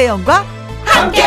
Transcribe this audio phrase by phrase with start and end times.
[0.00, 0.46] 김혜영과
[0.82, 1.22] 함께.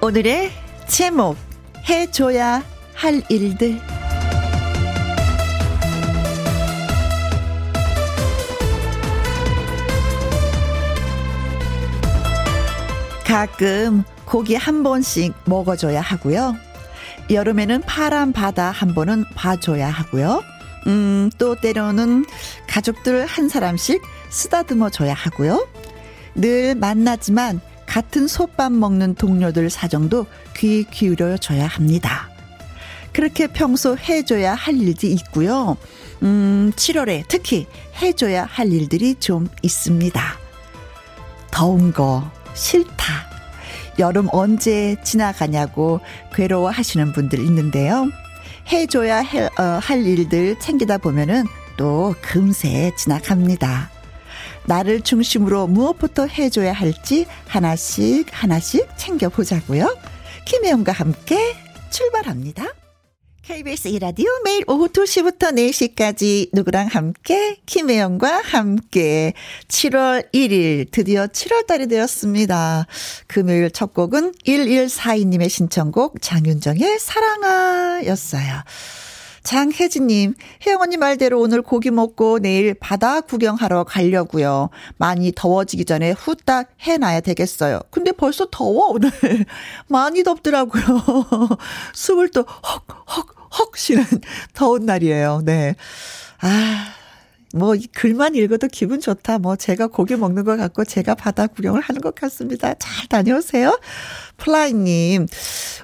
[0.00, 0.50] 오늘의
[0.88, 1.36] 제목
[1.88, 2.64] 해줘야
[2.94, 3.78] 할 일들
[13.24, 16.65] 가끔 고기 한 번씩 먹어줘야 하고요.
[17.30, 20.42] 여름에는 파란 바다 한 번은 봐줘야 하고요.
[20.86, 22.24] 음, 또 때로는
[22.68, 25.66] 가족들 한 사람씩 쓰다듬어 줘야 하고요.
[26.34, 30.26] 늘 만나지만 같은 솥밥 먹는 동료들 사정도
[30.56, 32.28] 귀 기울여 줘야 합니다.
[33.12, 35.76] 그렇게 평소 해줘야 할 일도 있고요.
[36.22, 37.66] 음, 7월에 특히
[38.02, 40.38] 해줘야 할 일들이 좀 있습니다.
[41.50, 43.35] 더운 거 싫다.
[43.98, 46.00] 여름 언제 지나가냐고
[46.34, 48.08] 괴로워 하시는 분들 있는데요.
[48.70, 51.44] 해줘야 할, 어, 할 일들 챙기다 보면은
[51.76, 53.90] 또 금세 지나갑니다.
[54.64, 59.96] 나를 중심으로 무엇부터 해줘야 할지 하나씩 하나씩 챙겨보자고요.
[60.44, 61.54] 김혜영과 함께
[61.90, 62.64] 출발합니다.
[63.46, 69.34] KBS 이라디오 매일 오후 2시부터 4시까지 누구랑 함께 김혜영과 함께
[69.68, 72.88] 7월 1일 드디어 7월 달이 되었습니다.
[73.28, 78.64] 금요일 첫 곡은 1142님의 신청곡 장윤정의 사랑아였어요.
[79.44, 80.34] 장혜진님,
[80.66, 84.70] 혜영 언니 말대로 오늘 고기 먹고 내일 바다 구경하러 가려고요.
[84.96, 87.78] 많이 더워지기 전에 후딱 해놔야 되겠어요.
[87.92, 89.12] 근데 벌써 더워 오늘
[89.86, 90.82] 많이 덥더라고요.
[91.94, 94.04] 숨을 또 헉헉 헉 쉬는
[94.54, 95.42] 더운 날이에요.
[95.44, 95.74] 네.
[96.40, 96.92] 아.
[97.54, 99.38] 뭐 글만 읽어도 기분 좋다.
[99.38, 102.74] 뭐 제가 고기 먹는 것 같고 제가 바다 구경을 하는 것 같습니다.
[102.74, 103.78] 잘 다녀오세요.
[104.36, 105.26] 플라이님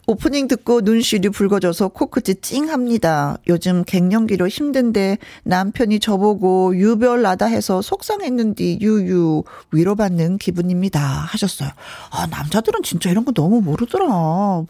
[0.07, 3.39] 오프닝 듣고 눈시울이 붉어져서 코끝이 찡합니다.
[3.49, 11.01] 요즘 갱년기로 힘든데 남편이 저보고 유별나다 해서 속상했는디 유유 위로받는 기분입니다.
[11.01, 11.71] 하셨어요.
[12.11, 14.65] 아 남자들은 진짜 이런 거 너무 모르더라.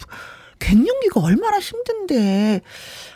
[0.62, 2.60] 갱년기가 얼마나 힘든데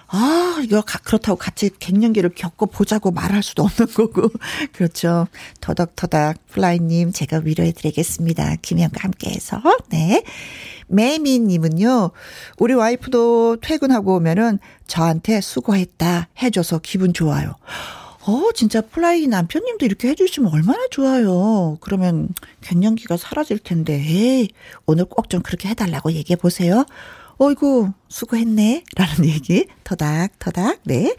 [0.09, 4.31] 아, 이거 그렇다고 같이 갱년기를 겪어보자고 말할 수도 없는 거고.
[4.73, 5.27] 그렇죠.
[5.61, 8.57] 터덕터덕 플라이님, 제가 위로해드리겠습니다.
[8.63, 9.61] 김현과 함께해서.
[9.89, 10.23] 네.
[10.87, 12.13] 매미님은요,
[12.59, 17.55] 우리 와이프도 퇴근하고 오면은 저한테 수고했다 해줘서 기분 좋아요.
[18.29, 21.79] 어, 진짜 플라이 남편님도 이렇게 해주시면 얼마나 좋아요.
[21.81, 22.29] 그러면
[22.61, 24.49] 갱년기가 사라질 텐데, 에이,
[24.87, 26.85] 오늘 꼭 좀 그렇게 해달라고 얘기해보세요.
[27.39, 28.85] 어이구, 수고했네.
[28.97, 29.67] 라는 얘기.
[29.85, 30.79] 터닥, 터닥.
[30.85, 31.15] 네.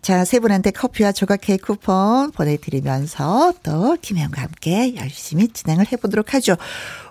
[0.00, 6.56] 자, 세 분한테 커피와 조각 케이크 쿠폰 보내드리면서 또 김혜영과 함께 열심히 진행을 해보도록 하죠.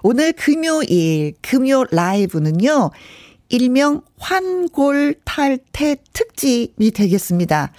[0.01, 2.89] 오늘 금요일, 금요 라이브는요.
[3.49, 7.71] 일명 환골 탈태 특집이 되겠습니다.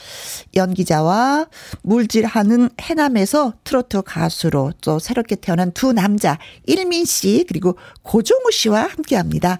[0.56, 1.46] 연기자와
[1.82, 9.14] 물질하는 해남에서 트로트 가수로 또 새롭게 태어난 두 남자 일민 씨 그리고 고종우 씨와 함께
[9.16, 9.58] 합니다.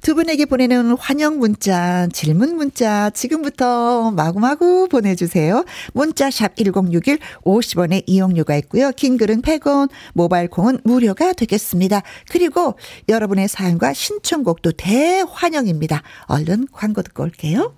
[0.00, 5.64] 두 분에게 보내는 환영 문자, 질문 문자 지금부터 마구마구 보내주세요.
[5.92, 8.92] 문자샵 1061 50원의 이용료가 있고요.
[8.92, 12.02] 긴 글은 100원, 모바일 콩은 무료가 되겠습니다.
[12.30, 12.74] 그리고
[13.08, 16.02] 여러분의 사연과 신청곡도 대환영입니다.
[16.26, 17.74] 얼른 광고 듣고 올게요.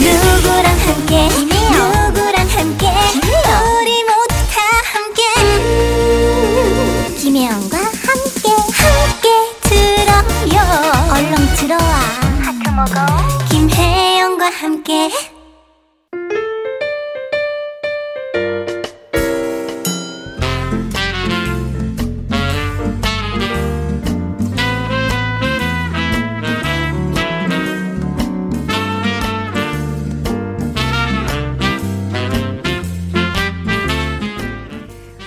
[0.00, 2.86] 누구랑 함께 누구랑 함께
[13.50, 15.08] 김혜영과 함께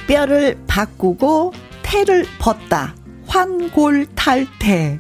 [0.07, 2.93] 뼈를 바꾸고 태를 벗다.
[3.27, 5.00] 환골탈태.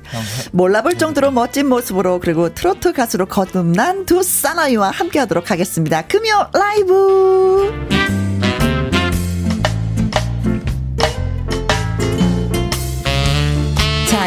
[0.51, 6.01] 몰라볼 정도로 멋진 모습으로 그리고 트로트 가수로 거듭난 두 사나이와 함께 하도록 하겠습니다.
[6.07, 8.26] 금요 라이브.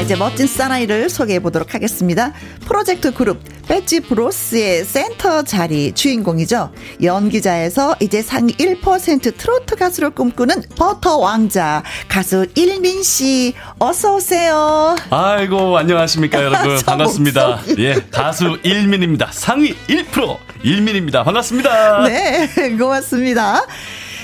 [0.01, 2.33] 자, 이제 멋진 사나이를 소개해 보도록 하겠습니다.
[2.67, 3.39] 프로젝트 그룹
[3.69, 6.73] 배지 브로스의 센터 자리 주인공이죠.
[7.03, 14.97] 연기자에서 이제 상위 1% 트로트 가수를 꿈꾸는 버터 왕자 가수 일민 씨 어서 오세요.
[15.11, 17.61] 아이고 안녕하십니까 여러분 반갑습니다.
[17.79, 19.29] 예 가수 일민입니다.
[19.33, 21.25] 상위 1% 일민입니다.
[21.25, 22.05] 반갑습니다.
[22.05, 22.49] 네
[22.81, 23.67] 고맙습니다.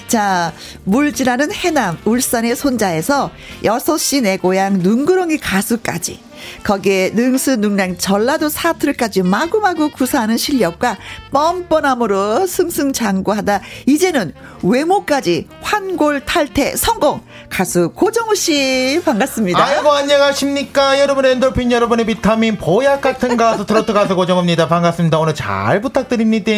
[0.08, 0.53] 자,
[0.85, 3.31] 물질하는 해남, 울산의 손자에서
[3.64, 6.26] 6시 내 고향 눈구렁이 가수까지.
[6.62, 10.97] 거기에 능수 능랑 전라도 사투리까지 마구마구 구사하는 실력과
[11.32, 14.32] 뻔뻔함으로 승승장구하다 이제는
[14.62, 19.64] 외모까지 환골 탈퇴 성공 가수 고정우 씨 반갑습니다.
[19.64, 24.69] 아이고 안녕하십니까 여러분의 엔돌핀 여러분의 비타민 보약 같은 가수 트로트 가수 고정우입니다.
[24.69, 25.19] 반갑습니다.
[25.19, 26.53] 오늘 잘 부탁드립니다.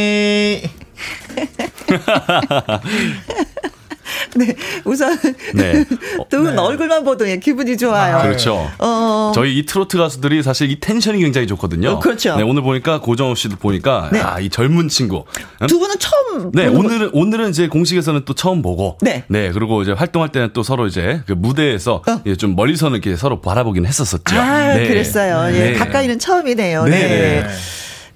[4.34, 4.54] 네,
[4.84, 5.18] 우선
[5.54, 5.84] 네.
[6.28, 6.60] 두분 네.
[6.60, 8.18] 얼굴만 보도 기분이 좋아요.
[8.18, 8.70] 아, 그렇죠.
[8.78, 9.32] 어...
[9.34, 11.90] 저희 이 트로트 가수들이 사실 이 텐션이 굉장히 좋거든요.
[11.90, 12.36] 어, 그렇죠.
[12.36, 14.20] 네, 오늘 보니까 고정호 씨도 보니까 네.
[14.20, 15.24] 아, 이 젊은 친구.
[15.66, 16.52] 두 분은 처음.
[16.52, 17.18] 네, 오늘은 거...
[17.18, 18.98] 오늘은 이제 공식에서는 또 처음 보고.
[19.00, 19.24] 네.
[19.28, 22.34] 네, 그리고 이제 활동할 때는 또 서로 이제 그 무대에서 어.
[22.34, 24.38] 좀 멀리서는 이렇게 서로 바라보긴 했었었죠.
[24.38, 24.88] 아, 네.
[24.88, 25.54] 그랬어요.
[25.54, 25.72] 예, 네.
[25.74, 26.84] 가까이는 처음이네요.
[26.84, 27.46] 네.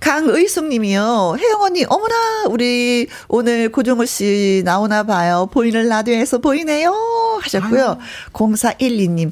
[0.02, 0.10] 네.
[0.10, 1.37] 강의숙 님이요.
[1.38, 5.49] 혜영 언니, 어머나, 우리 오늘 고종호 씨 나오나 봐요.
[5.52, 6.93] 보이는 라디오에서 보이네요.
[7.40, 7.99] 하셨고요.
[8.32, 9.31] 0412님.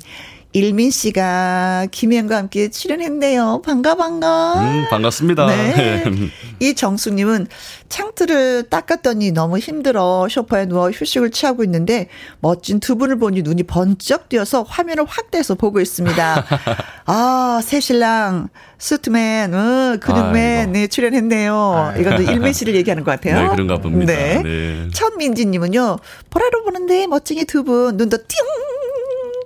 [0.52, 3.62] 일민 씨가 김혜영과 함께 출연했네요.
[3.64, 4.54] 반가 반가.
[4.60, 5.46] 음, 반갑습니다.
[5.46, 6.04] 네.
[6.58, 7.46] 이 정수님은
[7.88, 12.08] 창틀을 닦았더니 너무 힘들어 소파에 누워 휴식을 취하고 있는데
[12.40, 16.44] 멋진 두 분을 보니 눈이 번쩍 뛰어서 화면을 확대해서 보고 있습니다.
[17.06, 18.48] 아 새 신랑
[18.78, 21.94] 스트맨, 어, 근육맨, 아, 네, 출연했네요.
[21.98, 23.42] 이것도 일민 씨를 얘기하는 것 같아요.
[23.42, 24.12] 네, 그런가 봅니다.
[24.12, 24.42] 네.
[24.42, 24.88] 네.
[24.92, 25.98] 천민지님은요,
[26.30, 28.38] 보라로 보는데 멋쟁이 두 분, 눈도 띵!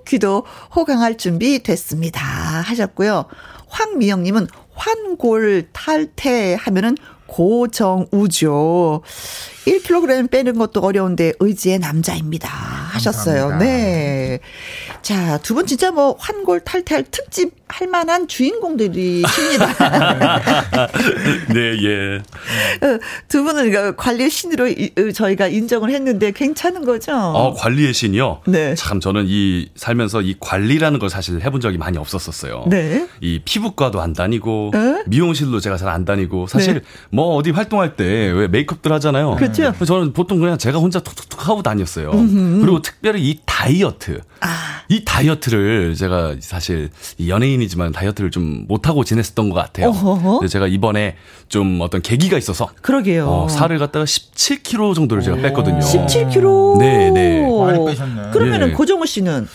[0.05, 2.21] 귀도 호강할 준비 됐습니다.
[2.21, 3.25] 하셨고요.
[3.67, 6.97] 황미영님은 환골 탈퇴하면은
[7.27, 9.01] 고정우죠.
[9.67, 12.47] 1kg 빼는 것도 어려운데 의지의 남자입니다.
[12.49, 13.49] 하셨어요.
[13.49, 13.65] 감사합니다.
[13.65, 14.39] 네.
[15.01, 19.67] 자, 두 분 진짜 뭐 환골 탈퇴할 특집 할 만한 주인공들이십니다.
[21.53, 22.17] 네, 예.
[22.85, 27.13] 어, 두 분은 관리의 신으로 어, 저희가 인정을 했는데 괜찮은 거죠?
[27.13, 28.41] 어, 관리의 신이요?
[28.47, 28.75] 네.
[28.75, 32.65] 참 저는 이 살면서 이 관리라는 걸 사실 해본 적이 많이 없었었어요.
[32.69, 33.07] 네.
[33.21, 35.03] 이 피부과도 안 다니고 에?
[35.07, 36.81] 미용실도 제가 잘 안 다니고 사실 네.
[37.11, 39.35] 뭐 어디 활동할 때 왜 메이크업들 하잖아요.
[39.35, 39.54] 그렇죠.
[39.85, 42.11] 저는 보통 그냥 제가 혼자 툭툭툭 하고 다녔어요.
[42.11, 42.61] 음흠.
[42.61, 44.21] 그리고 특별히 이 다이어트.
[44.41, 44.47] 아.
[44.89, 46.89] 이 다이어트를 제가 사실
[47.25, 49.89] 연예인이지만 다이어트를 좀 못하고 지냈었던 것 같아요.
[49.89, 50.47] 어허허.
[50.47, 51.15] 제가 이번에
[51.49, 52.69] 좀 어떤 계기가 있어서.
[52.81, 53.27] 그러게요.
[53.27, 55.79] 어, 살을 갖다가 17kg 정도를 제가 뺐거든요.
[55.79, 56.77] 17kg?
[56.79, 57.41] 네, 네.
[57.41, 58.31] 많이 빼셨네.
[58.31, 58.73] 그러면은 네.
[58.73, 59.47] 고정우 씨는?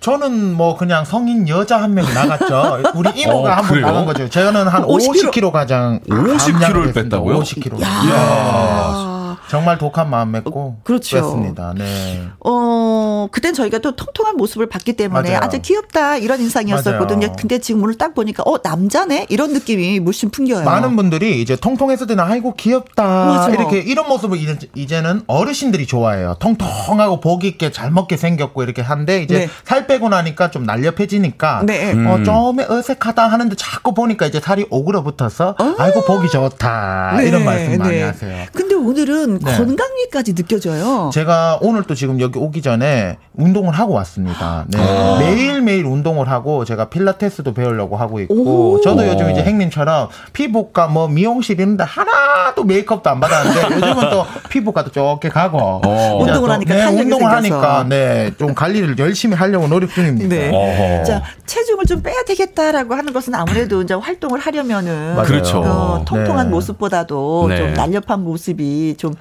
[0.00, 2.82] 저는 뭐 그냥 성인 여자 한명 나갔죠.
[2.94, 4.28] 우리 이모가 어, 한번 나간 거죠.
[4.28, 7.40] 저는 한 50kg, 50kg 가장 50kg를 뺐다고요?
[7.40, 7.82] 50kg.
[7.82, 9.17] 야.
[9.48, 11.16] 정말 독한 마음 맺고 어, 그렇죠.
[11.16, 11.74] 그렇습니다.
[11.76, 12.28] 네.
[12.44, 15.40] 어, 그땐 저희가 또 통통한 모습을 봤기 때문에 맞아요.
[15.42, 17.26] 아주 귀엽다 이런 인상이었었거든요.
[17.28, 17.36] 맞아요.
[17.38, 20.64] 근데 지금 오늘 딱 보니까 어, 남자네 이런 느낌이 물씬 풍겨요.
[20.64, 23.02] 많은 분들이 이제 통통했을 때는 아이고 귀엽다.
[23.04, 23.50] 맞아.
[23.50, 24.38] 이렇게 이런 모습을
[24.74, 26.36] 이제 는 어르신들이 좋아해요.
[26.40, 29.48] 통통하고 복 있게 잘 먹게 생겼고 이렇게 한데 이제 네.
[29.64, 31.92] 살 빼고 나니까 좀 날렵해지니까 네.
[31.92, 32.24] 어, 음.
[32.24, 35.74] 좀 어색하다 하는데 자꾸 보니까 이제 살이 오그러 붙어서 어?
[35.78, 37.14] 아이고 복이 좋다.
[37.18, 37.28] 네.
[37.28, 38.02] 이런 말씀 많이 네.
[38.02, 38.46] 하세요.
[38.52, 39.56] 근데 오늘은 네.
[39.56, 41.10] 건강미까지 느껴져요.
[41.12, 44.64] 제가 오늘 또 지금 여기 오기 전에 운동을 하고 왔습니다.
[44.68, 44.78] 네.
[44.80, 45.18] 아.
[45.18, 48.34] 매일 매일 운동을 하고 제가 필라테스도 배우려고 하고 있고
[48.74, 48.80] 오.
[48.80, 54.90] 저도 요즘 이제 행님처럼 피부과 뭐 미용실 있는데 하나도 메이크업도 안 받았는데 요즘은 또 피부과도
[54.90, 56.18] 좁게 가고 어.
[56.20, 60.28] 운동을 하니까 네, 운동을 하니까 네, 좀 관리를 열심히 하려고 노력 중입니다.
[60.34, 61.02] 네.
[61.04, 65.58] 자, 체중을 좀 빼야 되겠다라고 하는 것은 아무래도 이제 활동을 하려면은 그렇죠.
[65.60, 66.50] 어, 통통한 네.
[66.50, 67.56] 모습보다도 네.
[67.56, 69.14] 좀 날렵한 모습이 좀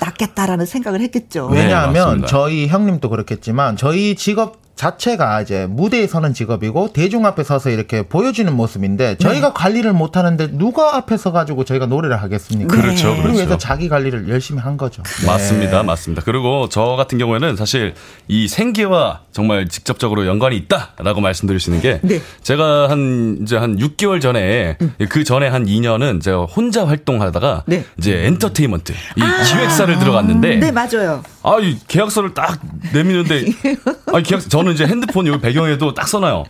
[0.00, 1.46] 낫겠다라는 생각을 했겠죠.
[1.46, 7.70] 왜냐하면 네, 저희 형님도 그렇겠지만 저희 직업 자체가 이제 무대에 서는 직업이고 대중 앞에 서서
[7.70, 9.54] 이렇게 보여주는 모습인데 저희가 네.
[9.54, 12.76] 관리를 못 하는데 누가 앞에 서 가지고 저희가 노래를 하겠습니까?
[12.76, 12.82] 네.
[12.82, 13.08] 그렇죠.
[13.08, 13.22] 그렇죠.
[13.22, 15.02] 그리고 해서 자기 관리를 열심히 한 거죠.
[15.02, 15.26] 네.
[15.26, 15.82] 맞습니다.
[15.82, 16.22] 맞습니다.
[16.24, 17.94] 그리고 저 같은 경우에는 사실
[18.28, 22.20] 이 생계와 정말 직접적으로 연관이 있다라고 말씀드릴 수 있는 게 네.
[22.42, 24.94] 제가 한 이제 한 6개월 전에 음.
[25.08, 27.84] 그 전에 한 2년은 제가 혼자 활동하다가 네.
[27.96, 29.42] 이제 엔터테인먼트 이 아.
[29.42, 31.22] 기획사를 들어갔는데 네, 맞아요.
[31.42, 32.60] 아, 이 계약서를 딱
[32.92, 33.44] 내미는데
[34.12, 36.44] 아, 계약 저는 이제 핸드폰 여기 배경에도 딱 써놔요.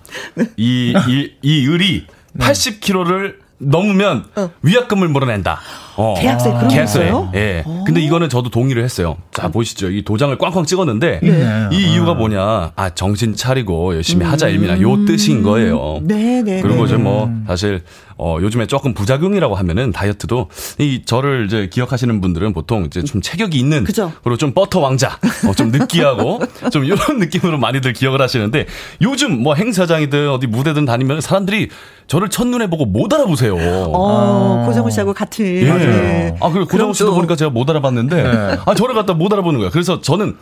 [0.56, 2.06] 이, 이, 이 을이
[2.38, 4.50] 80kg를 넘으면 어.
[4.62, 5.61] 위약금을 물어낸다.
[5.96, 6.14] 어.
[6.18, 7.12] 계약서에 그런 계약서에.
[7.35, 7.62] 예.
[7.66, 7.85] 오.
[7.85, 9.16] 근데 이거는 저도 동의를 했어요.
[9.32, 9.90] 자, 보시죠.
[9.90, 11.68] 이 도장을 꽝꽝 찍었는데 네.
[11.73, 12.73] 이 이유가 뭐냐?
[12.75, 14.30] 아, 정신 차리고 열심히 음.
[14.30, 16.00] 하자 일미나 요 뜻인 거예요.
[16.02, 16.61] 네, 네.
[16.61, 17.82] 그리고 이제 뭐 사실
[18.18, 23.58] 어, 요즘에 조금 부작용이라고 하면은 다이어트도 이 저를 이제 기억하시는 분들은 보통 이제 좀 체격이
[23.58, 24.12] 있는 그죠.
[24.23, 26.40] 그리고 좀 버터 왕자, 어, 좀 느끼하고
[26.73, 28.66] 좀 이런 느낌으로 많이들 기억을 하시는데
[29.02, 31.68] 요즘 뭐 행사장이든 어디 무대든 다니면 사람들이
[32.06, 33.56] 저를 첫눈에 보고 못 알아보세요.
[33.56, 34.66] 어, 아.
[34.66, 35.44] 고정우 씨하고 같은.
[35.44, 35.64] 예.
[35.73, 36.37] 네.
[36.40, 38.58] 아, 그리고 고정호 씨도 보니까 제가 못 알아봤는데, 네.
[38.64, 39.70] 아, 저를 갖다 못 알아보는 거야.
[39.70, 40.37] 그래서 저는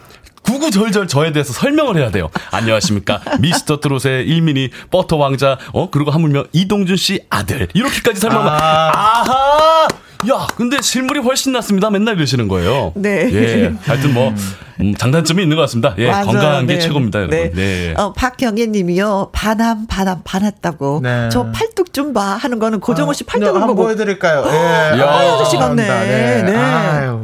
[0.45, 2.31] 구구절절 저에 대해서 설명을 해야 돼요.
[2.51, 3.21] 안녕하십니까.
[3.41, 7.69] 미스터 트롯의 일민이 버터 왕자, 어, 그리고 하물며 이동준 씨 아들.
[7.75, 8.49] 이렇게까지 설명을.
[8.49, 8.93] 아.
[8.95, 9.89] 아하!
[10.31, 11.90] 야, 근데 실물이 훨씬 낫습니다.
[11.90, 12.93] 맨날 이러시는 거예요.
[12.95, 13.28] 네.
[13.33, 13.73] 예.
[13.83, 14.33] 하여튼 뭐,
[14.81, 15.95] 음, 장단점이 있는 것 같습니다.
[15.99, 16.09] 예.
[16.11, 16.26] 맞아요.
[16.26, 16.75] 건강한 네.
[16.75, 17.38] 게 최고입니다, 여러분.
[17.38, 17.50] 네.
[17.52, 17.95] 네.
[17.97, 19.31] 어, 박경혜 님이요.
[19.33, 21.00] 반함, 반함, 반했다고.
[21.02, 21.28] 네.
[21.31, 22.23] 저 팔뚝 좀 봐.
[22.35, 23.75] 하는 거는 고정호 씨 아, 팔뚝을 보고.
[23.85, 24.45] 보여드릴까요?
[24.47, 25.00] 예.
[25.00, 25.11] 야.
[25.11, 25.87] 아저씨 같네.
[25.87, 26.43] 네.
[26.43, 26.57] 네.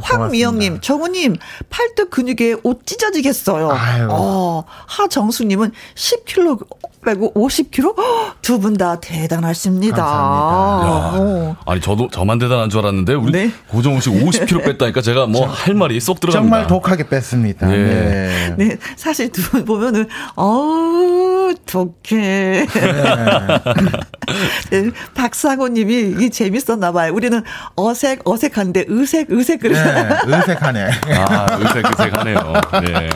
[0.03, 1.37] 황미영 님, 정우님,
[1.69, 3.71] 팔뚝 근육에 옷 찢어지겠어요.
[3.71, 4.09] 아유.
[4.11, 6.67] 어, 하정수 님은 10kg
[7.05, 7.95] 빼고 50kg?
[8.43, 10.05] 두 분 다 대단하십니다.
[10.05, 11.57] 어.
[11.67, 13.51] 아니 저도 저만 대단한 줄 알았는데 우리 네?
[13.69, 16.41] 고정우 씨 50kg 뺐다니까 제가 뭐 할 말이 쏙 들어갑니다.
[16.57, 17.71] 정말 독하게 뺐습니다.
[17.73, 17.77] 예.
[17.77, 18.55] 네.
[18.59, 18.77] 네.
[18.97, 22.17] 사실 두 분 보면은 어우 독해.
[22.17, 22.67] 네.
[24.71, 24.91] 네.
[25.15, 27.13] 박상호님이 이 재밌었나 봐요.
[27.15, 27.43] 우리는
[27.77, 30.27] 어색 어색한데 의색 의색 그러잖아요.
[30.27, 30.37] 네.
[30.37, 30.91] 의색하네.
[31.29, 32.53] 아 의색 의색하네요.
[32.85, 33.09] 네.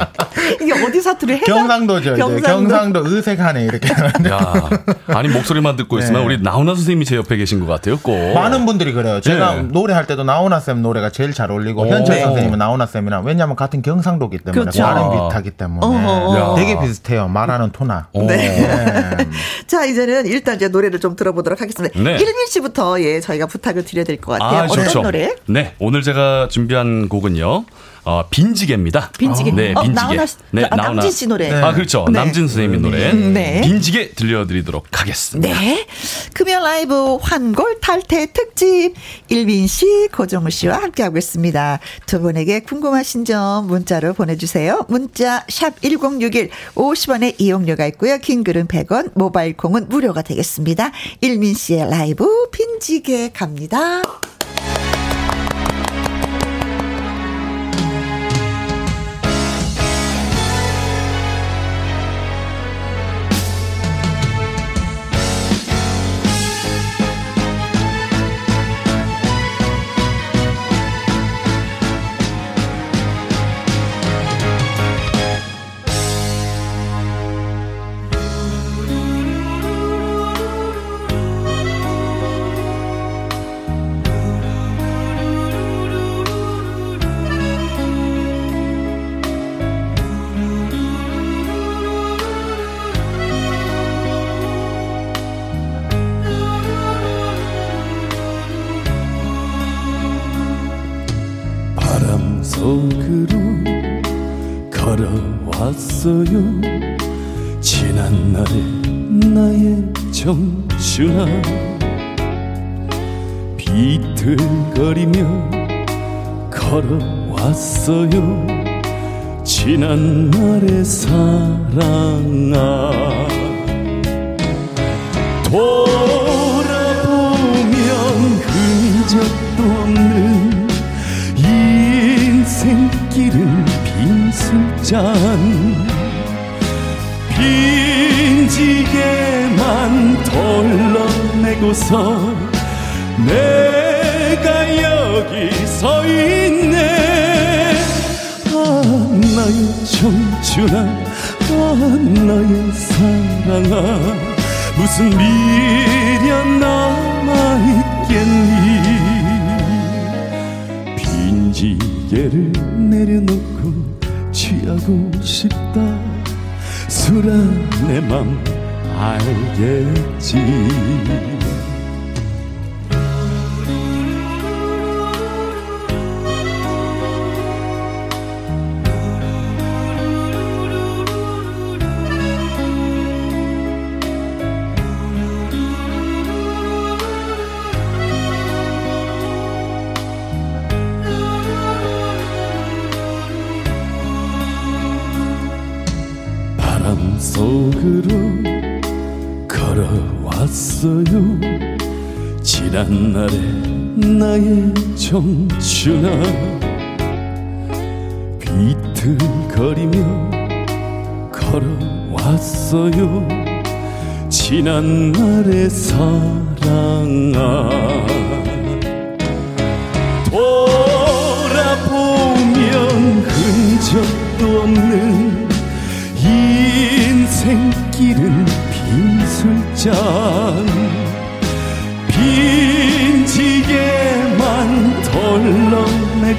[0.60, 1.56] 이게 어디 사투리 해당?
[1.58, 2.16] 경상도죠.
[2.16, 3.68] 경상도, 경상도 의색하네.
[3.74, 3.88] 이렇게
[4.30, 4.70] 야,
[5.08, 6.26] 아니 목소리만 듣고 있으면 네.
[6.26, 7.98] 우리 나훈아 선생님이 제 옆에 계신 것 같아요.
[7.98, 9.20] 꼭 많은 분들이 그래요.
[9.20, 9.62] 제가 네.
[9.62, 12.22] 노래할 때도 나훈아 쌤 노래가 제일 잘 어울리고 현철 네.
[12.22, 14.82] 선생님은 나훈아 쌤이랑 왜냐하면 같은 경상도기 때문에 그렇죠.
[14.82, 16.54] 말은 비슷하기 때문에 어허.
[16.56, 17.28] 되게 비슷해요.
[17.28, 18.08] 말하는 토나.
[18.14, 18.24] 네.
[18.26, 19.28] 네.
[19.66, 21.98] 자 이제는 일단 이제 노래를 좀 들어보도록 하겠습니다.
[22.00, 22.12] 네.
[22.18, 24.60] 일민 씨부터 예 저희가 부탁을 드려야 될 것 같아요.
[24.60, 25.34] 아, 어떤 노래?
[25.46, 27.64] 네 오늘 제가 준비한 곡은요.
[28.04, 29.10] 어, 빈지개입니다.
[29.18, 29.50] 빈지개.
[29.52, 29.94] 네, 어, 빈지개.
[29.94, 31.48] 나훈아, 네, 아, 남진 씨 노래.
[31.48, 31.54] 네.
[31.62, 32.04] 아, 그렇죠.
[32.10, 32.18] 네.
[32.18, 33.10] 남진 선생님의 노래.
[33.12, 33.60] 음, 네.
[33.62, 35.60] 빈지개 들려드리도록 하겠습니다.
[35.60, 35.86] 네.
[36.34, 38.94] 금요 라이브 환골 탈퇴 특집
[39.28, 41.80] 일빈 씨, 고정우 씨와 함께하고 있습니다.
[42.06, 44.84] 두 분에게 궁금하신 점 문자로 보내주세요.
[44.88, 48.18] 문자 샵 1061, 50원의 이용료가 있고요.
[48.18, 50.90] 긴 글은 100원, 모바일 콩은 무료가 되겠습니다.
[51.20, 54.02] 일민 씨의 라이브 빈지개 갑니다.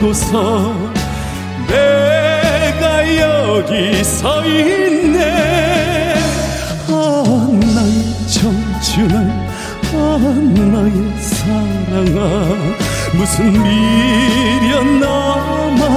[0.06, 0.74] 보내고서
[1.68, 6.14] 내가 여기 서 있네.
[6.88, 9.16] 아 나의 청춘아
[9.94, 9.96] 아
[10.72, 12.20] 나의 사랑아
[13.18, 15.96] 무슨 미련 남았겠니?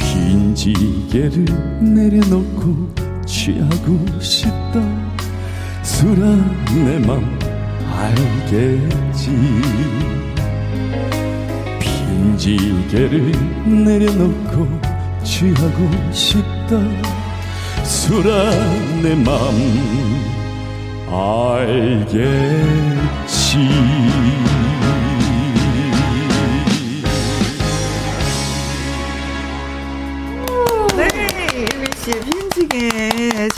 [0.00, 1.44] 빈지게를
[1.80, 2.88] 내려놓고
[3.26, 4.80] 취하고 싶다.
[5.82, 7.38] 술한 내맘
[7.90, 9.30] 알겠지
[12.38, 13.32] 빈지게를
[13.84, 14.68] 내려놓고
[15.24, 16.78] 취하고 싶다.
[17.82, 19.28] 술한 내맘
[21.10, 22.08] 알겠지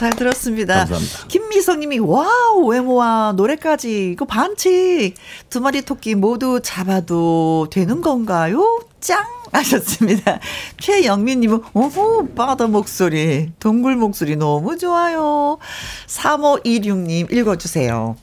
[0.01, 0.77] 잘 들었습니다.
[0.77, 1.27] 감사합니다.
[1.29, 5.15] 김미성님이 wow 외모와 노래까지 이거 반칙
[5.51, 8.81] 두 마리 토끼 모두 잡아도 되는 건가요?
[9.01, 10.41] 짱 하셨습니다.
[10.81, 15.59] 최영민님은 오호 바다 목소리 동굴 목소리 너무 좋아요.
[16.07, 18.17] 3526님 읽어주세요.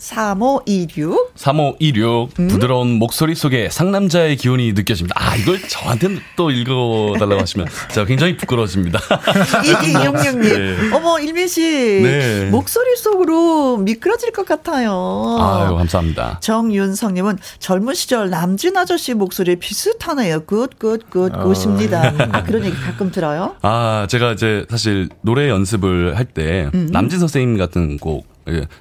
[0.00, 2.48] 3526 3526 음?
[2.48, 5.14] 부드러운 목소리 속에 상남자의 기운이 느껴집니다.
[5.18, 8.98] 아 이걸 저한테 또 읽어달라고 하시면 제가 굉장히 부끄러워집니다.
[8.98, 10.40] 2266님
[10.88, 10.96] 네.
[10.96, 11.60] 어머 일민 씨
[12.02, 12.48] 네.
[12.50, 15.36] 목소리 속으로 미끄러질 것 같아요.
[15.38, 16.38] 아유 감사합니다.
[16.40, 20.40] 정윤성님은 젊은 시절 남진 아저씨 목소리 비슷하네요.
[20.44, 22.42] good, good, good, good입니다.
[22.44, 23.54] 그런 얘기 가끔 들어요.
[23.60, 26.88] 아 제가 이제 사실 노래 연습을 할때 음.
[26.90, 28.29] 남진 선생님 같은 곡 예,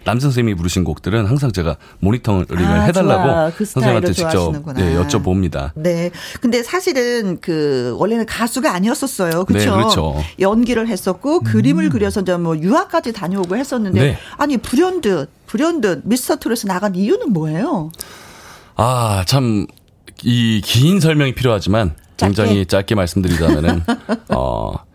[0.03, 3.55] 남진 선생님이 부르신 곡들은 항상 제가 모니터링을 아, 해달라고.
[3.55, 4.53] 그 선생님한테 직접.
[4.79, 5.71] 예, 여쭤봅니다.
[5.75, 6.11] 네.
[6.41, 9.45] 근데 사실은 그, 원래는 가수가 아니었었어요.
[9.45, 9.59] 그쵸?
[9.59, 10.15] 네, 그렇죠.
[10.39, 14.17] 연기를 했었고, 그림을 그려서 이제 뭐 유학까지 다녀오고 했었는데, 네.
[14.37, 17.91] 아니, 불현듯, 불현듯 미스터 트롯에 나간 이유는 뭐예요?
[18.75, 19.67] 아, 참,
[20.24, 23.83] 이 긴 설명이 필요하지만 굉장히 짧게 말씀드리자면은,
[24.29, 24.88] 어, 예,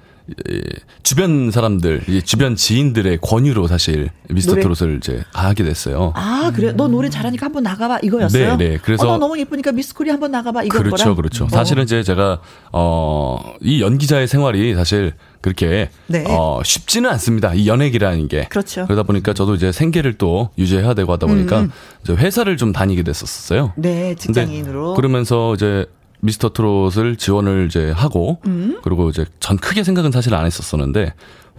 [1.03, 4.55] 주변 사람들, 이 주변 지인들의 권유로 사실 미스터?
[4.55, 6.13] 트롯을 이제 하게 됐어요.
[6.17, 6.73] 아, 그래?
[6.73, 7.99] 너 노래 잘하니까 한번 나가봐.
[8.03, 8.57] 이거였어요?
[8.57, 8.79] 네, 네.
[8.79, 10.65] 그래서- 어, 너 너무 예쁘니까 미스 코리아 한번 나가봐.
[10.65, 11.45] 이거 그렇죠, 그렇죠.
[11.45, 11.51] 뭐.
[11.51, 12.41] 사실은 이제 제가
[12.73, 16.25] 어, 이 연기자의 생활이 사실 그렇게 네.
[16.27, 17.53] 어, 쉽지는 않습니다.
[17.53, 18.47] 이 연예기라는 게.
[18.49, 18.85] 그렇죠.
[18.87, 21.67] 그러다 보니까 저도 이제 생계를 또 유지해야 되고 하다 보니까
[22.03, 23.73] 이제 회사를 좀 다니게 됐었어요.
[23.77, 24.95] 네, 직장인으로.
[24.95, 25.85] 그러면서 이제
[26.25, 28.79] 미스터 트롯을 지원을 이제 하고 음.
[28.83, 31.13] 그리고 이제 전 크게 생각은 사실 안 했었었는데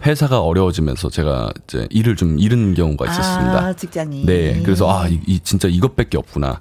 [0.04, 3.58] 회사가 어려워지면서 제가 이제 일을 좀 잃은 경우가 있었습니다.
[3.64, 4.26] 아, 직장인.
[4.26, 4.60] 네.
[4.62, 6.60] 그래서 아, 이, 이 진짜 이것밖에 없구나.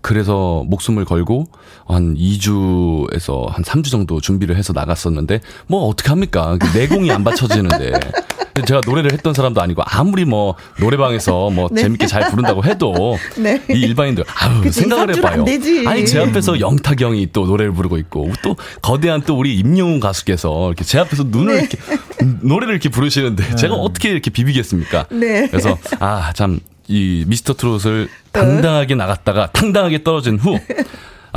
[0.00, 1.46] 그래서 목숨을 걸고
[1.86, 6.58] 한 2주에서 한 3주 정도 준비를 해서 나갔었는데 뭐 어떻게 합니까?
[6.60, 7.92] 그 내공이 안 받쳐지는데.
[8.64, 11.82] 제가 노래를 했던 사람도 아니고 아무리 뭐 노래방에서 뭐 네.
[11.82, 13.60] 재밌게 잘 부른다고 해도 네.
[13.70, 15.40] 이 일반인들 아유 그치, 생각을 해봐요.
[15.40, 15.84] 안 되지.
[15.86, 20.84] 아니 제 앞에서 영탁형이 또 노래를 부르고 있고 또 거대한 또 우리 임영웅 가수께서 이렇게
[20.84, 21.60] 제 앞에서 눈을 네.
[21.60, 21.78] 이렇게
[22.42, 25.06] 노래를 이렇게 부르시는데 제가 어떻게 이렇게 비비겠습니까?
[25.10, 25.48] 네.
[25.48, 30.58] 그래서 아참 이 미스터 트롯을 당당하게 나갔다가 당당하게 떨어진 후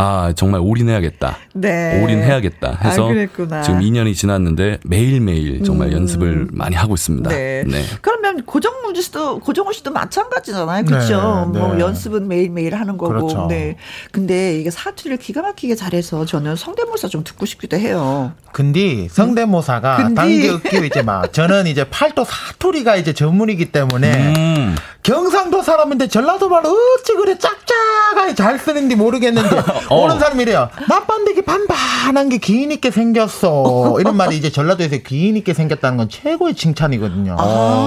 [0.02, 1.38] 아 정말 올인해야겠다.
[1.56, 2.02] 네.
[2.02, 3.62] 올인해야겠다 해서 아, 그랬구나.
[3.64, 5.94] 지금 2년이 지났는데 매일 매일 정말 음.
[5.94, 7.30] 연습을 많이 하고 있습니다.
[7.30, 7.66] 네.
[8.02, 10.86] 그러면 고정우 씨도 고정우 씨도 마찬가지잖아요.
[10.86, 11.50] 그렇죠?
[11.54, 11.82] 네, 뭐 네.
[11.82, 13.10] 연습은 매일 매일 하는 거고.
[13.14, 13.48] 그렇죠.
[13.48, 13.76] 네.
[14.14, 18.32] 근데 이게 사투리를 기가 막히게 잘해서 저는 성대모사 좀 듣고 싶기도 해요.
[18.54, 20.16] 근데 성대모사가 근데.
[20.16, 24.76] 당겨 이제 막 저는 이제 팔도 사투리가 이제 전문이기 때문에 음.
[25.04, 29.50] 경상도 사람인데 전라도 말 어찌 그래 짝짝하게 잘 쓰는지 모르겠는데
[29.90, 30.04] 어.
[30.04, 30.70] 오는 사람이 이래요.
[30.88, 33.98] 나빤데기 반반한 게 기인 있게 생겼어.
[34.00, 37.36] 이런 말이 이제 전라도에서 기인 있게 생겼다는 건 최고의 칭찬이거든요.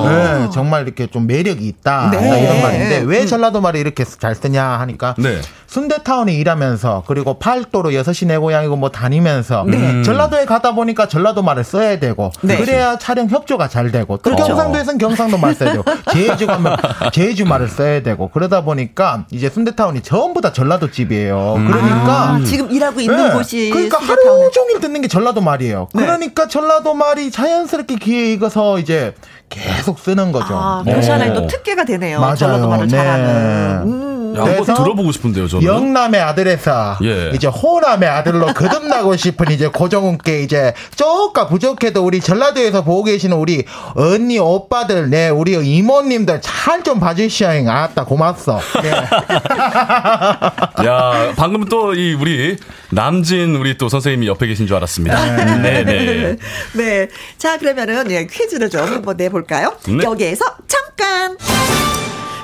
[0.09, 2.11] 네, 정말 이렇게 좀 매력이 있다.
[2.11, 2.29] 네.
[2.29, 3.27] 나 이런 말인데 왜 음.
[3.27, 5.41] 전라도 말이 이렇게 잘 쓰냐 하니까 네.
[5.67, 10.03] 순대타운에 일하면서 그리고 팔도로 여섯 시내 고향이고 뭐 다니면서 네.
[10.03, 12.59] 전라도에 가다 보니까 전라도 말을 써야 되고 네.
[12.59, 14.49] 그래야 촬영 협조가 잘 되고 또 그렇죠.
[14.49, 16.77] 경상도에서는 경상도 말 써야 되고 제주 가면
[17.13, 21.55] 제주 말을 써야 되고 그러다 보니까 이제 순대타운이 전부 다 전라도 집이에요.
[21.67, 23.33] 그 러니까 아, 지금 일하고 있는 네.
[23.33, 23.99] 곳이 그러니까.
[23.99, 25.89] 하루 종일 듣는 게 전라도 말이에요.
[25.95, 26.03] 네.
[26.03, 29.15] 그러니까 전라도 말이 자연스럽게 귀에 익어서 이제
[29.49, 30.55] 계속 쓰는 거죠.
[30.57, 30.93] 아, 네.
[30.93, 32.21] 그것이 하나의 또 특기가 되네요.
[32.21, 32.37] 맞아요.
[32.37, 32.97] 전라도 말을 네.
[32.97, 33.83] 잘하는.
[33.85, 34.12] 음.
[34.37, 35.65] 야, 한번 들어보고 싶은데요, 저는.
[35.67, 37.31] 영남의 아들에서 예.
[37.35, 43.65] 이제 호남의 아들로 거듭나고 싶은 이제 고정훈께 이제 쪼까 부족해도 우리 전라도에서 보고 계시는 우리
[43.95, 48.91] 언니 오빠들 네 우리 이모님들 잘 좀 봐주시오잉 아따 고맙소 네.
[50.87, 52.57] 야, 방금 또 이 우리
[52.91, 55.37] 남진 우리 또 선생님이 옆에 계신 줄 알았습니다.
[55.63, 56.37] 네, 네.
[56.73, 57.09] 네.
[57.39, 59.75] 자, 그러면은 예, 퀴즈를 좀 한번 내볼까요?
[59.87, 60.03] 네.
[60.05, 61.37] 여기에서 잠깐!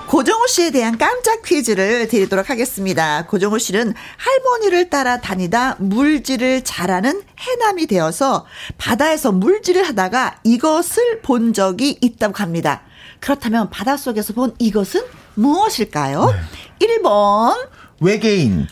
[0.08, 3.26] 고정호 씨에 대한 깜짝 퀴즈를 드리도록 하겠습니다.
[3.26, 8.46] 고정호 씨는 할머니를 따라 다니다 물질을 잘하는 해남이 되어서
[8.78, 12.80] 바다에서 물질을 하다가 이것을 본 적이 있다고 합니다.
[13.20, 15.02] 그렇다면 바닷속에서 본 이것은
[15.34, 16.34] 무엇일까요?
[16.80, 16.86] 네.
[16.86, 17.68] 1번
[18.00, 18.66] 외계인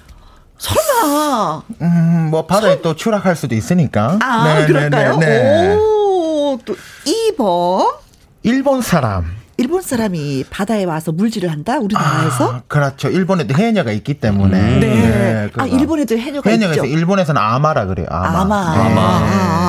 [0.56, 2.82] 설마 음, 뭐 바다에 설...
[2.82, 4.18] 또 추락할 수도 있으니까.
[4.22, 5.18] 아, 네, 네 그럴까요?
[5.18, 7.94] 네, 네, 오, 또 2번
[8.42, 9.45] 일본 사람.
[9.58, 12.52] 일본 사람이 바다에 와서 물질을 한다 우리나라에서?
[12.52, 13.08] 아, 그렇죠.
[13.08, 14.58] 일본에도 해녀가 있기 때문에.
[14.60, 14.80] 음.
[14.80, 14.86] 네.
[14.96, 16.84] 네 아 일본에도 해녀가, 해녀가 있죠.
[16.84, 18.06] 일본에서는 아마라 그래요.
[18.10, 18.34] 아마.
[18.42, 18.74] 아마.
[18.76, 18.80] 네.
[18.82, 19.02] 아마.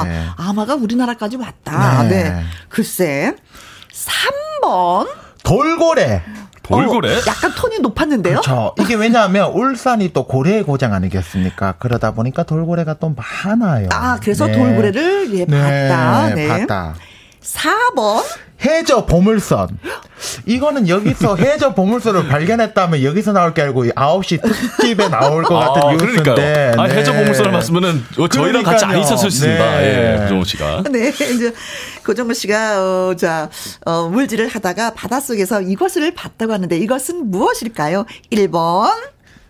[0.03, 2.03] 아, 아마가 우리나라까지 왔다.
[2.03, 2.23] 네.
[2.23, 2.43] 네.
[2.67, 3.35] 글쎄.
[3.93, 5.07] 3번.
[5.43, 6.23] 돌고래.
[6.63, 7.15] 돌고래?
[7.15, 8.41] 어, 약간 톤이 높았는데요?
[8.41, 8.75] 그렇죠.
[8.79, 11.75] 이게 왜냐하면 울산이 또 고래의 고장 아니겠습니까?
[11.79, 13.87] 그러다 보니까 돌고래가 또 많아요.
[13.93, 14.53] 아, 그래서 네.
[14.53, 16.35] 돌고래를 예, 봤다.
[16.35, 16.47] 네.
[16.47, 16.95] 봤다.
[17.41, 18.23] 4번.
[18.63, 19.77] 해저 보물선.
[20.45, 25.91] 이거는 여기서 해저 보물선을 발견했다면 여기서 나올 게 아니고 9시 특집에 나올 것 같은 아,
[25.93, 26.73] 뉴스인데.
[26.77, 27.19] 아, 해저 네.
[27.19, 29.79] 보물선을 봤으면 저희랑 같이 안 있었을 수 있습니다.
[29.79, 30.13] 네.
[30.15, 30.83] 예, 고정호 씨가.
[30.91, 31.53] 네, 이제
[32.05, 33.49] 고정호 씨가 어, 자
[33.85, 38.05] 어, 물질을 하다가 바닷속에서 이것을 봤다고 하는데 이것은 무엇일까요?
[38.31, 38.91] 1번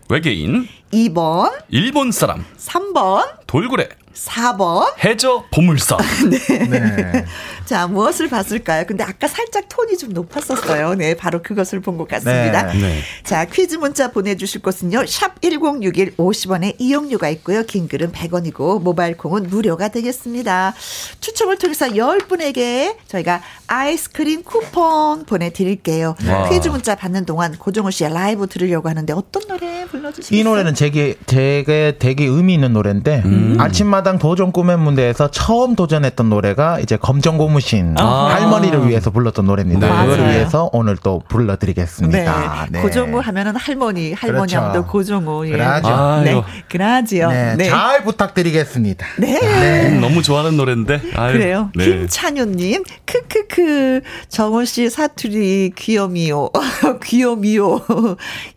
[0.09, 3.89] 외계인 2번 일본 사람 3번 돌고래
[4.25, 4.85] 4번.
[5.03, 5.99] 해저 보물선.
[6.29, 6.67] 네.
[6.67, 7.25] 네.
[7.65, 8.85] 자, 무엇을 봤을까요?
[8.87, 10.95] 근데 아까 살짝 톤이 좀 높았었어요.
[10.95, 12.63] 네, 바로 그것을 본 것 같습니다.
[12.73, 12.79] 네.
[12.79, 12.99] 네.
[13.23, 15.05] 자, 퀴즈 문자 보내주실 곳은요.
[15.07, 17.63] 샵 1061 50원의 이용료가 있고요.
[17.63, 20.73] 긴 글은 100원이고 모바일 콩은 무료가 되겠습니다.
[21.19, 26.15] 추첨을 통해서 10분에게 저희가 아이스크림 쿠폰 보내드릴게요.
[26.27, 26.49] 와.
[26.49, 30.39] 퀴즈 문자 받는 동안 고정호 씨의 라이브 들으려고 하는데 어떤 노래 불러주시겠어요?
[30.39, 33.57] 이 노래는 제게, 되게, 되게 의미 있는 노래인데 음.
[33.59, 38.29] 아침마다 한마당 도전 꿈의 무대에서 처음 도전했던 노래가 이제 검정 고무신 아.
[38.31, 40.05] 할머니를 위해서 불렀던 노래입니다.
[40.05, 40.07] 네.
[40.07, 42.67] 그걸 위해서 오늘 또 불러드리겠습니다.
[42.71, 42.79] 네.
[42.79, 42.81] 네.
[42.81, 44.57] 고정우 하면은 할머니, 할머니 그렇죠.
[44.57, 45.47] 하면 또 고정우.
[45.47, 45.51] 예.
[45.51, 46.21] 그라죠.
[46.23, 46.41] 네.
[46.69, 47.29] 그라지요.
[47.29, 47.55] 네.
[47.57, 47.69] 네.
[47.69, 49.05] 잘 부탁드리겠습니다.
[49.17, 49.39] 네.
[49.39, 49.89] 네.
[49.89, 51.01] 음, 너무 좋아하는 노래인데.
[51.15, 51.33] 아유.
[51.33, 51.71] 그래요.
[51.75, 51.85] 네.
[51.85, 56.49] 김찬효님, 크크크, 정호 씨 사투리 귀요미요.
[57.03, 57.81] 귀요미요.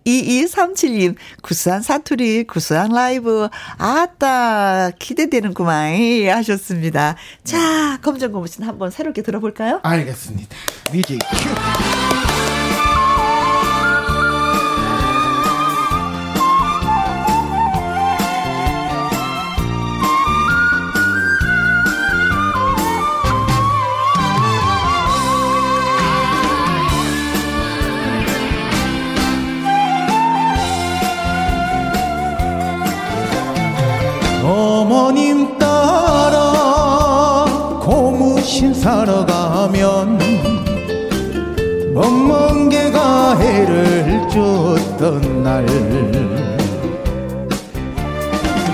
[0.06, 3.48] 2237님, 구수한 사투리, 구수한 라이브.
[3.78, 5.94] 아따, 기대되 되는구만
[6.28, 7.16] 하셨습니다.
[7.44, 9.80] 자, 검정 고무신 한번 새롭게 들어볼까요?
[9.82, 10.56] 알겠습니다.
[10.92, 11.99] music cue.
[38.80, 40.18] 고무신 사러 가면
[41.94, 45.66] 멍멍개가 해를 줬던 날.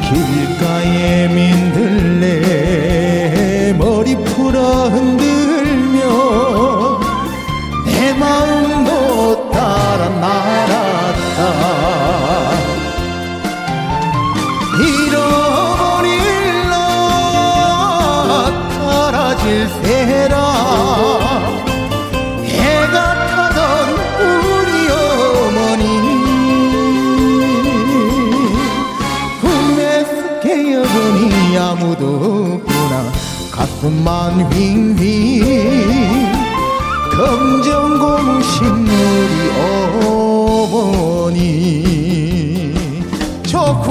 [0.03, 2.66] 길가에 민들레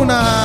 [0.08, 0.44] 좋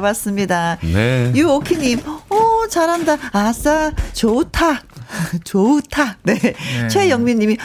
[0.00, 0.78] 들어봤습니다.
[0.82, 1.32] 네.
[1.34, 3.16] 유오키님, 오, 잘한다.
[3.32, 4.80] 아싸, 좋다.
[5.44, 6.16] 좋다.
[6.22, 6.54] 네.
[6.88, 7.56] 최영민님이,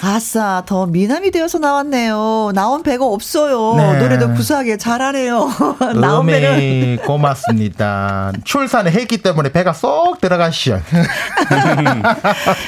[0.00, 2.52] 아싸, 더 미남이 되어서 나왔네요.
[2.54, 3.74] 나온 배가 없어요.
[3.76, 3.98] 네.
[3.98, 5.48] 노래도 구수하게 잘하네요.
[6.00, 6.98] 나온 배는.
[7.04, 8.32] 고맙습니다.
[8.44, 10.80] 출산을 했기 때문에 배가 쏙 들어가시죠.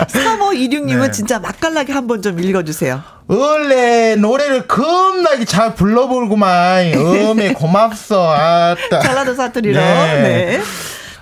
[0.09, 1.11] 3526님은 네.
[1.11, 3.14] 진짜 맛깔나게 한번 좀 읽어주세요.
[3.27, 6.93] 원래 노래를 겁나게 잘 불러보구만.
[6.95, 8.21] 음이 고맙소.
[8.21, 9.01] 아따.
[9.01, 9.81] 전라도 사투리로.
[9.81, 10.23] 네.
[10.57, 10.61] 네.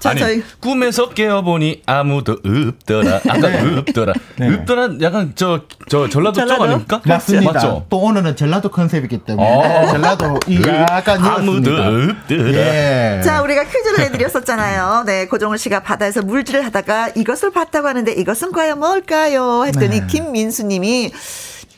[0.01, 0.43] 자, 아니 저희.
[0.59, 3.21] 꿈에서 깨어보니 아무도 없더라.
[3.29, 4.12] 아까 없더라.
[4.41, 4.88] 없더라.
[5.01, 6.65] 약간 저 저 전라도 쪽 전라도?
[6.65, 7.01] 아닙니까?
[7.05, 7.53] 맞습니다.
[7.53, 7.87] 맞죠?
[7.88, 9.87] 또 오늘은 전라도 컨셉이기 때문에 어.
[9.93, 11.71] 전라도 이 약간 아무도.
[11.71, 12.17] 없더라.
[12.33, 13.21] 예.
[13.23, 15.05] 자, 우리가 퀴즈를 내드렸었잖아요.
[15.07, 19.65] 네, 고종훈 씨가 바다에서 물질을 하다가 이것을 봤다고 하는데 이것은 과연 뭘까요?
[19.67, 20.07] 했더니 네.
[20.09, 21.12] 김민수 님이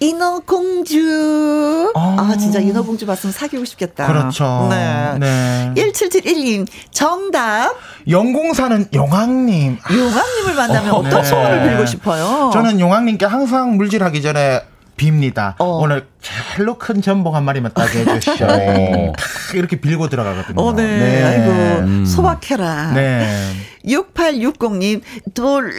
[0.00, 1.92] 인어공주.
[1.94, 4.06] 아, 진짜 인어공주 봤으면 사귀고 싶겠다.
[4.06, 4.66] 그렇죠.
[4.70, 5.14] 네.
[5.18, 5.72] 네.
[5.76, 7.74] 1771님, 정답.
[8.08, 9.78] 영공사는 용왕님.
[9.90, 11.28] 용왕님을 만나면 어, 어떤 네.
[11.28, 12.50] 소원을 빌고 싶어요?
[12.52, 14.62] 저는 용왕님께 항상 물질하기 전에
[14.96, 15.54] 빕니다.
[15.58, 15.78] 어.
[15.82, 18.46] 오늘 제일로 큰 전복 한 마리만 따게 해주시오.
[18.46, 19.12] 어.
[19.16, 20.60] 탁 이렇게 빌고 들어가거든요.
[20.60, 21.22] 어, 네.
[21.22, 22.92] 아이고, 소박해라.
[22.92, 23.52] 네.
[23.86, 25.02] 6860님,
[25.34, 25.72] 돌,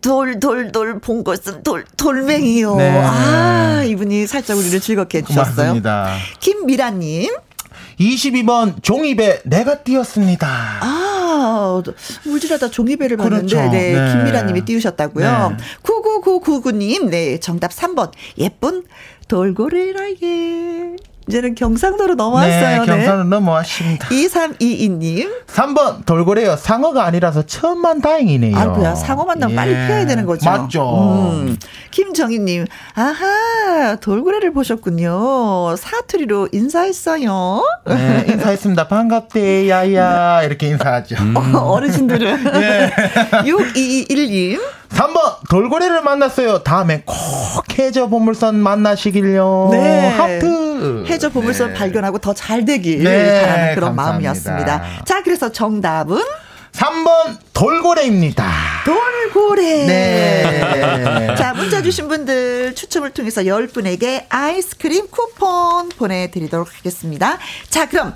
[0.00, 2.76] 돌, 돌, 돌, 본 것은 돌, 돌멩이요.
[2.76, 2.98] 네.
[3.04, 5.54] 아, 이분이 살짝 우리를 즐겁게 해주셨어요.
[5.54, 6.16] 고맙습니다.
[6.40, 7.30] 김미라님,
[7.98, 10.48] 22번 종이배 내가 띄었습니다.
[10.80, 11.19] 아,
[12.24, 13.70] 물질하다 종이배를 봤는데, 그렇죠.
[13.70, 14.12] 네, 네.
[14.12, 15.56] 김미라 님이 띄우셨다고요.
[15.56, 15.64] 네.
[15.82, 18.12] 99999님, 네, 정답 3번.
[18.38, 18.84] 예쁜
[19.28, 20.96] 돌고래라예.
[21.30, 22.80] 이제는 경상도로 넘어왔어요.
[22.80, 24.08] 네, 경산은 넘어왔습니다.
[24.08, 26.56] 2322님, 3번 돌고래요.
[26.56, 28.56] 상어가 아니라서 천만 다행이네요.
[28.56, 29.86] 아이고야, 상어 만나면 빨리 예.
[29.86, 30.50] 피해야 되는 거죠.
[30.50, 31.30] 맞죠.
[31.32, 31.56] 음.
[31.92, 35.76] 김정희님, 아하, 돌고래를 보셨군요.
[35.76, 37.64] 사투리로 인사했어요.
[37.86, 38.88] 네, 인사했습니다.
[38.88, 40.42] 반갑대, 야야.
[40.42, 41.16] 이렇게 인사하죠.
[41.54, 42.44] 어르신들은.
[42.56, 42.90] 예.
[43.46, 46.62] 6221님, 3번 돌고래를 만났어요.
[46.64, 47.14] 다음에 꼭
[47.78, 49.68] 해저 보물선 만나시길요.
[49.72, 50.08] 네.
[50.08, 51.04] 하트.
[51.20, 54.02] 해저 보물선 발견하고 더 잘 되길 네, 바라는 그런 감사합니다.
[54.30, 55.04] 마음이었습니다.
[55.04, 56.18] 자, 그래서 정답은
[56.72, 58.50] 3번 돌고래입니다.
[58.86, 59.86] 돌고래.
[59.86, 61.34] 네.
[61.36, 67.36] 자, 문자 주신 분들 추첨을 통해서 10분에게 아이스크림 쿠폰 보내드리도록 하겠습니다.
[67.68, 68.14] 자, 그럼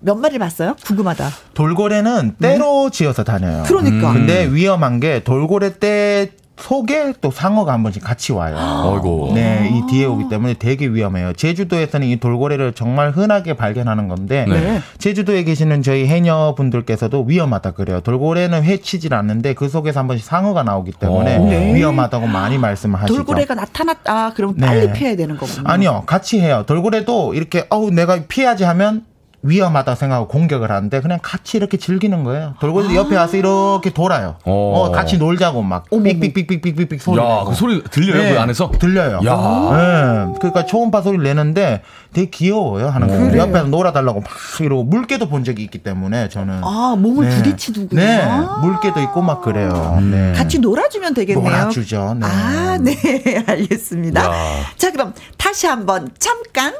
[0.00, 0.76] 몇 마리 봤어요?
[0.86, 1.30] 궁금하다.
[1.52, 3.64] 돌고래는 때로 지어서 다녀요.
[3.66, 4.14] 그러니까.
[4.14, 8.56] 근데 위험한 게 돌고래 때 속에 또 상어가 한 번씩 같이 와요.
[8.58, 9.32] 아이고.
[9.34, 11.32] 네, 이 뒤에 오기 때문에 되게 위험해요.
[11.34, 14.80] 제주도에서는 이 돌고래를 정말 흔하게 발견하는 건데 네.
[14.98, 18.00] 제주도에 계시는 저희 해녀분들께서도 위험하다 그래요.
[18.00, 21.44] 돌고래는 해치질 않는데 그 속에서 한 번씩 상어가 나오기 때문에 어.
[21.44, 21.74] 네.
[21.74, 23.14] 위험하다고 많이 말씀을 하시죠.
[23.14, 24.32] 돌고래가 나타났다.
[24.34, 24.66] 그럼 네.
[24.66, 25.62] 빨리 피해야 되는 거군요.
[25.64, 26.64] 아니요, 같이 해요.
[26.66, 29.04] 돌고래도 이렇게 어우 내가 피하지 하면
[29.46, 32.54] 위험하다 생각하고 공격을 하는데 그냥 같이 이렇게 즐기는 거예요.
[32.60, 34.36] 돌고래 옆에 와서 이렇게 돌아요.
[34.44, 34.52] 어.
[34.76, 37.18] 어, 같이 놀자고 막 삑삑삑삑삑삑 소리.
[37.20, 37.44] 야.
[37.46, 38.22] 그 소리 들려요?
[38.22, 38.70] 네, 그 안에서?
[38.70, 39.20] 들려요.
[39.24, 40.26] 야.
[40.26, 41.82] 네, 그러니까 초음파 소리를 내는데
[42.12, 43.16] 되게 귀여워요 하는 거.
[43.16, 43.42] 그래요?
[43.42, 44.30] 옆에서 놀아달라고 막
[44.60, 46.60] 이러고 물개도 본 적이 있기 때문에 저는.
[46.64, 47.36] 아, 몸을 네.
[47.36, 48.00] 부딪히는군요.
[48.00, 48.26] 네,
[48.62, 49.98] 물개도 있고 막 그래요.
[50.02, 50.32] 네.
[50.32, 51.44] 같이 놀아주면 되겠네요.
[51.44, 52.16] 놀아주죠.
[52.20, 52.26] 네.
[52.26, 52.96] 아, 네.
[53.46, 54.24] 알겠습니다.
[54.24, 54.32] 야.
[54.76, 56.74] 자, 그럼 다시 한번 잠깐.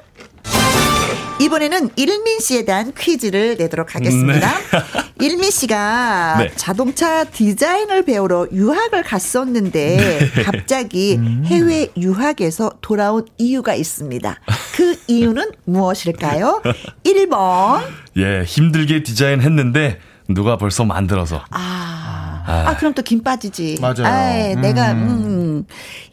[1.38, 4.50] 이번에는 일민 씨에 대한 퀴즈를 내도록 하겠습니다.
[5.20, 6.52] 일민 씨가 네.
[6.56, 14.40] 자동차 디자인을 배우러 유학을 갔었는데 갑자기 해외 유학에서 돌아온 이유가 있습니다.
[14.76, 16.62] 그 이유는 무엇일까요?
[17.04, 17.82] 1번.
[18.16, 19.98] 예, 힘들게 디자인했는데
[20.30, 21.44] 누가 벌써 만들어서.
[21.50, 23.76] 아, 아, 그럼 또 김 빠지지.
[23.80, 24.04] 맞아요.
[24.06, 25.64] 아이, 내가, 음.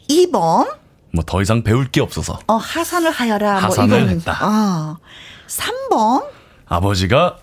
[0.08, 0.68] 2번.
[1.14, 3.56] 뭐 더 이상 배울 게 없어서 어, 하산을 하여라.
[3.58, 4.08] 하산을 뭐.
[4.08, 4.36] 했다.
[4.40, 4.96] 아.
[5.46, 6.24] 3번.
[6.66, 7.36] 아버지가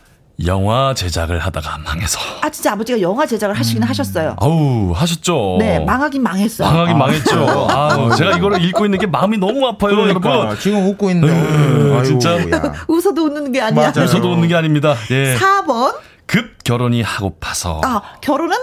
[0.45, 2.19] 영화 제작을 하다가 망해서.
[2.41, 4.35] 아, 진짜 아버지가 영화 제작을 하시긴 하셨어요.
[4.39, 5.57] 아우, 하셨죠.
[5.59, 6.67] 네, 망하긴 망했어요.
[6.67, 7.45] 망하긴 망했죠.
[7.69, 10.59] 아, 제가 이거를 읽고 있는 게 마음이 너무 아파요, 그러니까 여러분.
[10.59, 12.39] 지금 웃고 있는데 음, 아유, 진짜.
[12.49, 12.73] 야.
[12.89, 13.91] 웃어도 웃는 게 아니야.
[13.95, 14.07] 맞아요.
[14.09, 14.95] 웃어도 웃는 게 아닙니다.
[15.11, 15.35] 예.
[15.37, 15.95] 4번.
[16.25, 18.57] 급 결혼이 하고파서 아, 결혼은?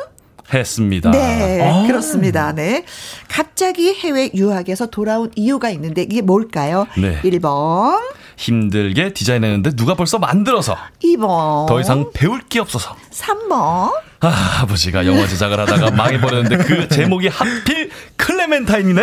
[0.53, 1.11] 했습니다.
[1.11, 1.87] 네, 아.
[1.87, 2.53] 그렇습니다.
[2.53, 2.85] 네.
[3.29, 6.87] 갑자기 해외 유학에서 돌아온 이유가 있는데 이게 뭘까요?
[6.97, 7.21] 네.
[7.23, 7.99] 1번,
[8.37, 15.27] 힘들게 디자인했는데 누가 벌써 만들어서 2번, 더 이상 배울 게 없어서 3번, 아, 아버지가 영화
[15.27, 19.01] 제작을 하다가 망해버렸는데 그 제목이 하필 클레멘타인이네?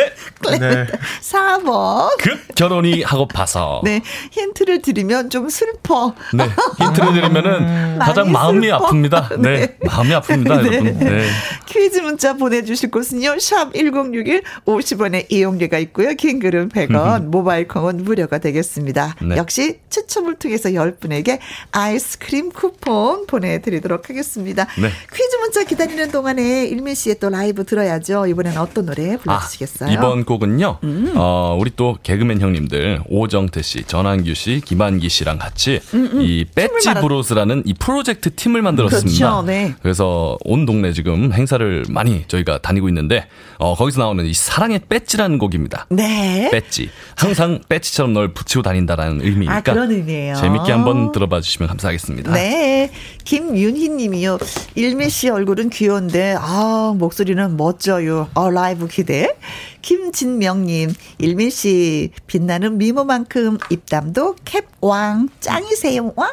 [0.59, 0.87] 네.
[1.21, 2.09] 4번.
[2.19, 3.81] 그 결혼이 하고 봐서.
[3.83, 4.01] 네.
[4.31, 6.13] 힌트를 드리면 좀 슬퍼.
[6.33, 6.49] 네.
[6.79, 8.85] 힌트를 드리면은 가장 마음이 슬퍼.
[8.87, 9.39] 아픕니다.
[9.39, 9.59] 네.
[9.59, 9.77] 네.
[9.85, 10.77] 마음이 아픕니다, 네.
[10.77, 10.99] 여러분.
[10.99, 11.29] 네.
[11.65, 13.39] 퀴즈 문자 보내주실 곳은요.
[13.39, 16.13] 샵 1061 50원의 이용료가 있고요.
[16.15, 19.15] 긴 글은 100원, 모바일 콩은 무료가 되겠습니다.
[19.21, 19.37] 네.
[19.37, 21.39] 역시 추첨을 통해서 10분에게
[21.71, 24.67] 아이스크림 쿠폰 보내드리도록 하겠습니다.
[24.77, 24.89] 네.
[25.13, 28.27] 퀴즈 문자 기다리는 동안에 일민 씨의 또 라이브 들어야죠.
[28.27, 29.89] 이번엔 어떤 노래 아, 불러주시겠어요?
[29.89, 29.93] 음.
[29.93, 30.79] 이번 곡은요,
[31.15, 35.79] 어, 우리 또 개그맨 형님들, 오정태 씨, 전한규 씨, 김한기 씨랑 같이
[36.19, 39.17] 이 배지 브로스라는 이 프로젝트 팀을 만들었습니다.
[39.17, 39.75] 그렇죠, 네.
[39.81, 45.37] 그래서 온 동네 지금 행사를 많이 저희가 다니고 있는데, 어, 거기서 나오는 이 사랑의 배지라는
[45.37, 45.85] 곡입니다.
[45.89, 46.49] 네.
[46.51, 46.89] 배지.
[47.15, 49.55] 항상 배지처럼 널 붙이고 다닌다라는 의미니까.
[49.55, 50.35] 아, 그런 의미예요.
[50.35, 52.33] 재밌게 한번 들어봐 주시면 감사하겠습니다.
[52.33, 52.91] 네.
[53.23, 54.37] 김윤희 님이요.
[54.75, 58.29] 일미 씨 얼굴은 귀여운데, 아, 목소리는 멋져요.
[58.33, 59.35] 어, 라이브 기대.
[59.81, 66.13] 김진명 님, 일미 씨, 빛나는 미모만큼 입담도 캡왕, 짱이세요.
[66.15, 66.29] 왕!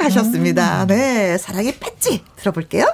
[0.00, 0.82] 하셨습니다.
[0.82, 0.86] 음.
[0.88, 1.38] 네.
[1.38, 2.22] 사랑의 뺐지.
[2.36, 2.86] 들어볼게요.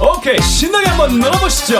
[0.00, 1.78] 오케이, 신나게 한번 넣어보시죠.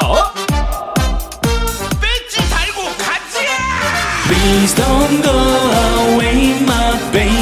[4.27, 5.33] Please don't go
[6.14, 7.38] away, my baby.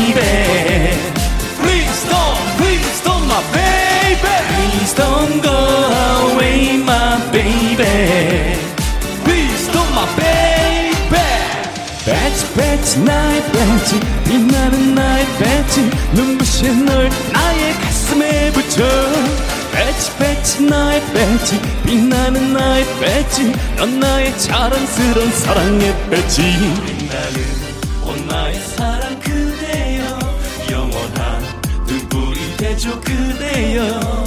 [4.96, 5.59] Don't go
[6.32, 8.56] away, my baby.
[9.24, 10.96] Please don't, my baby.
[12.05, 18.85] 배지 배지 나의 배지 빛나는 나의 배지 눈부신 널 나의 가슴에 붙여.
[19.72, 26.42] 배지 배지 나의 배지 빛나는 나의 배지 넌 나의 자랑스런 사랑의 배지
[26.87, 27.37] 빛나는
[28.04, 30.18] 온 나의 사랑 그대여.
[30.70, 31.42] 영원한
[31.87, 34.26] 등불이 되죠 그대여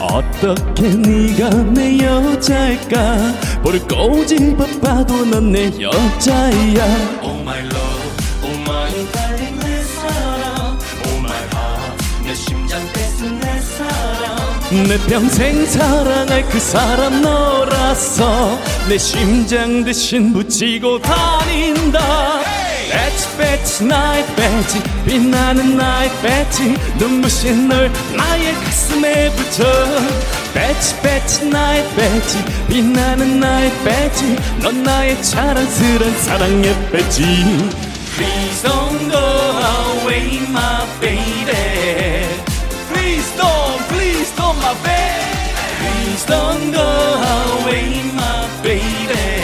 [0.00, 3.60] 어떻게 네가 내 여자일까?
[3.62, 6.84] 볼을 꼬집어 봐도 넌 내 여자야.
[7.22, 8.10] Oh my love,
[8.44, 10.78] oh my darling 내 사랑.
[11.06, 14.86] Oh my heart, 내 심장 뺏은 내 사랑.
[14.86, 18.58] 내 평생 사랑할 그 사람 너라서
[18.88, 22.37] 내 심장 대신 붙이고 다닌다
[22.90, 29.64] 배지 배지 나의 배지 빛나는 나의 배지 눈부신 널 나의 가슴에 붙여
[30.54, 37.22] 배지 배지 나의 배지 빛나는 나의 배지 넌 나의 자랑스런 사랑의 배지
[38.16, 39.18] Please don't go
[40.02, 42.26] away my baby
[42.90, 45.28] Please don't please don't my baby
[45.78, 46.82] Please don't go
[47.62, 49.37] away my baby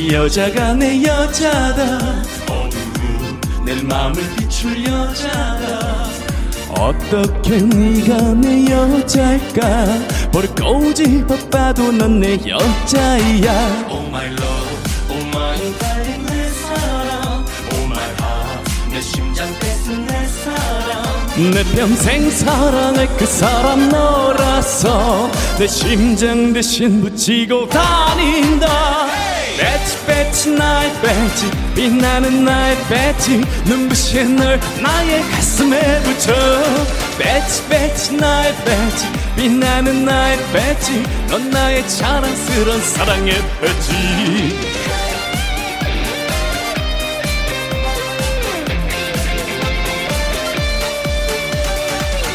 [0.00, 2.22] 이 여자가 내 여자다.
[2.48, 2.74] 어느
[3.66, 6.08] 내 마음을 비출 여자다.
[6.70, 9.60] 어떻게 네가 내 여자일까?
[10.32, 13.88] 볼을 꼬집어 봐도 넌 내 여자야.
[13.90, 14.78] Oh my love,
[15.10, 17.44] oh my darling 내 사랑.
[17.74, 21.50] Oh my heart, 내 심장 뺏은 내 사랑.
[21.52, 28.99] 내 평생 사랑할 그 사람 너라서 내 심장 대신 붙이고 다닌다
[30.20, 36.34] 배지 나의 배지 빛나는 나의 배지 눈부신 널 나의 가슴에 붙여.
[37.18, 43.32] 배지 배지 나의 배지 빛나는 나의 배지 넌 나의 자랑스런 사랑의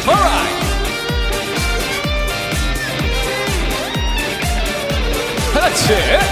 [0.08, 0.56] Alright.
[5.54, 6.25] 하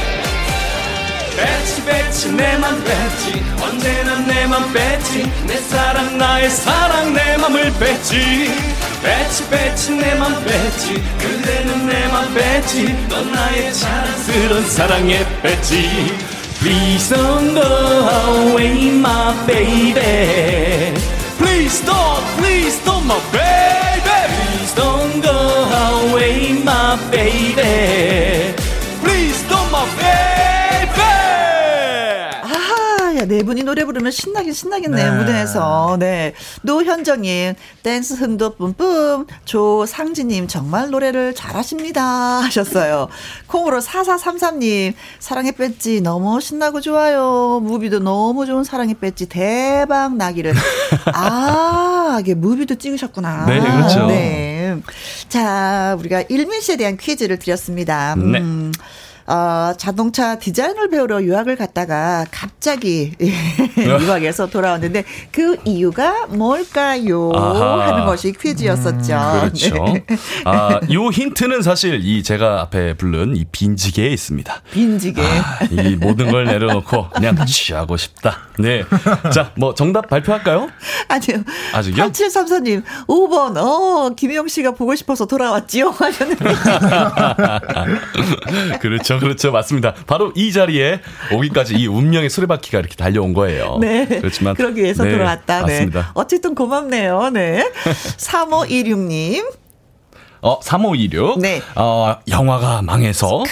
[2.14, 8.52] 배지 내맘 배지 언제나 내맘 배지 내 사랑 나의 사랑 내 맘을 배치
[9.02, 16.16] 배치 배치 내맘 배치 그대는 내맘 배치 넌 나의 자랑스런 사랑의 배치
[16.60, 17.62] Please don't go
[18.52, 20.94] away my baby
[21.36, 25.32] Please don't please don't my baby Please don't go
[26.12, 28.63] away my baby
[33.35, 35.18] 네 분이 노래 부르면 신나긴 신나겠네요, 네.
[35.18, 35.97] 무대에서.
[35.99, 36.35] 네.
[36.62, 39.26] 노현정님, 댄스 흥도 뿜뿜.
[39.45, 42.03] 조상진님, 정말 노래를 잘하십니다.
[42.43, 43.09] 하셨어요.
[43.49, 47.61] 콩으로 4433님, 사랑의 배지 너무 신나고 좋아요.
[47.61, 50.55] 무비도 너무 좋은 사랑의 배지 대박 나기를.
[51.12, 53.47] 아, 이게 무비도 찍으셨구나.
[53.47, 54.07] 네, 그렇죠.
[54.07, 54.76] 네.
[55.28, 58.14] 자, 우리가 일민 씨에 대한 퀴즈를 드렸습니다.
[58.14, 58.41] 네.
[59.26, 63.12] 음, 어, 자동차 디자인을 배우러 유학을 갔다가 갑자기 갑자기
[63.76, 67.30] 유학에서 돌아왔는데 그 이유가 뭘까요?
[67.34, 67.88] 아하.
[67.88, 69.40] 하는 것이 퀴즈였었죠.
[69.40, 69.84] 그렇죠.
[69.92, 70.06] 네.
[70.46, 74.62] 아, 요 힌트는 사실 이 제가 앞에 부른 이 빈지게에 있습니다.
[74.72, 75.20] 빈지게.
[75.22, 78.38] 아, 이 모든 걸 내려놓고 그냥 취하고 싶다.
[78.58, 78.84] 네.
[79.32, 80.68] 자, 뭐 정답 발표할까요?
[81.08, 81.44] 아니요.
[81.74, 82.04] 아직요?
[82.04, 85.90] 8734님, 5번, 어, 김영 씨가 보고 싶어서 돌아왔지요?
[85.96, 86.44] 하셨는데.
[88.80, 89.52] 그렇죠, 그렇죠.
[89.52, 89.94] 맞습니다.
[90.06, 91.00] 바로 이 자리에
[91.32, 93.78] 오기까지 이 운명의 수레바퀴가 이렇게 달려온 거예요.
[93.80, 94.06] 네.
[94.06, 94.54] 그렇지만.
[94.54, 95.66] 그러기 위해서 네, 돌아왔다.
[95.66, 95.72] 네.
[95.72, 96.12] 맞습니다.
[96.14, 97.30] 어쨌든 고맙네요.
[97.30, 97.70] 네.
[98.18, 99.63] 3516님.
[100.45, 101.38] 어, 3526.
[101.40, 101.62] 네.
[101.74, 103.42] 어, 영화가 망해서,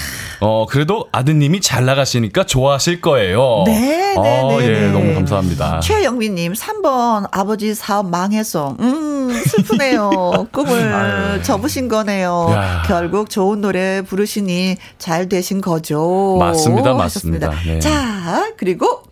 [0.41, 3.65] 어, 그래도 아드님이 잘 나가시니까 좋아하실 거예요.
[3.67, 4.93] 네, 네, 어, 네, 예, 네.
[4.93, 5.81] 너무 감사합니다.
[5.81, 10.49] 최영민님, 3번, 아버지 사업 망해서, 음, 슬프네요.
[10.53, 12.49] 꿈을 접으신 거네요.
[12.53, 12.83] 야.
[12.87, 16.37] 결국 좋은 노래 부르시니 잘 되신 거죠.
[16.39, 16.93] 맞습니다.
[16.93, 17.51] 맞습니다.
[17.65, 17.79] 네.
[17.81, 19.05] 자, 그리고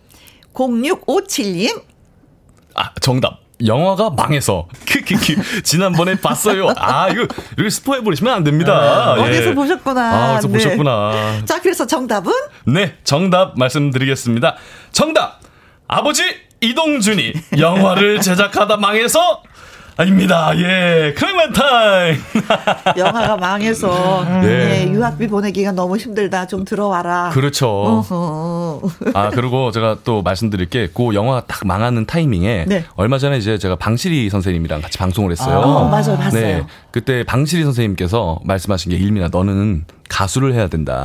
[0.52, 1.82] 0657님,
[2.74, 3.40] 아, 정답.
[3.64, 4.68] 영화가 망해서.
[4.86, 5.62] 크크크.
[5.62, 6.72] 지난번에 봤어요.
[6.76, 7.26] 아, 이거,
[7.58, 9.14] 이거 스포해 버리시면 안 됩니다.
[9.18, 9.22] 예.
[9.22, 10.00] 어디서 보셨구나.
[10.00, 10.52] 아, 어디서 네.
[10.54, 11.42] 보셨구나.
[11.44, 12.32] 자, 그래서 정답은?
[12.66, 14.56] 네, 정답 말씀드리겠습니다.
[14.92, 15.40] 정답!
[15.88, 16.22] 아버지
[16.60, 19.42] 이동준이 영화를 제작하다 망해서
[20.00, 20.50] 아닙니다.
[20.56, 22.16] 예, 크랭만 타임.
[22.96, 24.86] 영화가 망해서, 네.
[24.86, 26.46] 네, 유학비 보내기가 너무 힘들다.
[26.46, 27.28] 좀 들어와라.
[27.34, 27.68] 그렇죠.
[27.68, 28.82] 어허.
[29.12, 32.84] 아, 그리고 제가 또 말씀드릴 게, 그 영화 딱 망하는 타이밍에, 네.
[32.96, 35.58] 얼마 전에 이제 제가 방실이 선생님이랑 같이 방송을 했어요.
[35.58, 36.30] 어, 맞아요, 봤어요.
[36.40, 36.66] 네.
[36.92, 41.04] 그때 방실이 선생님께서 말씀하신 게, 일민아, 너는 가수를 해야 된다.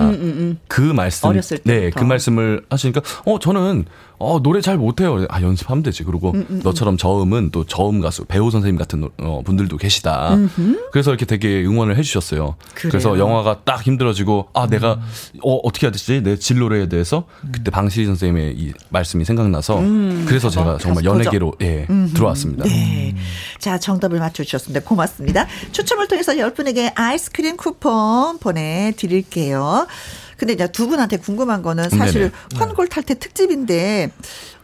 [0.70, 1.28] 그 말씀.
[1.28, 2.00] 음, 어렸을 네, 때부터.
[2.00, 3.86] 그 말씀을 하시니까, 어, 저는,
[4.18, 5.26] 어, 노래 잘 못해요.
[5.30, 6.04] 아, 연습하면 되지.
[6.04, 10.38] 그리고 음, 너처럼 저음은 또 저음 가수, 배우 선생님 같은 노- 어, 분들도 계시다.
[10.92, 12.56] 그래서 이렇게 되게 응원을 해주셨어요.
[12.74, 12.92] 그래요.
[12.92, 15.00] 그래서 영화가 딱 힘들어지고, 아, 내가,
[15.44, 16.22] 어, 어떻게 해야 되지?
[16.24, 17.26] 내 진로에 대해서.
[17.52, 19.82] 그때 방실이 선생님의 이 말씀이 생각나서,
[20.26, 22.64] 그래서 제가 정말 연예계로, 예, 들어왔습니다.
[22.66, 23.16] 네.
[23.60, 24.86] 자, 정답을 맞춰주셨습니다.
[24.88, 25.48] 고맙습니다.
[25.72, 29.88] 추첨을 통해서 10분에게 아이스크림 쿠폰 보내드릴게요.
[30.38, 34.12] 근데 이제 두 분한테 궁금한 거는 사실 환골 탈태 특집인데,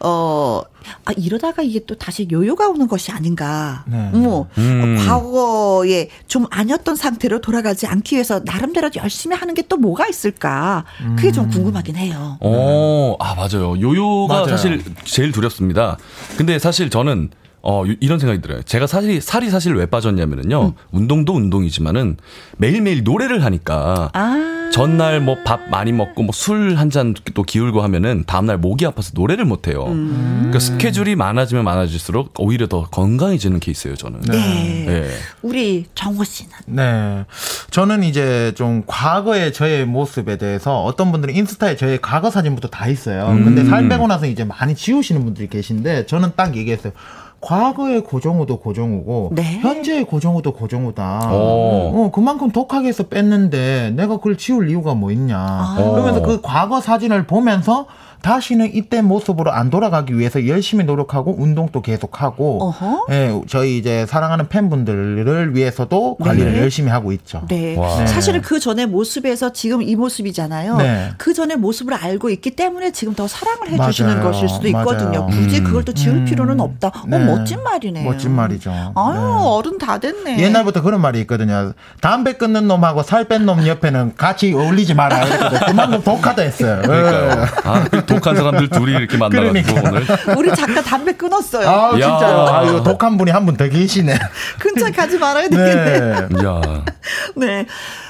[0.01, 0.61] 어,
[1.05, 3.85] 아, 이러다가 이게 또 다시 요요가 오는 것이 아닌가.
[3.87, 4.09] 네.
[4.11, 4.97] 뭐, 음.
[4.99, 10.83] 어, 과거에 좀 아니었던 상태로 돌아가지 않기 위해서 나름대로 열심히 하는 게 또 뭐가 있을까.
[11.15, 12.37] 그게 좀 궁금하긴 해요.
[12.41, 13.79] 어, 아, 맞아요.
[13.79, 14.47] 요요가 맞아요.
[14.49, 15.97] 사실 제일 두렵습니다.
[16.35, 17.29] 근데 사실 저는
[17.63, 18.63] 어, 유- 이런 생각이 들어요.
[18.63, 20.73] 제가 사실, 살이 사실 왜 빠졌냐면은요.
[20.91, 22.17] 운동도 운동이지만은
[22.57, 24.09] 매일매일 노래를 하니까.
[24.13, 24.47] 아.
[24.71, 29.11] 전날 뭐 밥 많이 먹고 뭐 술 한 잔 또 기울고 하면은 다음날 목이 아파서
[29.13, 29.83] 노래를 못 해요.
[29.85, 34.21] 그러니까 스케줄이 많아지면 많아질수록 오히려 더 건강해지는 케이스예요, 저는.
[34.21, 34.85] 네.
[34.87, 35.09] 네.
[35.41, 36.51] 우리 정호 씨는.
[36.67, 37.25] 네.
[37.69, 43.25] 저는 이제 좀 과거의 저의 모습에 대해서 어떤 분들은 인스타에 저의 과거 사진부터 다 있어요.
[43.43, 46.93] 근데 살 빼고 나서 이제 많이 지우시는 분들이 계신데 저는 딱 얘기했어요.
[47.41, 49.59] 과거의 고정우도 고정우고 네.
[49.59, 51.31] 현재의 고정우도 고정우다.
[51.33, 51.35] 오.
[51.35, 55.73] 어, 그만큼 독하게 해서 뺐는데 내가 그걸 지울 이유가 뭐 있냐.
[55.75, 57.87] 그러면서 그 과거 사진을 보면서
[58.21, 63.05] 다시는 이때 모습으로 안 돌아가기 위해서 열심히 노력하고 운동도 계속하고 어허.
[63.11, 66.59] 예, 저희 이제 사랑하는 팬분들을 위해서도 관리를 네.
[66.59, 67.41] 열심히 하고 있죠.
[67.47, 67.75] 네.
[67.77, 68.05] 와.
[68.05, 70.77] 사실은 그 전에 모습에서 지금 이 모습이잖아요.
[70.77, 71.09] 네.
[71.17, 74.31] 그 전에 모습을 알고 있기 때문에 지금 더 사랑을 해 주시는 맞아요.
[74.31, 75.25] 것일 수도 있거든요.
[75.25, 75.25] 맞아요.
[75.27, 76.91] 굳이 그걸 또 지울 필요는 없다.
[77.07, 77.15] 네.
[77.17, 78.09] 어, 멋진 말이네요.
[78.09, 78.71] 멋진 말이죠.
[78.95, 79.19] 아유, 네.
[79.47, 80.39] 어른 다 됐네.
[80.39, 81.73] 옛날부터 그런 말이 있거든요.
[82.01, 85.25] 담배 끊는 놈하고 살 뺀 놈 옆에는 같이 어울리지 마라.
[85.65, 86.81] 그만큼 독하다 했어요.
[86.83, 87.45] 그러니까요.
[87.63, 89.89] 아, 그 독한 사람들 둘이 이렇게 만나가지고 그러니까.
[90.31, 90.37] 오늘.
[90.37, 91.67] 우리 작가 담배 끊었어요.
[91.67, 92.07] 아, 야.
[92.09, 92.39] 진짜요.
[92.47, 94.17] 아, 이거 독한 분이 한 분 더 계시네.
[94.59, 96.27] 근처 가지 말아야 되겠네.
[96.29, 96.45] 네.
[96.45, 96.61] 야.
[97.35, 97.65] 네.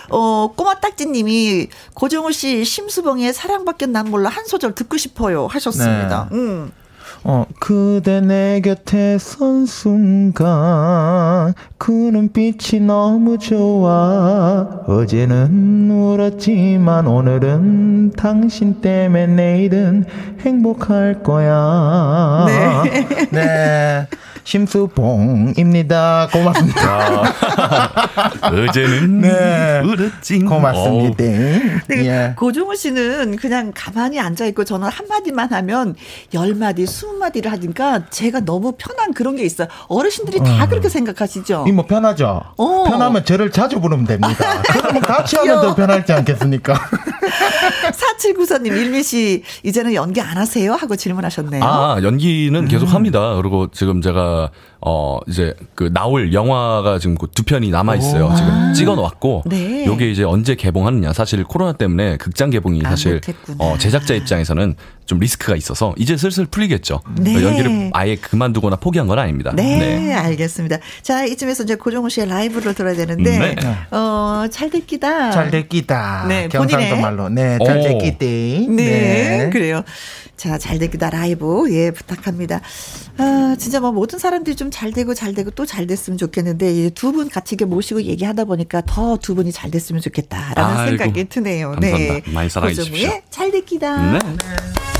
[0.09, 6.27] 어, 꼬마 딱지님이 고정우 씨 심수봉의 사랑밖에 난 몰라 한 소절 듣고 싶어요 하셨습니다.
[6.31, 6.37] 네.
[6.37, 6.71] 음.
[7.23, 19.27] 어, 그대 내 곁에 선 순간 그 눈빛이 너무 좋아 어제는 울었지만 오늘은 당신 때문에
[19.27, 20.05] 내일은
[20.39, 23.29] 행복할 거야 네.
[23.31, 24.07] 네.
[24.43, 27.23] 심수봉입니다 고맙습니다
[28.69, 29.81] 어제는 네.
[29.83, 30.39] 울었지.
[30.39, 31.23] 고맙습니다
[31.87, 32.33] 근데 예.
[32.37, 35.95] 고종우 씨는 그냥 가만히 앉아 있고 저는 한 마디만 하면
[36.33, 39.67] 열 마디, 스무 마디를 하니까 제가 너무 편한 그런 게 있어 요.
[39.87, 41.65] 어르신들이 다 그렇게 생각하시죠.
[41.67, 42.83] 이뭐 편하죠 어.
[42.89, 45.75] 편하면 저를 자주 부르면 됩니다 그러면 같이 하면 더 귀여워.
[45.75, 46.73] 편하지 않겠습니까
[48.21, 50.73] 4794님, 일미 씨, 이제는 연기 안 하세요?
[50.73, 51.63] 하고 질문하셨네요.
[51.63, 53.35] 아, 연기는 계속 합니다.
[53.35, 54.51] 그리고 지금 제가
[54.83, 58.33] 어 이제 그 나올 영화가 지금 그두 편이 남아 있어요.
[58.35, 59.85] 지금 찍어 놓았고 네.
[59.85, 63.57] 요게 이제 언제 개봉하느냐 사실 코로나 때문에 극장 개봉이 아, 사실 못했구나.
[63.59, 64.75] 어 제작자 입장에서는
[65.05, 67.01] 좀 리스크가 있어서 이제 슬슬 풀리겠죠.
[67.19, 67.43] 네.
[67.43, 69.51] 연기를 아예 그만두거나 포기한 건 아닙니다.
[69.53, 70.77] 네, 알겠습니다.
[71.01, 73.55] 자, 이쯤에서 이제 고종호 씨의 라이브를 들어야 되는데, 네.
[73.91, 75.31] 어, 잘 듣기다.
[75.31, 76.27] 잘 됐기다.
[76.29, 77.27] 네, 경상도 본인의- 말로.
[77.27, 77.83] 네, 잘 오.
[77.83, 78.67] 됐기대.
[78.69, 79.83] 네, 그래요.
[80.41, 82.61] 자, 잘 되기다 라이브, 예, 부탁합니다.
[83.19, 87.11] 아, 진짜 뭐 모든 사람들이 좀 잘 되고 잘 되고 또 잘 됐으면 좋겠는데, 두
[87.11, 91.73] 분 같이 이렇게 모시고 얘기하다 보니까 더 두 분이 잘 됐으면 좋겠다라는 아이고, 생각이 드네요.
[91.73, 92.13] 감사합니다.
[92.15, 92.23] 네.
[92.31, 93.11] 많이 사랑해 주십시오.
[93.29, 94.13] 잘 됐기다.
[94.13, 94.19] 네.
[94.19, 94.90] 잘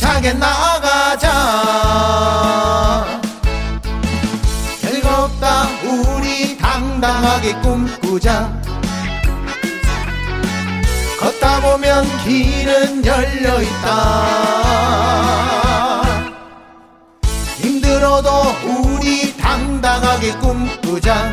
[0.00, 1.28] 힘차게 나아가자.
[4.80, 8.50] 즐겁다 우리 당당하게 꿈꾸자.
[11.20, 14.24] 걷다 보면 길은 열려 있다.
[17.58, 18.30] 힘들어도
[18.64, 21.30] 우리 당당하게 꿈꾸자.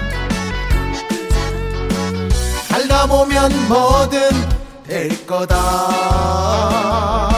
[2.68, 4.30] 살다 보면 뭐든
[4.86, 7.36] 될 거다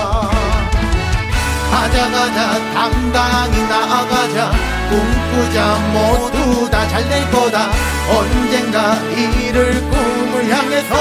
[1.72, 4.52] 가자 가자 당당히 나아가자.
[4.90, 7.70] 꿈꾸자 모두 다 잘 될 거다.
[8.12, 10.96] 언젠가 이룰 꿈을 향해서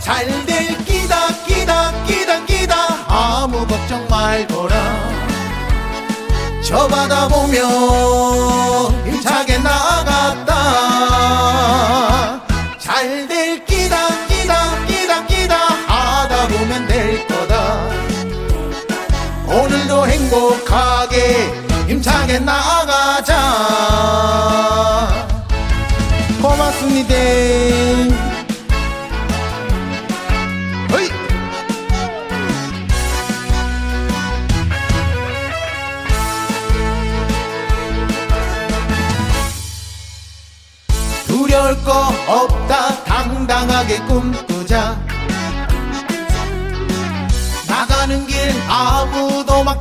[0.00, 2.74] 잘될 끼다 끼다 끼다 끼다.
[3.08, 4.76] 아무 걱정 말거라.
[6.62, 9.05] 저 바다 보면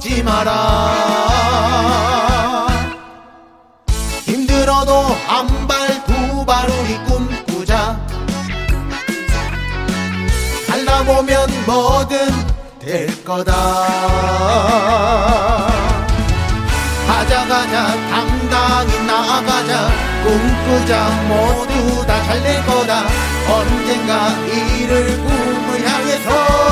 [0.05, 0.53] 막지 마라.
[4.25, 4.93] 힘들어도
[5.25, 7.99] 한 발 두 발 우리 꿈꾸자.
[10.67, 12.29] 살다 보면 뭐든
[12.79, 13.51] 될 거다.
[17.07, 19.89] 가자 가자 당당히 나아가자.
[20.23, 23.03] 꿈꾸자 모두 다 잘 될 거다.
[23.49, 26.64] 언젠가 이룰 꿈을 향해서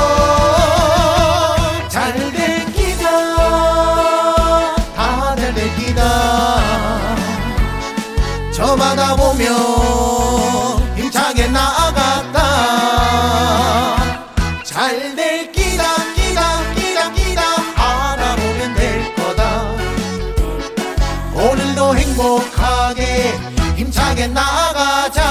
[24.24, 25.22] 힘차게 나아가자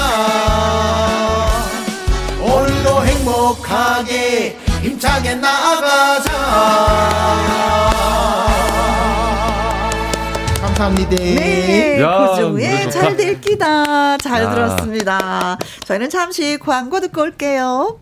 [2.40, 6.30] 오늘도 행복하게 힘차게 나아가자
[10.60, 11.10] 감사합니다.
[11.16, 13.00] 네, 야, 고종우의 노래 좋다.
[13.00, 14.18] 잘될 끼다.
[14.18, 14.50] 잘 야.
[14.50, 15.58] 들었습니다.
[15.84, 17.98] 저희는 잠시 광고 듣고 올게요.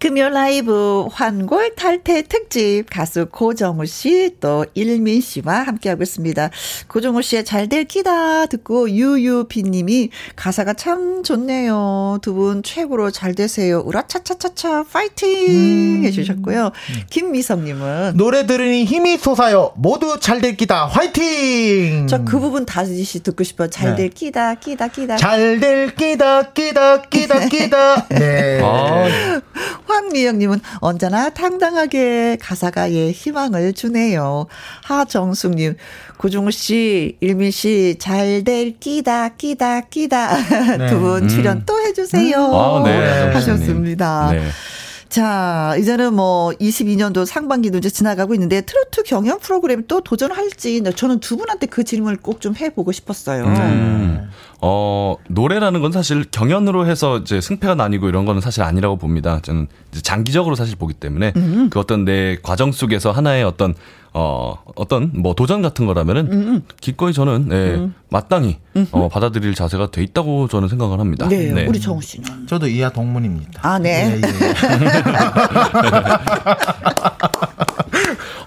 [0.00, 6.48] 금요 라이브 환골 탈퇴 특집 가수 고정우 씨 또 일민 씨와 함께하고 있습니다.
[6.88, 12.18] 고정우 씨의 잘될 끼다 듣고 유유비 님이 가사가 참 좋네요.
[12.22, 13.80] 두 분 최고로 잘 되세요.
[13.84, 16.70] 우라차차차차 파이팅 해주셨고요.
[17.10, 19.72] 김미성 님은 노래 들으니 힘이 솟아요.
[19.76, 20.86] 모두 잘될 기다.
[20.86, 22.06] 화이팅!
[22.06, 23.68] 저 그 부분 다시 듣고 싶어요.
[23.68, 23.96] 잘 네.
[23.96, 25.16] 될 끼다 끼다 끼다.
[25.16, 28.06] 잘될 기다, 기다, 기다, 기다.
[28.08, 28.60] 네.
[28.62, 29.04] 아,
[29.90, 34.46] 황미영님은 언제나 당당하게 가사가 예 희망을 주네요.
[34.84, 35.76] 하정숙님,
[36.16, 40.36] 고종우 씨, 일민 씨, 잘 될 끼다, 끼다, 끼다.
[40.88, 42.38] 두분 출연 또 해주세요.
[42.38, 43.32] 아, 네.
[43.32, 44.30] 하셨습니다.
[44.32, 44.42] 네.
[45.08, 51.36] 자, 이제는 뭐 22년도 상반기도 이제 지나가고 있는데 트로트 경연 프로그램 또 도전할지 저는 두
[51.36, 53.44] 분한테 그 질문을 꼭 좀 해보고 싶었어요.
[53.44, 54.30] 음.
[54.62, 59.40] 어, 노래라는 건 사실 경연으로 해서 이제 승패가 나뉘고 이런 거는 사실 아니라고 봅니다.
[59.42, 61.32] 저는 이제 장기적으로 사실 보기 때문에
[61.70, 63.74] 그 어떤 내 과정 속에서 하나의 어떤
[64.12, 68.58] 어, 어떤 뭐 도전 같은 거라면은 기꺼이 저는 예, 마땅히
[68.90, 71.28] 어, 받아들일 자세가 돼 있다고 저는 생각을 합니다.
[71.28, 72.48] 네, 우리 정우 씨는.
[72.48, 73.60] 저도 이하 동문입니다.
[73.62, 74.16] 아, 네.
[74.16, 74.20] 예, 예.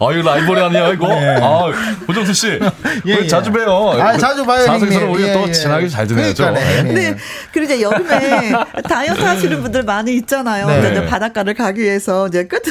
[0.07, 1.07] 아, 이거 라이벌이 아니야, 이거?
[1.07, 1.37] 네.
[1.41, 1.71] 아,
[2.05, 2.47] 고정수 씨.
[3.05, 3.27] 예, 우리 예.
[3.27, 3.91] 자주 봬요.
[4.01, 5.09] 아, 자주 봐요, 사석에서는.
[5.09, 5.51] 우리가 예, 또 예.
[5.51, 6.43] 친하게 잘 지내야죠.
[6.43, 6.95] 그러니까네, 형님.
[6.95, 7.17] 네.
[7.51, 8.51] 그리고 이제 여름에
[8.87, 10.67] 다이어트 하시는 분들 많이 있잖아요.
[10.67, 11.05] 네.
[11.05, 12.61] 바닷가를 가기 위해서 이제 끝,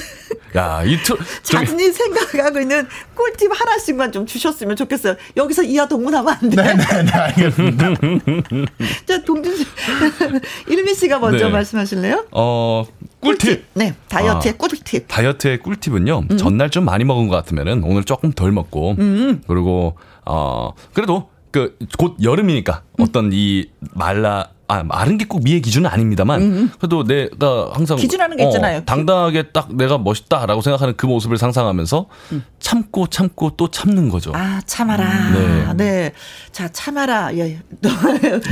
[0.57, 5.14] 야, 이 투, 저기, 자신이 생각하고 있는 꿀팁 하나씩만 좀 주셨으면 좋겠어요.
[5.37, 6.62] 여기서 이하 동문하면 안 돼.
[6.62, 7.89] 네, 네, 네, 알겠습니다.
[9.07, 9.66] 자, 동준 씨.
[10.68, 11.51] 일미 씨가 먼저 네.
[11.51, 12.26] 말씀하실래요?
[12.33, 12.85] 어,
[13.23, 13.64] 꿀팁.
[13.75, 14.57] 네, 다이어트의 아.
[14.59, 15.05] 꿀팁.
[15.09, 16.25] 다이어트의 꿀팁은요.
[16.31, 16.37] 음.
[16.37, 18.97] 전날 좀 많이 먹은 것 같으면은 오늘 조금 덜 먹고
[19.47, 19.97] 그리고
[20.27, 23.05] 어 그래도 그 곧 여름이니까 음.
[23.05, 28.37] 어떤 이 말라 아 마른 게 꼭 미의 기준은 아닙니다만 그래도 내가 항상 음, 기준하는
[28.37, 28.85] 게 어, 있잖아요.
[28.85, 32.07] 당당하게 딱 내가 멋있다라고 생각하는 그 모습을 상상하면서
[32.61, 34.31] 참고 참고 또 참는 거죠.
[34.31, 34.37] 음.
[34.37, 35.31] 아, 참아라.
[35.33, 35.75] 네.
[35.77, 36.12] 네.
[36.53, 37.35] 자, 참아라.
[37.37, 37.59] 예.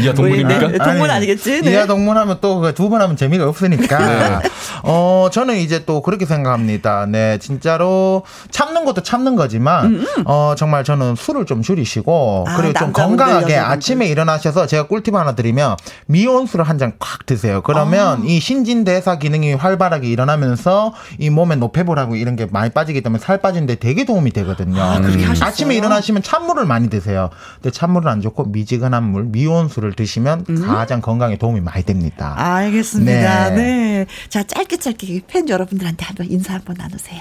[0.00, 0.68] 이하 동문입니까?
[0.68, 1.62] 네, 동문 아니겠지?
[1.62, 1.72] 네.
[1.72, 4.42] 이하 동문하면 또 두 번 하면 재미가 없으니까.
[4.82, 7.06] 어, 저는 이제 또 그렇게 생각합니다.
[7.06, 12.92] 네, 진짜로 참는 것도 참는 거지만, 어, 정말 저는 술을 좀 줄이시고, 아, 그리고 좀
[12.92, 13.56] 건강하게.
[13.56, 15.76] 아침에 일어나셔서 제가 꿀팁 하나 드리면,
[16.10, 17.62] 미온수를 한잔꽉 드세요.
[17.62, 23.38] 그러면 이 신진대사 기능이 활발하게 일어나면서 이 몸에 노폐물하고 이런 게 많이 빠지기 때문에 살
[23.38, 24.80] 빠지는데 되게 도움이 되거든요.
[24.80, 25.48] 아, 그렇게 하셨어요?
[25.48, 27.30] 아침에 일어나시면 찬물을 많이 드세요.
[27.54, 32.34] 근데 찬물은 안 좋고 미지근한 물, 미온수를 드시면 가장 건강에 도움이 많이 됩니다.
[32.36, 33.50] 알겠습니다.
[33.50, 33.56] 네.
[33.56, 34.06] 네.
[34.28, 37.20] 자, 짧게 짧게 팬 여러분들한테 한번 인사 한번 나누세요.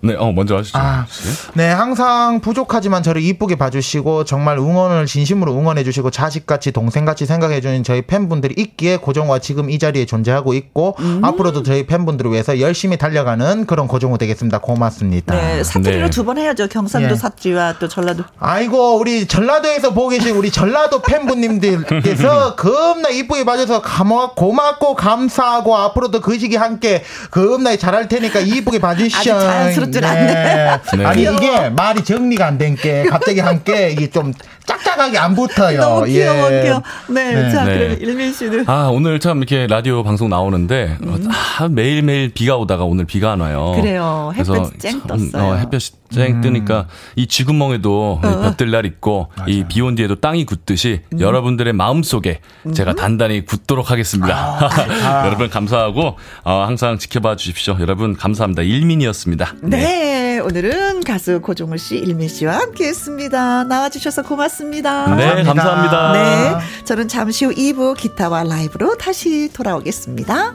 [0.00, 0.78] 네, 어 먼저 하시죠.
[0.78, 1.06] 아,
[1.54, 8.15] 네, 항상 부족하지만 저를 이쁘게 봐주시고 정말 응원을 진심으로 응원해주시고 자식같이 동생같이 생각해주는 저희 팬
[8.28, 13.86] 분들이 있기에 고정화 지금 이 자리에 존재하고 있고 앞으로도 저희 팬분들을 위해서 열심히 달려가는 그런
[13.86, 14.58] 고정호 되겠습니다.
[14.58, 15.34] 고맙습니다.
[15.34, 16.10] 네, 사투리로 네.
[16.10, 16.68] 두번 해야죠.
[16.68, 17.14] 경상도 예.
[17.14, 18.24] 사투리와 또 전라도.
[18.38, 23.82] 아이고 우리 전라도에서 보고 계신 우리 전라도 팬분님들께서 겁나 이쁘게 봐줘서
[24.34, 29.18] 고맙고 감사하고 앞으로도 그 시기 함께 겁나 잘할 테니까 이쁘게 봐주시오.
[29.18, 30.80] 아주 자연스럽질 않네.
[30.96, 31.04] 네.
[31.04, 31.22] 아니.
[31.22, 34.32] 이게 말이 정리가 안 된 게 갑자기 함께 이게 좀
[34.66, 35.80] 짝짝하게 안 붙어요.
[35.80, 36.62] 너무 귀여워, 예.
[36.62, 36.82] 귀여워.
[37.08, 37.50] 네, 네.
[37.50, 37.78] 자, 네.
[37.78, 38.64] 그럼 일민 씨는.
[38.68, 41.16] 아, 오늘 참 이렇게 라디오 방송 나오는데, 어,
[41.58, 43.74] 아, 매일매일 비가 오다가 오늘 비가 안 와요.
[43.76, 43.80] 음.
[43.80, 44.30] 그래요.
[44.34, 45.52] 그래서 햇볕이 쨍 참, 떴어요.
[45.52, 46.86] 어, 햇볕이 쨍 뜨니까
[47.16, 48.40] 이 지구멍에도 어.
[48.42, 51.20] 볕들 날 있고, 이 비 온 뒤에도 땅이 굳듯이 음.
[51.20, 52.40] 여러분들의 마음 속에
[52.74, 54.68] 제가 단단히 굳도록 하겠습니다.
[55.26, 57.76] 여러분 감사하고, 어, 항상 지켜봐 주십시오.
[57.80, 58.62] 여러분 감사합니다.
[58.62, 59.54] 일민이었습니다.
[59.62, 63.64] 네, 오늘은 가수 고종을 씨, 일민 씨와 함께 했습니다.
[63.64, 65.12] 나와주셔서 고맙습니다.
[65.16, 66.12] 네, 감사합니다.
[66.12, 70.54] 네, 저는 잠시 후 2부 기타와 라이브로 다시 돌아오겠습니다.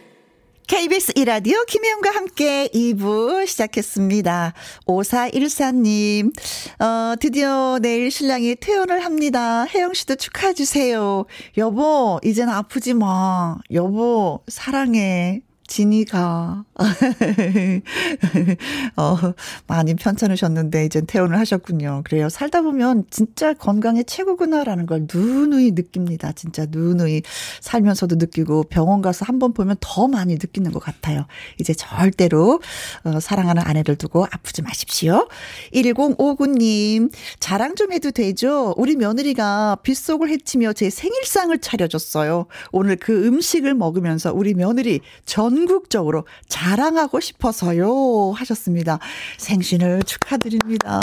[0.71, 4.53] KBS 이라디오 김혜영과 함께 2부 시작했습니다.
[4.85, 6.31] 5414님,
[6.79, 9.65] 어, 드디어 내일 신랑이 퇴원을 합니다.
[9.65, 11.25] 혜영 씨도 축하해주세요.
[11.57, 13.57] 여보, 이젠 아프지 마.
[13.73, 15.41] 여보, 사랑해.
[15.71, 16.65] 진이가
[18.97, 19.17] 어,
[19.67, 22.01] 많이 편찮으셨는데 이젠 퇴원을 하셨군요.
[22.03, 22.27] 그래요.
[22.27, 26.33] 살다 보면 진짜 건강에 최고구나라는 걸 누누이 느낍니다.
[26.33, 27.21] 진짜 누누이
[27.61, 31.25] 살면서도 느끼고 병원 가서 한 번 보면 더 많이 느끼는 것 같아요.
[31.59, 32.61] 이제 절대로
[33.05, 35.27] 어, 사랑하는 아내를 두고 아프지 마십시오.
[35.73, 38.75] 1059님 자랑 좀 해도 되죠?
[38.77, 42.45] 우리 며느리가 빗속을 헤치며 제 생일상을 차려줬어요.
[42.71, 48.99] 오늘 그 음식을 먹으면서 우리 며느리 전 국적으로 자랑하고 싶어서요 하셨습니다.
[49.37, 50.99] 생신을 축하드립니다.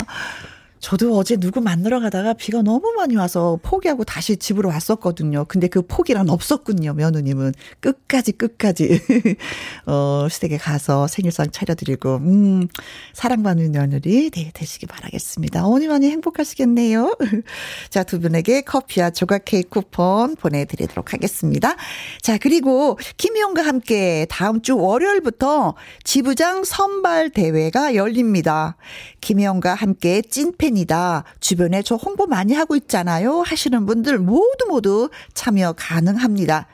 [0.79, 5.45] 저도 어제 누구 만나러 가다가 비가 너무 많이 와서 포기하고 다시 집으로 왔었거든요.
[5.47, 7.53] 근데 그 포기란 없었군요, 며느님은.
[7.79, 9.01] 끝까지, 끝까지.
[9.85, 12.67] 어, 시댁에 가서 생일상 차려드리고, 음,
[13.13, 15.65] 사랑받는 며느리 되, 되시기 바라겠습니다.
[15.65, 17.17] 어머니 많이 행복하시겠네요.
[17.89, 21.75] 자, 두 분에게 커피와 조각 케이크 쿠폰 보내드리도록 하겠습니다.
[22.21, 28.77] 자, 그리고 김희영과 함께 다음 주 월요일부터 지부장 선발 대회가 열립니다.
[29.21, 31.23] 김혜영과 함께 찐 팬이다.
[31.39, 33.41] 주변에 저 홍보 많이 하고 있잖아요.
[33.41, 36.67] 하시는 분들 모두 모두 참여 가능합니다.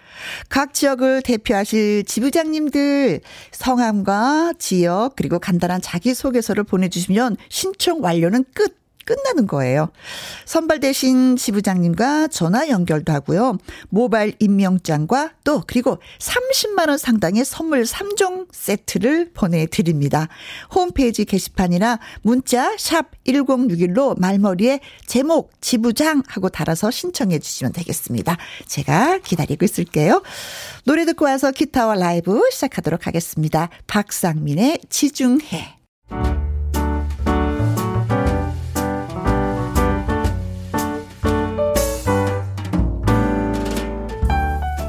[0.49, 3.21] 각 지역을 대표하실 지부장님들
[3.51, 8.84] 성함과 지역 그리고 간단한 자기소개서를 보내주시면 신청 완료는 끝.
[9.05, 9.89] 끝나는 거예요.
[10.45, 13.57] 선발되신 지부장님과 전화 연결도 하고요.
[13.89, 20.27] 모바일 임명장과 또 그리고 30만 원 상당의 선물 3종 세트를 보내 드립니다.
[20.73, 28.37] 홈페이지 게시판이나 문자 샵 1061로 말머리에 제목 지부장 하고 달아서 신청해 주시면 되겠습니다.
[28.67, 30.23] 제가 기다리고 있을게요.
[30.85, 33.69] 노래 듣고 와서 기타와 라이브 시작하도록 하겠습니다.
[33.87, 36.44] 박상민의 지중해.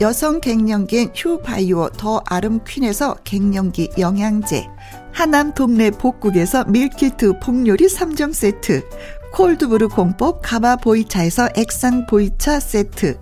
[0.00, 4.66] 여성 갱년기엔 휴바이오 더 아름 퀸에서 갱년기 영양제
[5.12, 8.88] 하남 동네 복국에서 meal kit 복요리 3종 세트
[9.32, 13.18] cold brew 공법 가마 보이차에서 액상 보이차 세트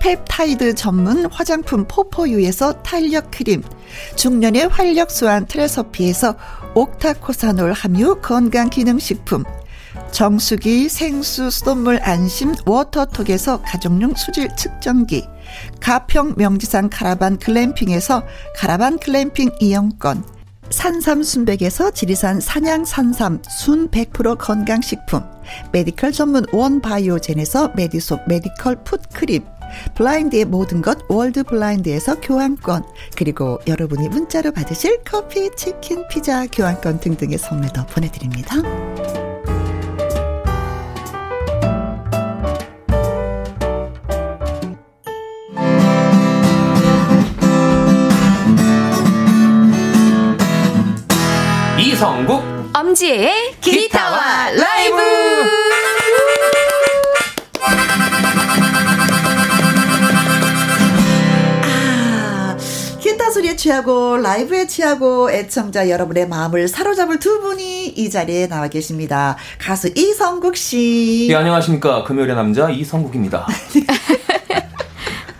[0.00, 3.62] 펩타이드 전문 화장품 포포유에서 탄력 크림
[4.16, 6.36] 중년의 활력 수한 트레서피에서
[6.74, 9.44] 옥타코사놀 함유 건강기능식품
[10.12, 15.26] 정수기 생수 수돗물 안심 워터톡에서 가정용 수질 측정기
[15.80, 18.24] 가평 명지산 caravan glamping에서
[18.56, 20.24] caravan glamping 이용권
[20.70, 25.22] 산삼 순백에서 지리산 산양 산삼 순 100% 건강식품
[25.72, 29.44] medical 전문 원바이오젠에서 메디속 medical foot cream
[29.94, 32.84] 블라인드의 모든 것 월드 블라인드에서 교환권
[33.16, 39.27] 그리고 여러분이 문자로 받으실 커피, 치킨, 피자, 교환권 등등의 선물도 보내드립니다.
[51.98, 52.40] 이성국
[52.74, 54.96] 엄지의 기타와 라이브.
[61.62, 62.56] 아,
[63.00, 69.36] 기타 소리에 취하고 라이브에 취하고 애청자 여러분의 마음을 사로잡을 두 분이 이 자리에 나와 계십니다.
[69.58, 73.46] 가수 이성국 씨, 예 안녕하십니까 금요일의 남자 이성국입니다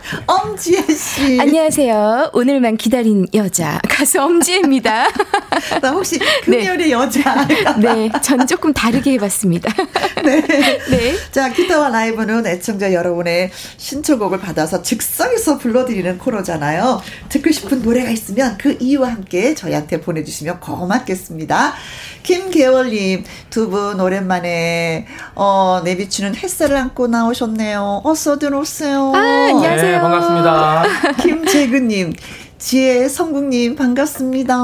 [0.26, 1.38] 엄지혜 씨.
[1.40, 2.30] 안녕하세요.
[2.32, 5.09] 오늘만 기다린 여자 가수 엄지혜입니다.
[5.82, 7.46] 나 혹시 금요일의 여자.
[7.78, 9.70] 네, 전 조금 다르게 해봤습니다.
[10.24, 10.40] 네.
[10.42, 11.14] 네.
[11.30, 17.02] 자, 기타와 라이브는 애청자 여러분의 신청곡을 받아서 즉석에서 불러드리는 코너잖아요.
[17.28, 21.74] 듣고 싶은 노래가 있으면 그 이유와 함께 저희한테 보내주시면 고맙겠습니다.
[22.22, 28.00] 김계월님, 두 분 오랜만에, 어, 내비추는 햇살을 안고 나오셨네요.
[28.04, 29.12] 어서 들어오세요.
[29.14, 29.90] 아, 안녕하세요.
[29.92, 30.82] 네 반갑습니다
[31.22, 32.12] 김재근님,
[32.59, 34.55] 지혜 성국님, 반갑습니다.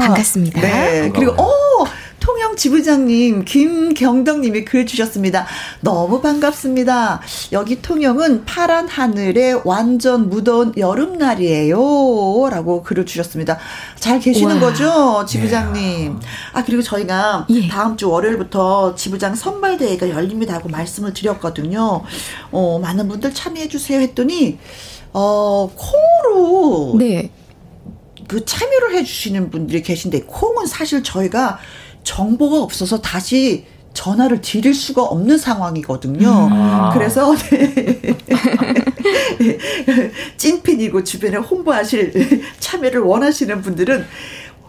[0.00, 0.60] 반갑습니다.
[0.60, 1.10] 네.
[1.14, 1.84] 그리고, 어,
[2.22, 5.44] 통영 지부장님, 김경덕님이 글 주셨습니다.
[5.80, 7.20] 너무 반갑습니다.
[7.50, 12.48] 여기 통영은 파란 하늘에 완전 무더운 여름날이에요.
[12.48, 13.58] 라고 글을 주셨습니다.
[13.96, 14.60] 잘 계시는 와.
[14.60, 16.20] 거죠, 지부장님?
[16.52, 17.66] 아, 그리고 저희가 예.
[17.66, 22.04] 다음 주 월요일부터 지부장 선발 대회가 열립니다 하고 말씀을 드렸거든요.
[22.52, 24.60] 어, 많은 분들 참여해 주세요 했더니,
[25.12, 27.32] 어, 콩으로 네.
[28.28, 31.58] 그 참여를 해주시는 분들이 계신데 콩은 사실 저희가
[32.04, 36.48] 정보가 없어서 다시 전화를 드릴 수가 없는 상황이거든요.
[36.50, 36.90] 아.
[36.94, 37.34] 그래서
[39.38, 39.58] 네.
[40.36, 44.06] 찐팬이고 주변에 홍보하실 참여를 원하시는 분들은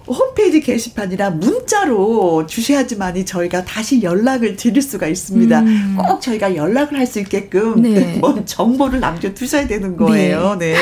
[0.08, 5.60] 홈페이지 게시판이나 문자로 주셔야지만이 저희가 다시 연락을 드릴 수가 있습니다.
[5.62, 5.98] 음.
[5.98, 8.18] 꼭 저희가 연락을 할 수 있게끔 네.
[8.20, 10.56] 뭔 정보를 남겨두셔야 되는 거예요.
[10.58, 10.76] 네.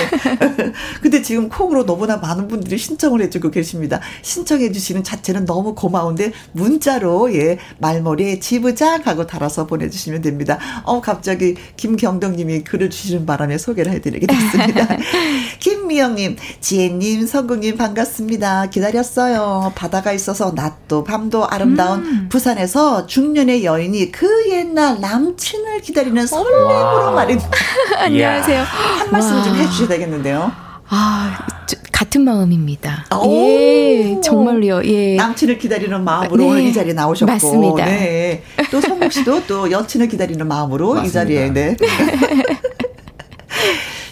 [1.02, 4.00] 근데 지금 콩으로 너무나 많은 분들이 신청을 해주고 계십니다.
[4.22, 10.58] 신청해 주시는 자체는 너무 고마운데 문자로 예 말머리에 지부장 하고 달아서 보내주시면 됩니다.
[10.84, 14.88] 어 갑자기 김경덕님이 글을 주시는 바람에 소개를 해드리게 됐습니다.
[15.60, 18.70] 김미영님, 지혜님, 성국님 반갑습니다.
[18.70, 19.72] 기다렸 어요.
[19.76, 27.50] 바다가 있어서 낮도 밤도 아름다운 부산에서 중년의 여인이 그 옛날 남친을 기다리는 설렘으로 말입니다.
[27.98, 28.64] 안녕하세요.
[28.64, 30.52] 한 말씀 좀 해주셔야 되겠는데요.
[30.94, 31.38] 아,
[31.68, 33.06] 저, 같은 마음입니다.
[33.16, 33.32] 오.
[33.34, 34.84] 예, 정말로요.
[34.86, 35.16] 예.
[35.16, 36.50] 남친을 기다리는 마음으로 네.
[36.50, 37.86] 오늘 이 자리에 나오셨고, 맞습니다.
[37.86, 38.44] 네.
[38.72, 41.20] 또 성국 씨도 또 여친을 기다리는 마음으로 이 맞습니다.
[41.22, 41.78] 자리에, 네.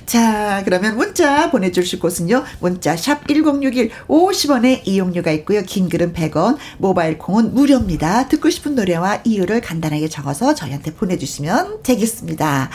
[0.09, 2.43] 자, 그러면 문자 보내주실 곳은요.
[2.61, 5.61] 문자 샵 1061 50원의 이용료가 있고요.
[5.61, 8.27] 긴 글은 100원, 모바일 콩은 무료입니다.
[8.27, 12.71] 듣고 싶은 노래와 이유를 간단하게 적어서 저희한테 보내주시면 되겠습니다.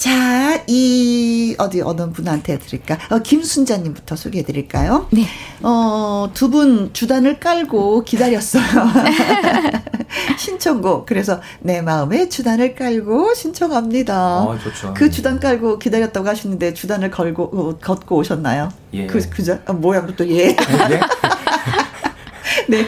[0.00, 2.96] 자, 이, 어디, 어느 분한테 드릴까?
[3.10, 5.06] 어, 김순자님부터 소개해 드릴까요?
[5.10, 5.26] 네.
[5.62, 8.64] 어, 두 분 주단을 깔고 기다렸어요.
[10.38, 11.04] 신청곡.
[11.04, 14.14] 그래서 내 마음에 주단을 깔고 신청합니다.
[14.16, 14.94] 아, 좋죠.
[14.94, 18.70] 그 주단 깔고 기다렸다고 하시는데 주단을 걸고, 어, 걷고 오셨나요?
[18.94, 19.06] 예.
[19.06, 19.58] 그, 그죠?
[19.66, 20.56] 아, 모양도 또 예.
[20.56, 21.00] 네?
[22.68, 22.86] 네.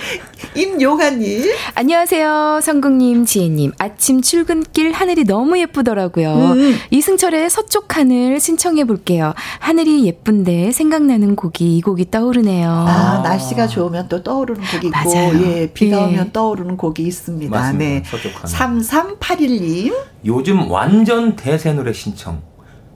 [0.55, 1.45] 임요가님.
[1.75, 2.61] 안녕하세요.
[2.63, 3.73] 성국님, 지혜님.
[3.79, 6.35] 아침 출근길 하늘이 너무 예쁘더라고요.
[6.35, 6.75] 음.
[6.91, 9.35] 이승철의 서쪽 하늘 신청해 볼게요.
[9.61, 12.69] 하늘이 예쁜데 생각나는 곡이 이 곡이 떠오르네요.
[12.69, 15.47] 아, 날씨가 좋으면 또 떠오르는 곡이 있고, 맞아요.
[15.47, 16.05] 예, 비가 예.
[16.05, 17.51] 오면 떠오르는 곡이 있습니다.
[17.51, 17.85] 맞습니다.
[17.85, 18.03] 네.
[18.07, 18.79] 서쪽 하늘.
[19.19, 19.95] 3381님.
[20.27, 22.43] 요즘 완전 대세 노래 신청.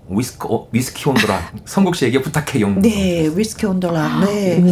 [0.09, 2.75] 위스키, 어, 위스키 on the rock 성국 씨에게 부탁해요.
[2.77, 4.25] 네, 위스키 on the rock.
[4.25, 4.63] 네.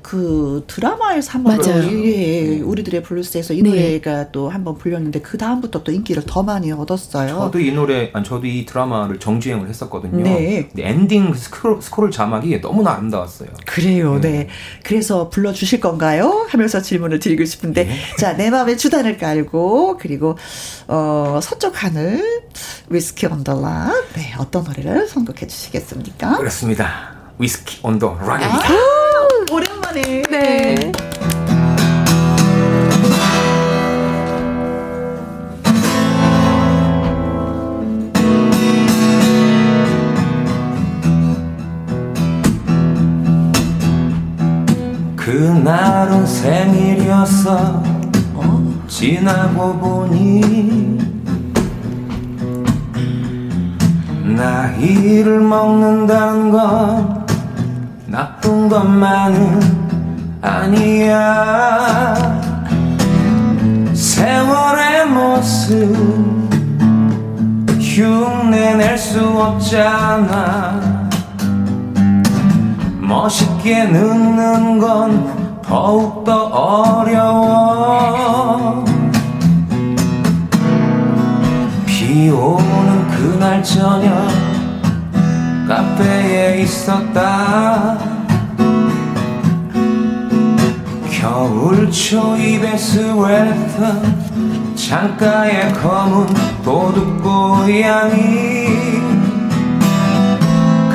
[0.00, 1.84] 그 드라마에서 한번 맞아요.
[2.04, 3.70] 예, 우리들의 블루스에서 이 네.
[3.70, 7.28] 노래가 또 한번 불렸는데 그 다음부터 또 인기를 더 많이 얻었어요.
[7.28, 10.22] 저도 이 노래, 아니 저도 이 드라마를 정주행을 했었거든요.
[10.22, 10.68] 네.
[10.68, 13.50] 근데 엔딩 스크롤, 스크롤 자막이 너무나 아름다웠어요.
[13.66, 14.48] 그래요, 네.
[14.82, 16.46] 그래서 불러 주실 건가요?
[16.48, 17.96] 하면서 질문을 드리고 싶은데, 네.
[18.18, 20.36] 자, 내 맘에 주단을 깔고, 그리고,
[20.88, 22.22] 어, 서쪽 하늘,
[22.88, 26.38] 위스키 on the rock, 네, 어떤 노래를 선곡해 주시겠습니까?
[26.38, 27.12] 그렇습니다.
[27.38, 28.68] 위스키 온도 락입니다.
[28.68, 30.22] 아, 오랜만에.
[30.30, 30.92] 네.
[45.16, 47.82] 그날은 생일이었어
[48.88, 51.21] 지나고 보니
[54.34, 57.26] 나이를 먹는다는 건
[58.06, 59.60] 나쁜 것만은
[60.40, 62.14] 아니야.
[63.92, 66.42] 세월의 모습
[67.78, 71.08] 흉내낼 수 없잖아.
[73.00, 76.46] 멋있게 늙는 건 더욱더
[77.04, 77.62] 어려워.
[81.86, 84.26] 비 오는 그날 저녁
[85.68, 87.96] 카페에 있었다.
[91.08, 94.02] 겨울 초입의 스웨터
[94.74, 96.26] 창가에 검은
[96.64, 98.66] 도둑고양이.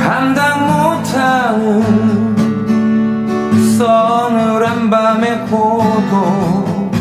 [0.04, 2.36] 감당 못하는
[3.78, 6.92] 서늘한 밤의 고독.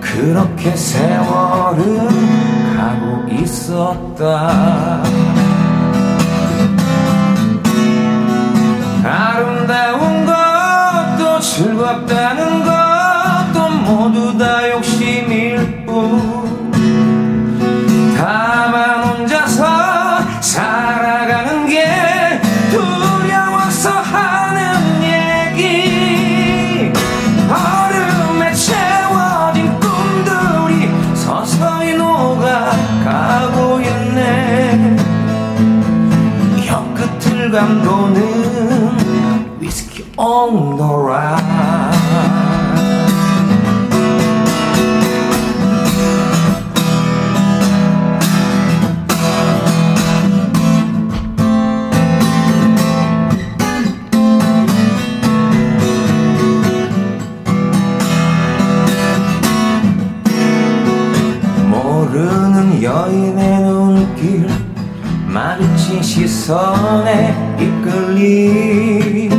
[0.00, 2.51] 그렇게 세월은
[2.82, 5.02] 가고 있었다.
[9.04, 16.42] 아름다운 것도 즐겁다는 것도 모두 다 욕심일 뿐.
[18.18, 21.51] 다만 혼자서 살아가는
[37.52, 38.96] 감도는
[39.60, 41.38] 위스키 온도라
[61.70, 63.21] 모르는 거친
[66.12, 69.30] 시선에 이끌림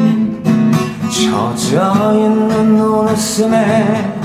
[1.08, 4.18] 젖어있는 눈웃음에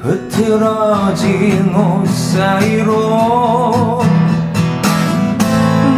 [0.00, 4.02] 흐트러진 옷 사이로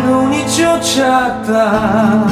[0.04, 2.26] 눈이 쫓았다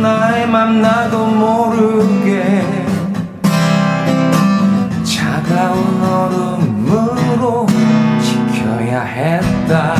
[0.00, 2.64] 나의 맘 나도 모르게
[5.04, 7.66] 차가운 얼음으로
[8.22, 9.99] 지켜야 했다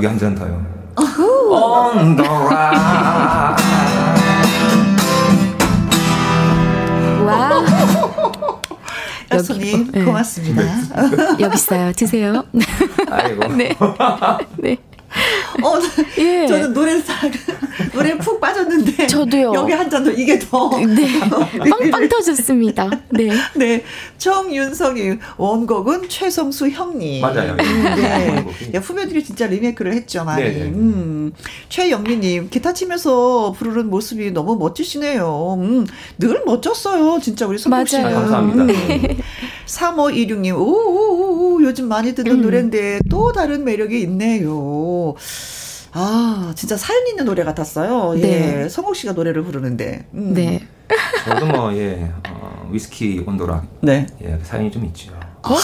[0.00, 0.64] 여기 한 잔 더요
[1.50, 3.56] 온더라
[7.26, 7.64] 와.
[9.32, 10.04] 여수님 네.
[10.04, 10.62] 고맙습니다.
[11.38, 11.92] 여기 있어요.
[11.92, 12.42] 드세요.
[13.10, 13.76] 아이고 네.
[14.56, 14.76] 네.
[15.62, 15.78] 어,
[16.18, 16.46] 예.
[16.48, 17.30] 저는 노래 싹
[18.02, 19.52] 노래 푹 빠졌는데 저도요.
[19.54, 21.06] 여기 한 잔 더 이게 더 네.
[21.70, 22.88] 빵빵 터졌습니다.
[23.10, 23.30] 네.
[23.56, 23.84] 네,
[24.18, 27.20] 정윤성이 원곡은 최성수 형님.
[27.22, 27.56] 맞아요.
[27.56, 28.28] 네.
[28.36, 28.70] 원곡이.
[28.74, 30.42] 야, 후배들이 진짜 리메이크를 했죠, 많이.
[30.44, 30.62] 네네.
[30.70, 31.32] 음.
[31.68, 35.58] 최영미님, 기타 치면서 부르는 모습이 너무 멋지시네요.
[35.60, 35.86] 음,
[36.18, 37.98] 늘 멋졌어요, 진짜 우리 성국 씨.
[38.00, 38.14] 맞아요.
[38.16, 38.62] 감사합니다.
[38.64, 39.16] 음.
[39.66, 42.42] 3526님, 오오오, 요즘 많이 듣는 음.
[42.42, 45.14] 노래인데 또 다른 매력이 있네요.
[45.92, 48.16] 아, 진짜 사연 있는 노래 같았어요.
[48.18, 48.20] 예.
[48.20, 48.68] 네.
[48.68, 50.06] 성국 씨가 노래를 부르는데.
[50.14, 50.34] 음.
[50.34, 50.66] 네.
[51.24, 54.06] 저도 뭐, 예, 어, 위스키 온도락, 네.
[54.22, 55.12] 예, 사연이 좀 있죠.
[55.42, 55.54] 어?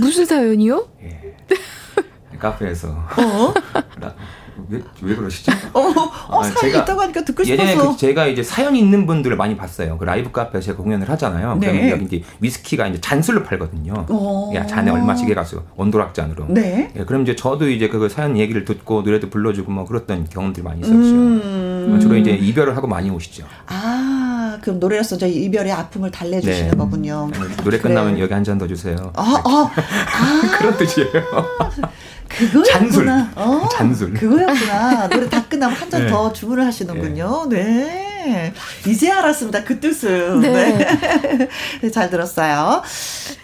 [0.00, 0.88] 무슨 사연이요?
[1.02, 1.34] 예.
[2.38, 2.88] 카페에서.
[2.88, 3.54] 어?
[4.56, 5.52] 나- 왜, 왜 그러시죠?
[5.74, 7.90] 어, 어, 아, 사연이 제가 있다고 하니까 듣고 예전에 싶어서.
[7.92, 9.98] 그 제가 이제 사연이 있는 분들을 많이 봤어요.
[9.98, 11.56] 그 라이브 카페 제가 공연을 하잖아요.
[11.56, 11.66] 네.
[11.68, 14.06] 그러면 여기 이제 위스키가 이제 잔술로 팔거든요.
[14.08, 14.52] 어.
[14.54, 16.46] 야, 잔에 얼마씩 해가지고 온도락 잔으로.
[16.48, 16.90] 네.
[16.96, 20.80] 예, 그럼 이제 저도 이제 그 사연 얘기를 듣고 노래도 불러주고 뭐 그랬던 경험들이 많이
[20.80, 20.96] 있었죠.
[20.96, 21.98] 음.
[22.00, 23.44] 주로 이제 이별을 하고 많이 오시죠.
[23.66, 26.76] 아, 그럼 노래로서 저 이별의 아픔을 달래주시는 네.
[26.76, 27.30] 거군요.
[27.62, 27.78] 노래 그래.
[27.78, 28.96] 끝나면 여기 한 잔 더 주세요.
[29.16, 31.10] 아, 아, 아, 그런 뜻이에요.
[32.28, 32.78] 그거였구나.
[32.78, 33.08] 잔술.
[33.36, 34.14] 어, 잔술.
[34.14, 35.08] 그거였구나.
[35.08, 36.10] 노래 다 끝나면 한잔 네.
[36.10, 37.46] 더 주문을 하시는군요.
[37.48, 38.52] 네.
[38.86, 39.64] 이제 알았습니다.
[39.64, 40.40] 그 뜻은.
[40.40, 40.98] 네.
[41.80, 41.90] 네.
[41.90, 42.82] 잘 들었어요.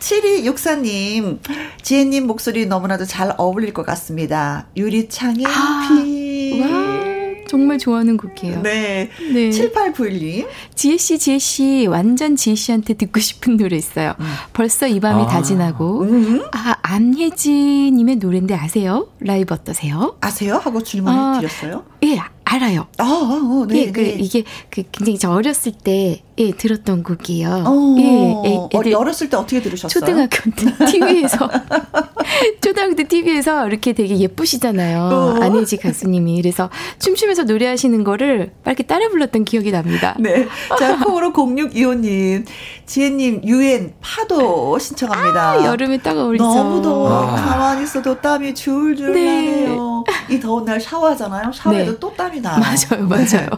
[0.00, 1.38] 7264님,
[1.82, 4.66] 지혜님 목소리 너무나도 잘 어울릴 것 같습니다.
[4.76, 6.60] 유리창의 아, 피.
[6.60, 7.11] 와.
[7.52, 8.62] 정말 좋아하는 곡이에요.
[8.62, 9.10] 네.
[9.30, 9.50] 네.
[9.50, 10.48] 7891님.
[10.74, 14.14] 지혜 씨, 지혜 씨, 완전 지혜 씨한테 듣고 싶은 노래 있어요.
[14.54, 15.26] 벌써 이 밤이 아.
[15.26, 16.00] 다 지나고.
[16.00, 16.42] 음.
[16.52, 19.08] 아, 안혜진님의 노래인데 아세요?
[19.20, 20.16] 라이브 어떠세요?
[20.22, 20.56] 아세요?
[20.56, 21.84] 하고 질문을 아, 드렸어요.
[22.04, 22.86] 예, 알아요.
[22.96, 24.16] 아, 아, 네, 예, 그, 네.
[24.18, 27.64] 이게 그 굉장히 저 어렸을 때, 예, 들었던 곡이에요.
[27.66, 30.00] 어, 예, 애, 애들 어렸을 때 어떻게 들으셨어요?
[30.00, 31.50] 초등학교 때 TV에서
[32.62, 34.98] 초등학교 때 TV에서 이렇게 되게 예쁘시잖아요.
[35.02, 35.42] 어.
[35.42, 40.16] 안혜지 가수님이 그래서 춤추면서 노래하시는 거를 막 이렇게 따라 불렀던 기억이 납니다.
[40.18, 40.46] 네.
[40.78, 42.46] 자, 콩으로 0625님,
[42.86, 45.50] 지혜님, 유엔 파도 신청합니다.
[45.52, 46.42] 아, 여름에 따가울죠.
[46.44, 47.10] 너무 더워.
[47.10, 47.34] 아.
[47.36, 49.24] 가만히 있어도 땀이 줄줄 네.
[49.24, 50.04] 나네요.
[50.30, 51.52] 이 더운 날 샤워하잖아요.
[51.52, 51.98] 샤워해도 네.
[52.00, 52.58] 또 땀이 나요.
[52.58, 53.48] 맞아요, 맞아요.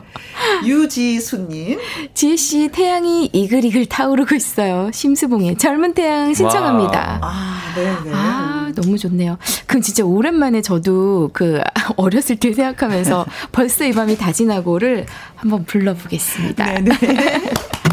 [0.63, 0.69] 네.
[0.69, 1.79] 유지수님,
[2.15, 4.91] 지혜 씨 태양이 이글이글 타오르고 있어요.
[4.93, 7.19] 심수봉의 젊은 태양 신청합니다.
[7.23, 8.11] 아, 네 네.
[8.13, 9.39] 아, 너무 좋네요.
[9.67, 11.61] 그럼 진짜 오랜만에 저도 그
[11.97, 15.07] 어렸을 때 생각하면서 벌써 이 밤이 다 지나고를
[15.37, 16.81] 한번 불러보겠습니다.
[16.81, 16.95] 네 네.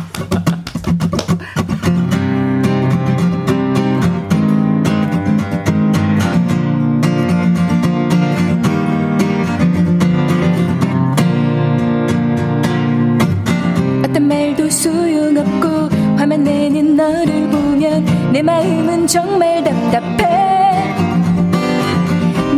[19.02, 20.94] 마음은 정말 답답해.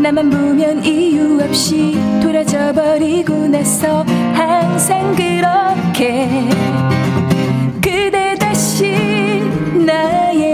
[0.02, 6.50] 나만 보면 이유 없이 돌아져 버리고 나서 항상 그렇게.
[7.82, 9.42] 그대 다시
[9.86, 10.53] 나에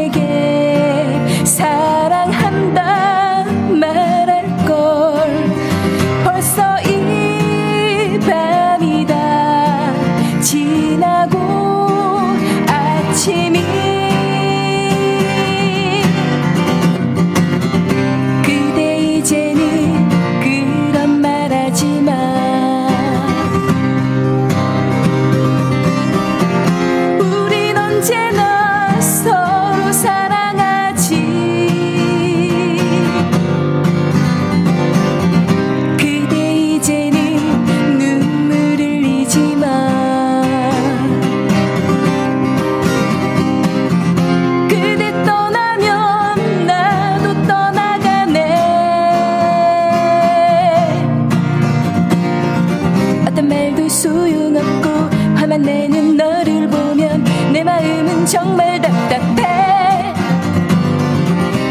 [56.30, 60.14] 너를 보면 내 마음은 정말 답답해.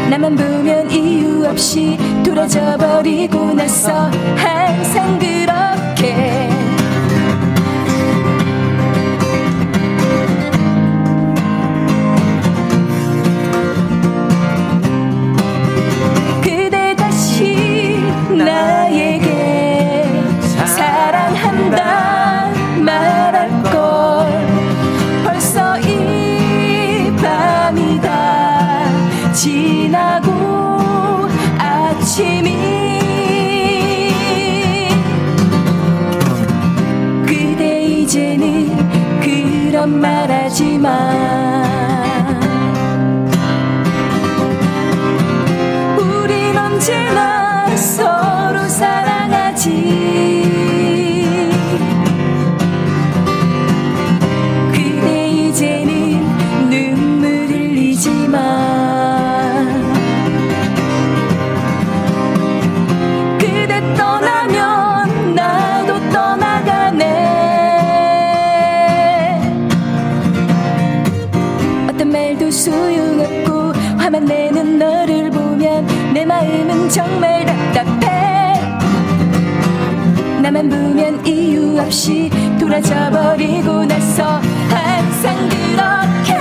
[0.09, 6.38] 나만 보면 이유 없이 돌아져 버리고 나서 항상 그렇게
[76.89, 78.59] 정말 답답해
[80.41, 84.23] 나만 보면 이유 없이 돌아져 버리고 나서
[84.69, 86.33] 항상 그렇게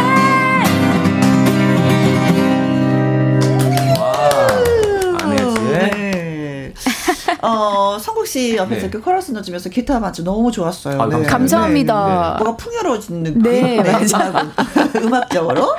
[5.22, 6.74] 안혜지의 네.
[7.42, 8.90] 어, 성국 씨 옆에서 네.
[8.90, 10.94] 그 코러스 넣어주면서 기타 반주 너무 좋았어요.
[10.94, 11.30] 아, 감사합니다.
[11.30, 12.36] 감사합니다.
[12.40, 13.42] 뭐가 풍요로워진 느낌.
[13.42, 14.30] 네, 맞아요.
[14.30, 15.74] 음악, 음악적으로.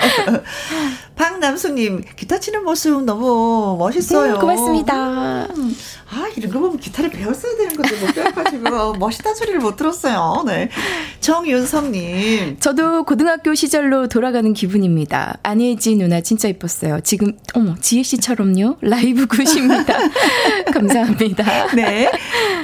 [1.40, 4.36] 박남숙님, 기타 치는 모습 너무 멋있어요.
[4.36, 5.46] 음, 고맙습니다.
[5.46, 5.76] 음,
[6.12, 10.44] 아, 이런 거 보면 기타를 배웠어야 되는 건데 못 배워가지고 멋있다는 소리를 못 들었어요.
[10.46, 10.70] 네.
[11.22, 12.58] 정윤성님.
[12.60, 15.38] 저도 고등학교 시절로 돌아가는 기분입니다.
[15.44, 17.00] 안혜지 누나 진짜 이뻤어요.
[17.02, 18.78] 지금 어머 지혜 씨처럼요.
[18.82, 19.98] 라이브 굿입니다.
[20.74, 21.68] 감사합니다.
[21.76, 22.12] 네.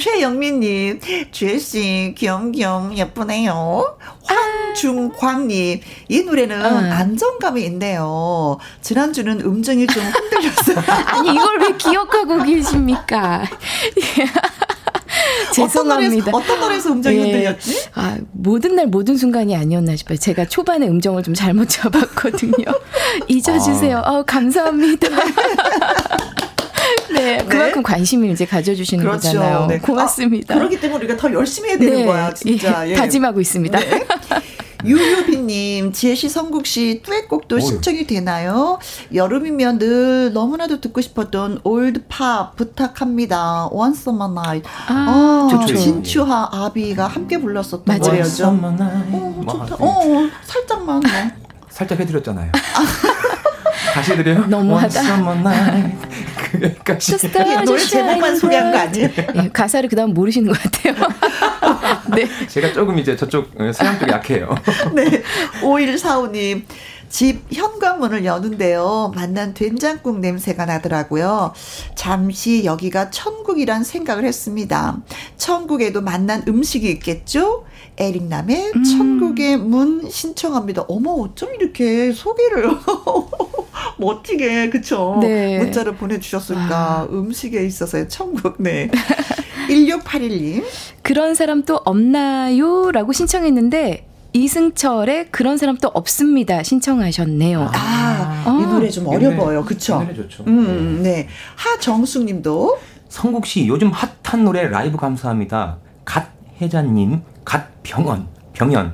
[0.02, 1.00] 최영민님,
[1.32, 3.98] 주혜씨, 귀염귀염 예쁘네요.
[4.24, 6.70] 황중광님, 이 노래는 어.
[6.92, 8.58] 안정감이 있네요.
[8.82, 10.78] 지난주는 음정이 좀 흔들렸어요.
[11.08, 13.44] 아니 이걸 왜 기억하고 계십니까?
[15.54, 16.32] 죄송합니다.
[16.34, 17.22] 어떤 노래에서, 음정이 예.
[17.22, 17.90] 흔들렸지?
[17.96, 20.18] 아, 모든 날 모든 순간이 아니었나 싶어요.
[20.18, 22.66] 제가 초반에 음정을 좀 잘못 잡았거든요.
[23.28, 24.00] 잊어주세요.
[24.06, 25.08] 어, 감사합니다.
[27.14, 29.68] 네, 그만큼 관심을 이제 가져주시는 거잖아요.
[29.68, 29.80] 네.
[29.80, 30.54] 고맙습니다.
[30.54, 32.86] 아, 그렇기 때문에 우리가 더 열심히 해야 되는 네, 거야, 진짜.
[32.88, 32.96] 예, 예.
[32.96, 33.80] 다짐하고 있습니다.
[34.84, 34.90] 네.
[34.90, 38.80] 유유비님, 지혜씨, 성국씨, 듀엣곡도 신청이 되나요?
[39.14, 43.70] 여름이면 늘 너무나도 듣고 싶었던 올드팝 부탁합니다.
[43.72, 44.70] Once on my night.
[44.88, 45.76] 아, 어, 좋죠.
[45.76, 48.00] 진추하 아비가 함께 불렀었던 맞아요.
[48.02, 48.44] 노래였죠.
[48.44, 49.16] Summer night.
[49.16, 49.64] 어, 뭐 좋다.
[49.76, 49.78] 하세요?
[49.88, 51.00] 어, 살짝만.
[51.00, 51.12] 뭐.
[51.70, 52.52] 살짝 해드렸잖아요.
[53.94, 54.46] 다시 해드려요?
[54.48, 55.02] 너무하다.
[56.54, 59.10] A 노래 제목만 소개한 거 아니에요?
[59.36, 60.96] 예, 가사를 그다음 모르시는 것 같아요.
[62.16, 62.28] 네.
[62.48, 64.56] 제가 조금 이제 저쪽 어, 서양 쪽 약해요.
[64.94, 65.22] 네.
[65.62, 66.64] 5145님.
[67.10, 69.12] 집 현관문을 여는데요.
[69.16, 71.54] 만난 된장국 냄새가 나더라고요.
[71.96, 74.98] 잠시 여기가 천국이란 생각을 했습니다.
[75.38, 77.66] 천국에도 만난 음식이 있겠죠?
[77.98, 78.84] 에릭남의 음.
[78.84, 80.84] 천국의 문 신청합니다.
[80.88, 82.70] 어머, 어쩜 이렇게 소개를
[83.98, 85.20] 멋지게, 그쵸?
[85.22, 85.60] 네.
[85.60, 86.70] 문자로 보내주셨을까?
[86.70, 87.08] 와.
[87.10, 88.90] 음식에 있어서의 천국, 네.
[89.70, 90.64] 1681님.
[91.02, 92.92] 그런 사람 또 없나요?
[92.92, 94.06] 라고 신청했는데
[94.36, 96.62] 이승철의 그런 사람 또 없습니다.
[96.62, 97.70] 신청하셨네요.
[97.74, 98.60] 아, 아.
[98.62, 99.64] 이 노래 좀이 어려 노래- 보여요.
[99.64, 100.02] 그쵸?
[100.02, 100.44] 이 노래 좋죠.
[100.46, 101.30] 음, 네.
[101.56, 102.78] 하정숙 님도.
[103.08, 105.78] 성국 씨 요즘 핫한 노래 라이브 감사합니다.
[106.04, 106.28] God
[106.62, 108.94] 혜자님, God 병헌, 병헌,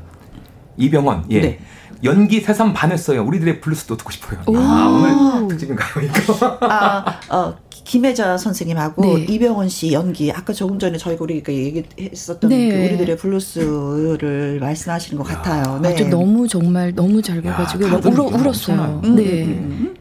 [0.77, 1.41] 이병헌, 예.
[1.41, 1.59] 네.
[2.03, 3.23] 연기 새삼 반했어요.
[3.23, 4.41] 우리들의 블루스도 듣고 싶어요.
[4.45, 4.55] 오.
[4.57, 6.57] 아, 오늘 특집인가요, 이거?
[6.61, 9.25] 아, 어, 김혜자 선생님하고 네.
[9.29, 10.31] 이병헌 씨 연기.
[10.31, 12.69] 아까 조금 전에 저희가 우리가 얘기했었던 네.
[12.69, 15.79] 그 우리들의 블루스를 말씀하시는 것 같아요.
[15.79, 15.89] 네.
[15.89, 18.47] 아, 저 너무 정말 너무 잘 봐가지고 야, 울어, 울었어요.
[18.47, 19.01] 엄청나요.
[19.03, 19.43] 음, 네.
[19.45, 19.95] 음.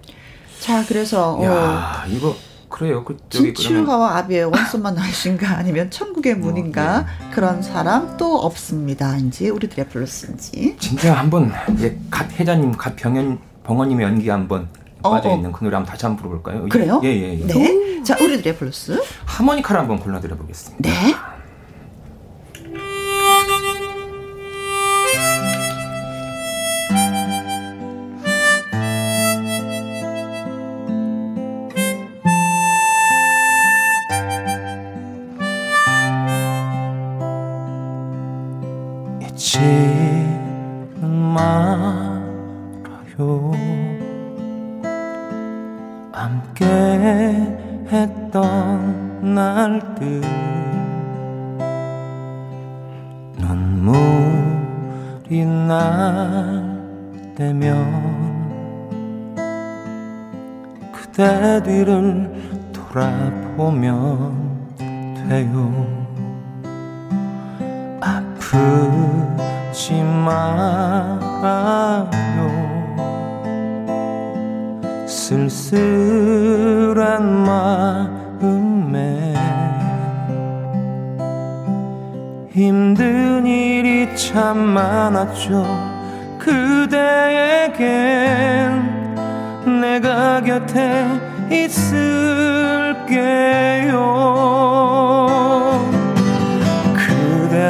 [0.60, 2.36] 자, 그래서, 어, 야, 이거
[2.68, 3.04] 그래요.
[3.04, 9.16] 그 진추하와 아비의 One Summer Night인가 아니면 천국의 문인가 그런 사람 또 없습니다.
[9.16, 10.76] 인지 우리들의 블루스인지.
[10.78, 15.34] 진짜 한번 이제 God 혜자님, God병헌 병헌님의 연기 한번 어, 빠져 어.
[15.36, 16.68] 있는 그 노래 한번 다시 한번 불러볼까요?
[16.68, 17.00] 그래요?
[17.04, 17.46] 예, 예, 예.
[17.46, 18.02] 네.
[18.02, 19.00] 자, 우리들의 블루스.
[19.26, 20.88] 하모니카를 한번 골라드려 보겠습니다.
[20.88, 21.14] 네.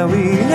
[0.07, 0.50] 그대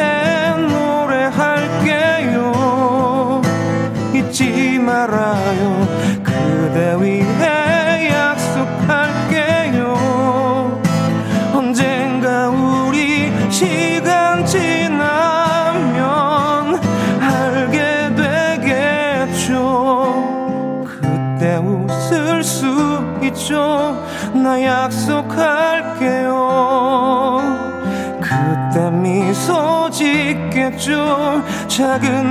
[31.77, 32.26] 작은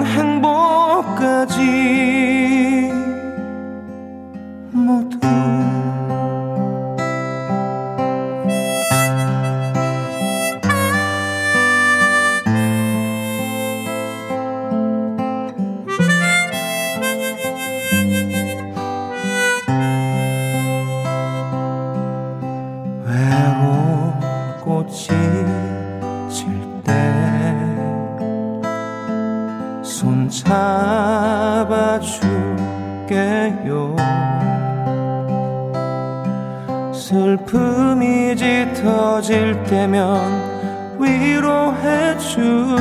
[39.26, 42.76] 짙어질 때면 위로해줄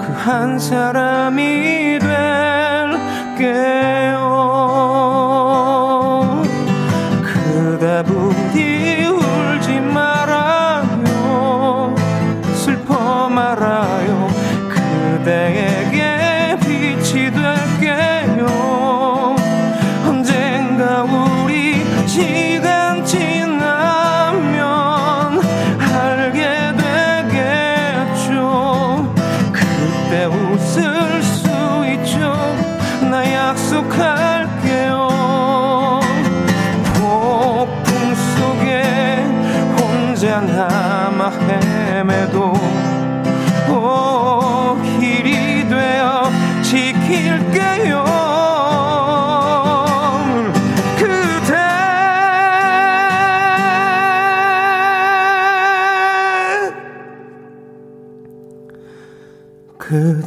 [0.00, 1.98] 그 한 사람이
[3.38, 3.87] 될게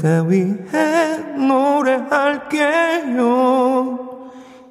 [0.02, 2.50] 그대 위해 노래할게요.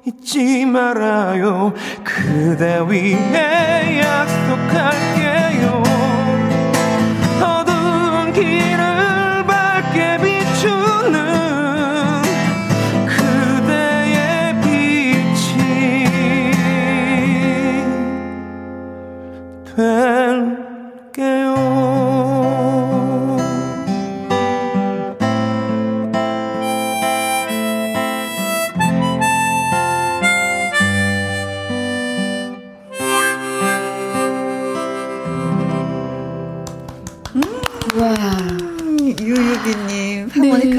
[0.05, 1.73] 잊지 말아요.
[2.03, 5.10] 그대 위해 약속할게요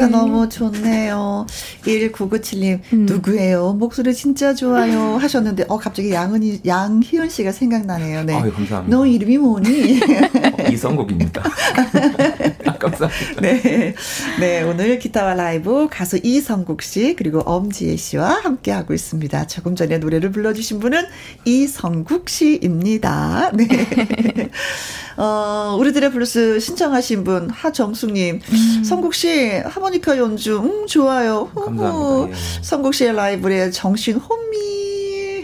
[0.02, 0.12] 하모니카 네.
[0.12, 1.46] 너무 좋네요.
[1.84, 3.06] 1997님, 음.
[3.06, 3.74] 누구예요?
[3.74, 5.16] 목소리 진짜 좋아요.
[5.16, 8.24] 하셨는데, 어, 갑자기 양은이, 양희은 씨가 생각나네요.
[8.24, 8.34] 네.
[8.34, 8.96] 아유, 감사합니다.
[8.96, 10.00] 너 이름이 뭐니?
[10.00, 11.42] 어, 이성곡입니다.
[12.82, 13.40] 감사합니다.
[13.40, 13.94] 네.
[14.40, 19.46] 네, 오늘 기타와 라이브 가수 이성국 씨, 그리고 엄지혜 씨와 함께하고 있습니다.
[19.46, 21.04] 조금 전에 노래를 불러주신 분은
[21.44, 23.52] 이성국 씨입니다.
[23.54, 23.66] 네.
[25.16, 28.40] 어, 우리들의 블루스 신청하신 분, 하정숙님.
[28.84, 31.50] 성국 씨, 하모니카 연주, 음, 좋아요.
[31.54, 32.30] 감사합니다.
[32.30, 32.62] 예.
[32.62, 34.71] 성국 씨의 라이브에 정신 혼미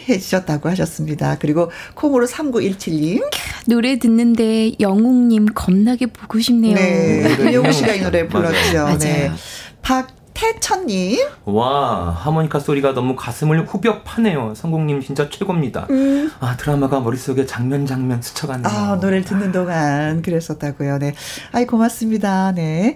[0.09, 1.37] 해지셨다고 하셨습니다.
[1.39, 3.23] 그리고 콩으로 3917님.
[3.67, 6.75] 노래 듣는데 영웅님 겁나게 보고 싶네요.
[6.75, 7.37] 네.
[7.39, 8.27] 임영웅 씨가 이 노래.
[8.27, 8.79] 불렀죠.
[8.85, 8.99] 맞아요.
[8.99, 9.31] 네.
[9.83, 11.19] 박 태천님.
[11.47, 14.53] 와 하모니카 소리가 너무 가슴을 후벼 파네요.
[14.55, 15.89] 성국님 진짜 최고입니다.
[16.39, 18.69] 아 드라마가 머릿속에 장면 장면 스쳐가네요.
[18.69, 20.99] 아, 노래를 듣는 동안 그랬었다고요.
[20.99, 21.15] 네.
[21.51, 22.53] 아이, 고맙습니다.
[22.53, 22.95] 네.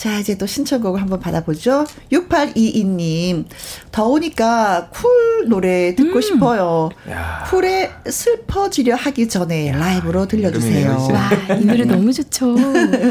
[0.00, 1.84] 자, 이제 또 신청곡을 한번 받아보죠.
[2.10, 3.44] 6822님.
[3.92, 6.22] 더우니까 쿨 노래 듣고 음.
[6.22, 6.88] 싶어요.
[7.10, 7.44] 야.
[7.50, 10.86] 쿨에 슬퍼지려 하기 전에 라이브로 들려주세요.
[10.86, 12.54] 여름이네요, 와, 이 노래 너무 좋죠.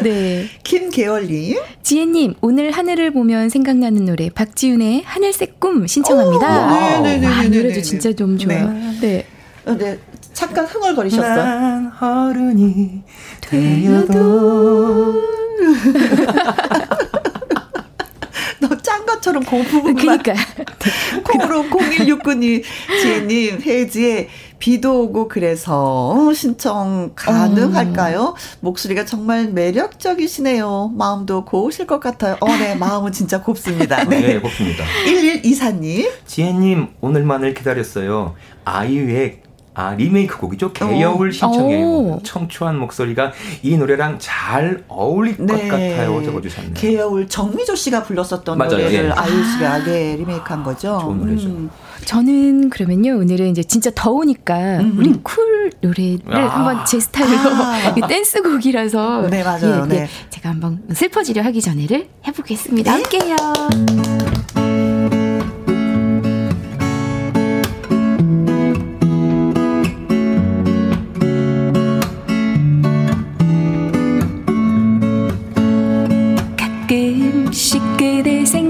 [0.01, 0.47] 네.
[0.65, 1.59] 김계월님.
[1.83, 6.65] 지혜님, 오늘 하늘을 보면 생각나는 노래, 박지윤의 하늘색 꿈 신청합니다.
[6.65, 7.27] 오, 네네네네네네.
[7.27, 8.67] 와, 이 노래도 진짜 너무 좋아요.
[8.99, 9.27] 네.
[9.67, 9.99] 어, 네.
[10.33, 11.21] 잠깐 흥얼거리셨어.
[11.21, 13.03] 난 어른이
[13.41, 15.21] 되어도
[18.59, 20.35] 너짠 것처럼 그 부분만 그니까요.
[21.23, 22.63] 콩으로 0169님,
[23.01, 24.27] 지혜님, 혜지의
[24.59, 28.35] 비도 오고 그래서 어, 신청 가능할까요?
[28.59, 30.91] 목소리가 정말 매력적이시네요.
[30.95, 32.35] 마음도 고우실 것 같아요.
[32.41, 34.03] 어, 네, 마음은 진짜 곱습니다.
[34.03, 34.39] 네, 네.
[34.39, 34.83] 곱습니다.
[35.07, 36.11] 1124님.
[36.25, 38.35] 지혜님 오늘만을 기다렸어요.
[38.65, 39.43] 아이유의
[39.79, 40.73] 아 리메이크 곡이죠.
[40.73, 41.31] 개여울 오.
[41.31, 42.19] 신청해요.
[42.23, 43.31] 청초한 목소리가
[43.63, 45.69] 이 노래랑 잘 어울릴 것 네.
[45.69, 46.21] 같아요.
[46.21, 46.73] 적어주셨네요.
[46.73, 49.11] 개여울 정미조 씨가 불렀었던 맞아요, 노래를 예.
[49.11, 50.99] 아이유 씨가 네, 리메이크한 거죠.
[51.01, 51.47] 좋은 노래죠.
[51.47, 51.69] 음.
[52.03, 56.47] 저는 그러면요, 오늘은 이제 진짜 더우니까, 우리 쿨 노래를 아.
[56.47, 57.93] 한번 제 스타일로, 아.
[57.95, 59.27] 이 댄스곡이라서.
[59.29, 59.87] 네, 맞아요.
[59.89, 59.99] 예, 예.
[59.99, 60.09] 네.
[60.29, 62.95] 제가 한번 슬퍼지려 하기 전에를 해보겠습니다.
[62.95, 63.01] 네.
[63.01, 63.35] 함께요.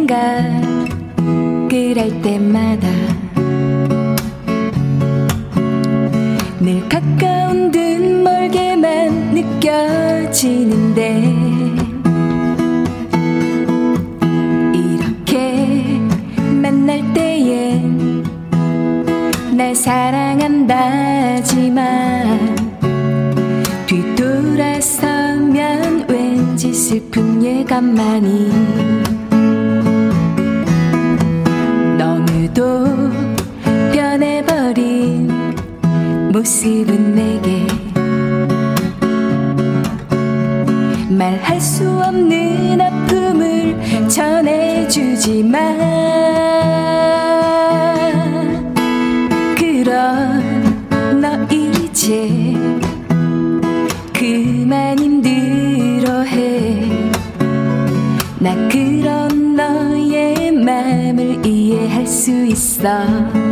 [0.10, 2.88] 생각을 할 때마다
[6.60, 7.80] 늘 가까운 듯
[8.24, 11.22] 멀게만 느껴지는데
[14.74, 16.02] 이렇게
[16.60, 18.24] 만날 때엔
[19.56, 20.66] 날 사랑한다지만
[23.86, 25.28] 뒤돌아서면
[26.10, 29.09] 왠지 슬픈 예감만이
[36.70, 37.66] 모습은 내게
[41.10, 45.58] 말할 수 없는 아픔을 전해주지만
[49.58, 50.88] 그럼
[51.20, 52.30] 너 이제
[54.14, 56.88] 그만 힘들어해.
[58.38, 63.49] 나 그런 너의 맘을 이해할 수 있어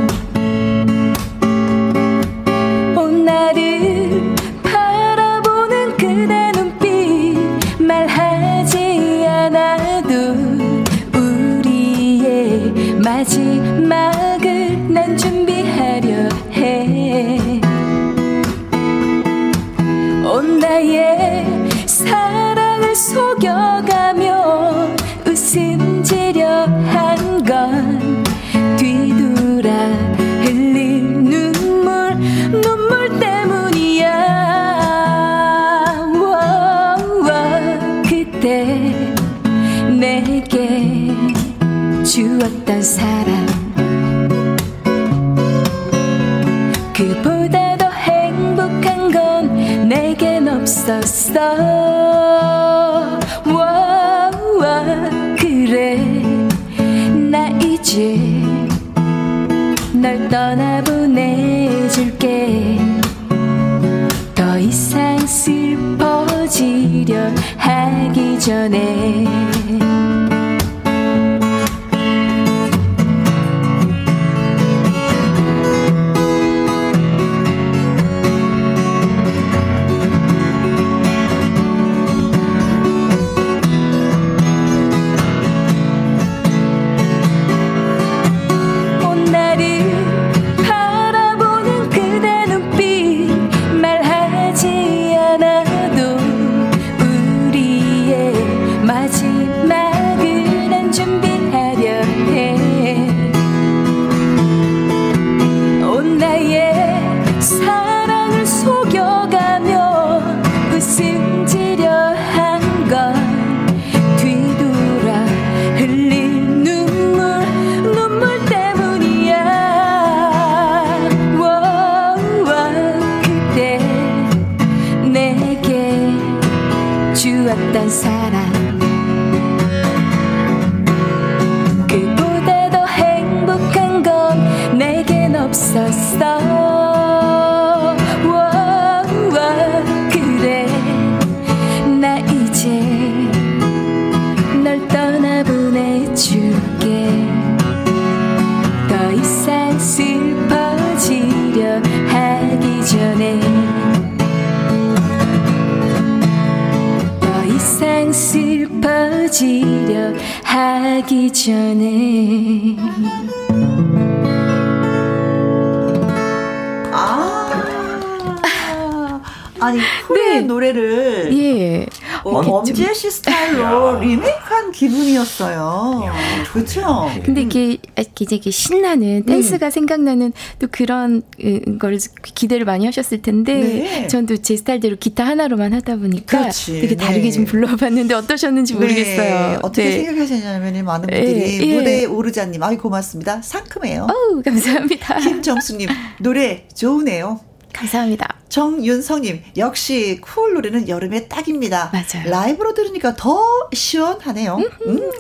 [172.98, 176.04] 씨 스타일로 리메이크한 기분이었어요.
[176.52, 177.10] 그렇죠?
[177.24, 183.22] 근데 이게 이렇게 이제 이게 신나는 댄스가 생각나는 또 그런 음, 걸 기대를 많이 하셨을
[183.22, 184.08] 텐데 네.
[184.08, 186.82] 전 또 제 스타일대로 기타 하나로만 하다 보니까 그렇지.
[186.82, 187.32] 되게 다르게 네.
[187.32, 189.50] 좀 불러봤는데 어떠셨는지 모르겠어요.
[189.52, 190.04] 네, 어떻게 네.
[190.06, 191.76] 생각하시냐면 많은 예, 분들이 예.
[191.76, 193.42] 무대에 오르자 님, 아이 고맙습니다.
[193.44, 194.08] 상큼해요.
[194.10, 195.20] 어우, 감사합니다.
[195.22, 197.47] 김정수님 노래 좋으네요.
[197.78, 198.36] 감사합니다.
[198.50, 201.92] 정윤성님 역시 쿨 노래는 여름에 딱입니다.
[201.94, 202.30] 맞아요.
[202.30, 203.40] 라이브로 들으니까 더
[203.74, 204.58] 시원하네요.
[204.88, 205.12] 음.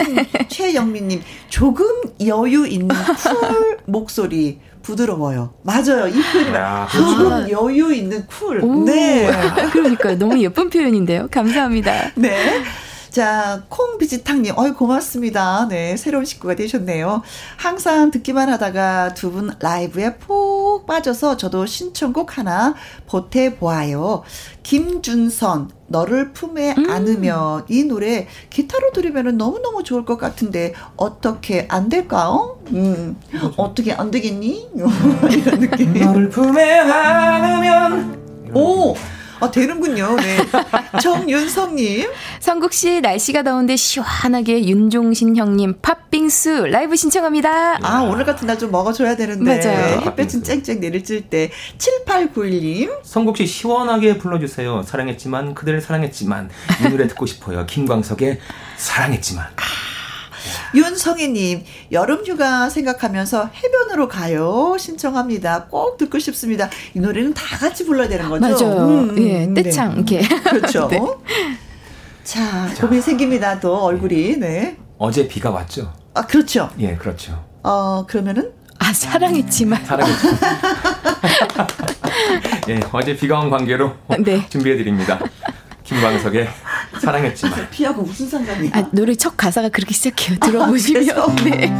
[0.47, 1.85] 최영민님 조금
[2.25, 5.53] 여유 있는 쿨 목소리 부드러워요.
[5.63, 6.07] 맞아요.
[6.07, 8.63] 이 표현이 야, 조금 여유 있는 쿨.
[8.63, 9.29] 오, 네.
[9.71, 10.17] 그러니까요.
[10.17, 11.27] 너무 예쁜 표현인데요.
[11.29, 12.11] 감사합니다.
[12.15, 12.63] 네.
[13.11, 15.67] 자, 콩비지탕님, 어이, 고맙습니다.
[15.69, 17.21] 네, 새로운 식구가 되셨네요.
[17.57, 22.73] 항상 듣기만 하다가 두 분 라이브에 푹 빠져서 저도 신청곡 하나
[23.07, 24.23] 보태보아요.
[24.63, 32.59] 김준선, 너를 품에 안으면 이 노래 기타로 들으면 너무너무 좋을 것 같은데 어떻게 안 될까요?
[32.71, 33.17] 음,
[33.57, 34.69] 어떻게 안 되겠니?
[35.31, 35.93] 이런 느낌.
[35.93, 38.95] 너를 품에 안으면 오!
[39.39, 40.15] 아, 되는군요.
[40.17, 40.37] 네.
[41.01, 42.09] 정윤성님.
[42.39, 47.79] 성국 씨 날씨가 더운데 시원하게 윤종신 형님 팥빙수 라이브 신청합니다.
[47.83, 49.55] 아, 오늘 같은 날 좀 먹어줘야 되는데.
[49.63, 50.01] 맞아요.
[50.01, 51.51] 햇볕은 쨍쨍 내리칠 때.
[51.77, 52.91] 7891님.
[53.03, 54.81] 성국 씨 시원하게 불러주세요.
[54.81, 56.49] 사랑했지만 그대를 사랑했지만
[56.83, 57.65] 이 노래 듣고 싶어요.
[57.67, 58.39] 김광석의
[58.77, 59.45] 사랑했지만.
[60.75, 61.63] 윤성애님.
[61.91, 64.75] 여름휴가 생각하면서 해변으로 가요.
[64.79, 65.65] 신청합니다.
[65.65, 66.69] 꼭 듣고 싶습니다.
[66.93, 68.67] 이 노래는 다 같이 불러야 되는 거죠?
[68.67, 68.87] 맞아요.
[68.87, 69.63] 음, 음, 예, 네.
[69.63, 70.21] 떼창 이렇게.
[70.21, 70.87] 그렇죠.
[70.91, 70.99] 네.
[72.23, 73.59] 자, 고민 생깁니다.
[73.59, 74.37] 또 얼굴이.
[74.37, 74.77] 네.
[74.97, 75.93] 어제 비가 왔죠.
[76.13, 76.69] 아, 그렇죠.
[76.79, 77.43] 예, 그렇죠.
[77.63, 79.85] 어, 그러면은 아 사랑했지만.
[79.85, 80.37] 사랑했지만.
[82.69, 84.45] 예, 어제 비가 온 관계로 네.
[84.49, 85.19] 준비해드립니다.
[85.87, 86.47] 김광석의
[87.01, 87.69] 사랑했지만.
[87.71, 88.71] 피하고 무슨 상관이야?
[88.73, 90.37] 아, 노래 첫 가사가 그렇게 시작해요.
[90.39, 91.35] 들어보시면.
[91.45, 91.71] 네.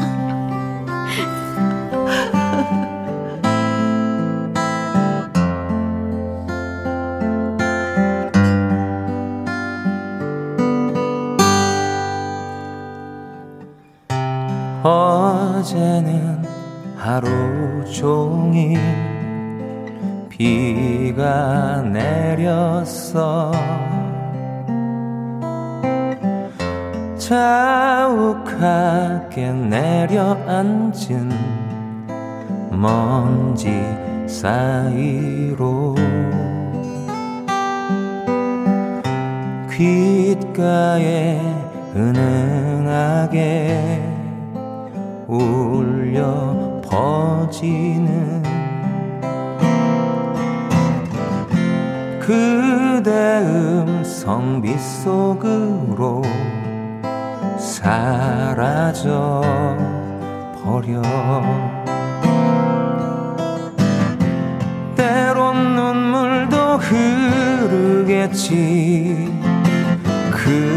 [14.84, 16.46] 어제는
[16.96, 17.28] 하루
[17.92, 18.80] 종일
[20.30, 23.52] 비가 내렸어
[27.28, 31.30] 자욱하게 내려앉은
[32.72, 33.84] 먼지
[34.26, 35.94] 사이로
[39.70, 41.42] 귓가에
[41.98, 43.44] 은은하게
[45.28, 48.42] 울려 퍼지는
[52.22, 56.22] 그대 음성 빗속으로
[57.88, 59.42] 사라져
[60.62, 61.02] 버려.
[64.98, 68.44] 때론 눈물도 흐르겠지.
[70.32, 70.68] 그리움으로.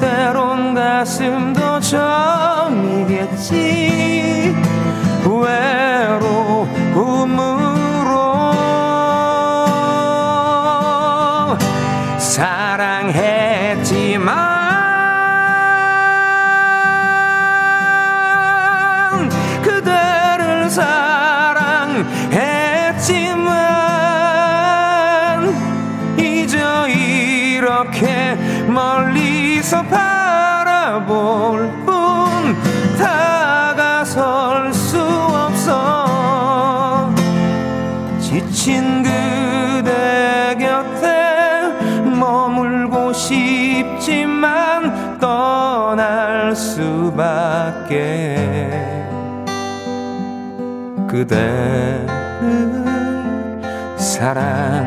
[0.00, 3.20] 때론 가슴도 저미겠지.
[5.24, 6.39] 외로움으로
[51.20, 52.06] 그대를
[53.98, 54.80] 사랑했지만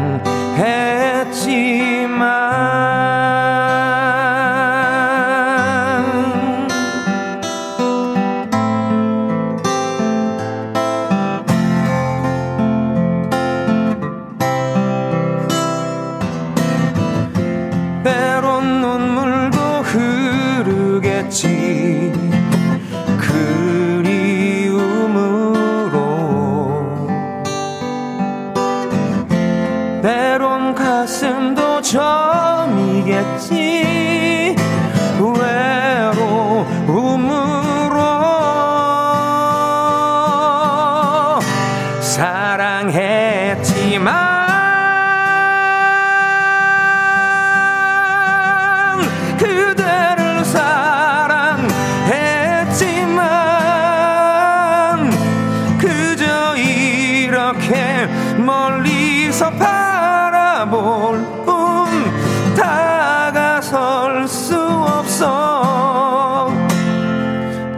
[65.13, 66.51] 없어.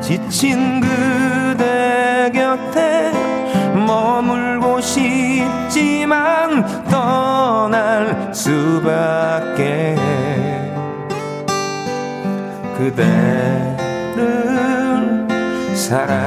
[0.02, 3.12] 지친 그대 곁에
[3.74, 9.96] 머물고 싶지만 떠날 수밖에.
[12.78, 14.16] 그대를
[15.74, 16.26] 사랑했지만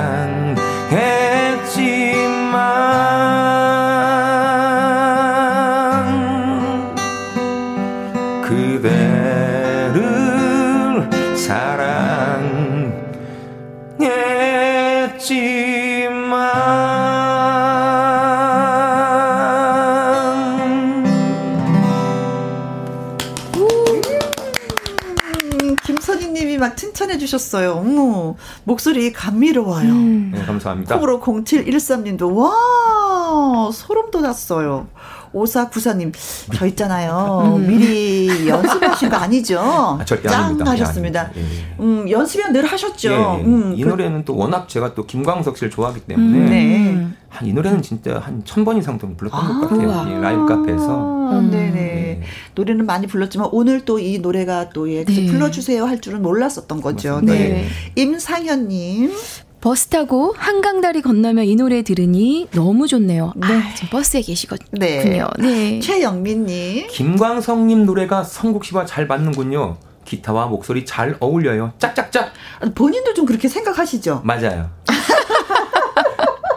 [27.28, 27.72] 주셨어요.
[27.74, 28.34] 어머,
[28.64, 29.94] 목소리 감미로워요.
[29.94, 30.94] 네, 감사합니다.
[30.94, 34.88] 콩으로 0713님도 와 소름 돋았어요.
[35.32, 36.12] 5494님
[36.54, 37.58] 저 있잖아요.
[37.66, 39.98] 미리 연습하신 거 아니죠?
[40.04, 40.70] 절대 짱 아닙니다.
[40.72, 41.30] 하셨습니다.
[41.36, 41.44] 예, 예.
[41.80, 43.08] 음, 연습은 늘 하셨죠.
[43.10, 43.44] 예, 예.
[43.44, 47.08] 음, 이 그- 노래는 또 워낙 제가 또 김광석 씨를 좋아하기 때문에 음, 네.
[47.30, 50.18] 한이 노래는 진짜 한 천 번 이상 좀 불렀던 아, 것 같아요.
[50.18, 51.28] 이 라이브 카페에서.
[51.30, 52.22] 아, 네네.
[52.54, 55.26] 노래는 많이 불렀지만 오늘 또 이 노래가 또 예, 네.
[55.26, 57.14] 불러주세요 할 줄은 몰랐었던 거죠.
[57.16, 57.32] 맞습니다.
[57.34, 57.48] 네.
[57.48, 57.68] 네.
[57.96, 59.12] 임상현님.
[59.60, 63.32] 버스 타고 한강다리 건너며 이 노래 들으니 너무 좋네요.
[63.36, 63.46] 네.
[63.48, 64.68] 아, 지금 버스에 계시거든요.
[64.72, 65.26] 네.
[65.38, 65.80] 네.
[65.82, 66.86] 최영민님.
[66.88, 69.76] 김광석님 노래가 성국 씨와 잘 맞는군요.
[70.04, 71.72] 기타와 목소리 잘 어울려요.
[71.78, 72.32] 짝짝짝.
[72.74, 74.22] 본인도 좀 그렇게 생각하시죠?
[74.24, 74.70] 맞아요.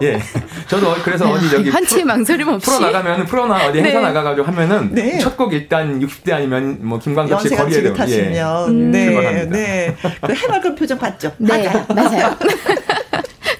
[0.03, 0.19] 예.
[0.67, 2.65] 저도 어- 그래서 어디 저기 한치의 망설임 없이.
[2.65, 4.05] 풀어 나가면 풀어 나 어디 행사 네.
[4.07, 5.19] 나가가지고 하면은 네.
[5.19, 7.83] 첫곡 일단 60대 아니면 뭐 김광석 씨 거리에 예.
[7.83, 9.45] 지긋하시면 네.
[9.47, 9.95] 네.
[10.25, 11.31] 그 해맑은 표정 봤죠?
[11.37, 11.85] 네, 맞아요.
[11.93, 12.35] 맞아요.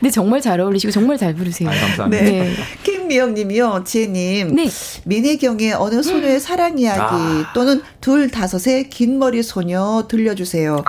[0.02, 1.70] 근데 정말 잘 어울리시고 정말 잘 부르세요.
[1.70, 2.24] 아, 감사합니다.
[2.24, 2.32] 네.
[2.32, 2.56] 네.
[2.82, 4.56] 김미영님이요, 지혜님.
[4.56, 4.68] 네.
[5.06, 7.52] 민혜경의 어느 소녀의 사랑 이야기 아.
[7.54, 10.84] 또는 둘 다섯의 긴 머리 소녀 들려주세요.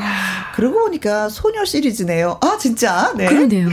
[0.55, 2.39] 그러고 보니까 소녀 시리즈네요.
[2.40, 3.12] 아 진짜.
[3.14, 3.26] 네.
[3.26, 3.68] 그러네요.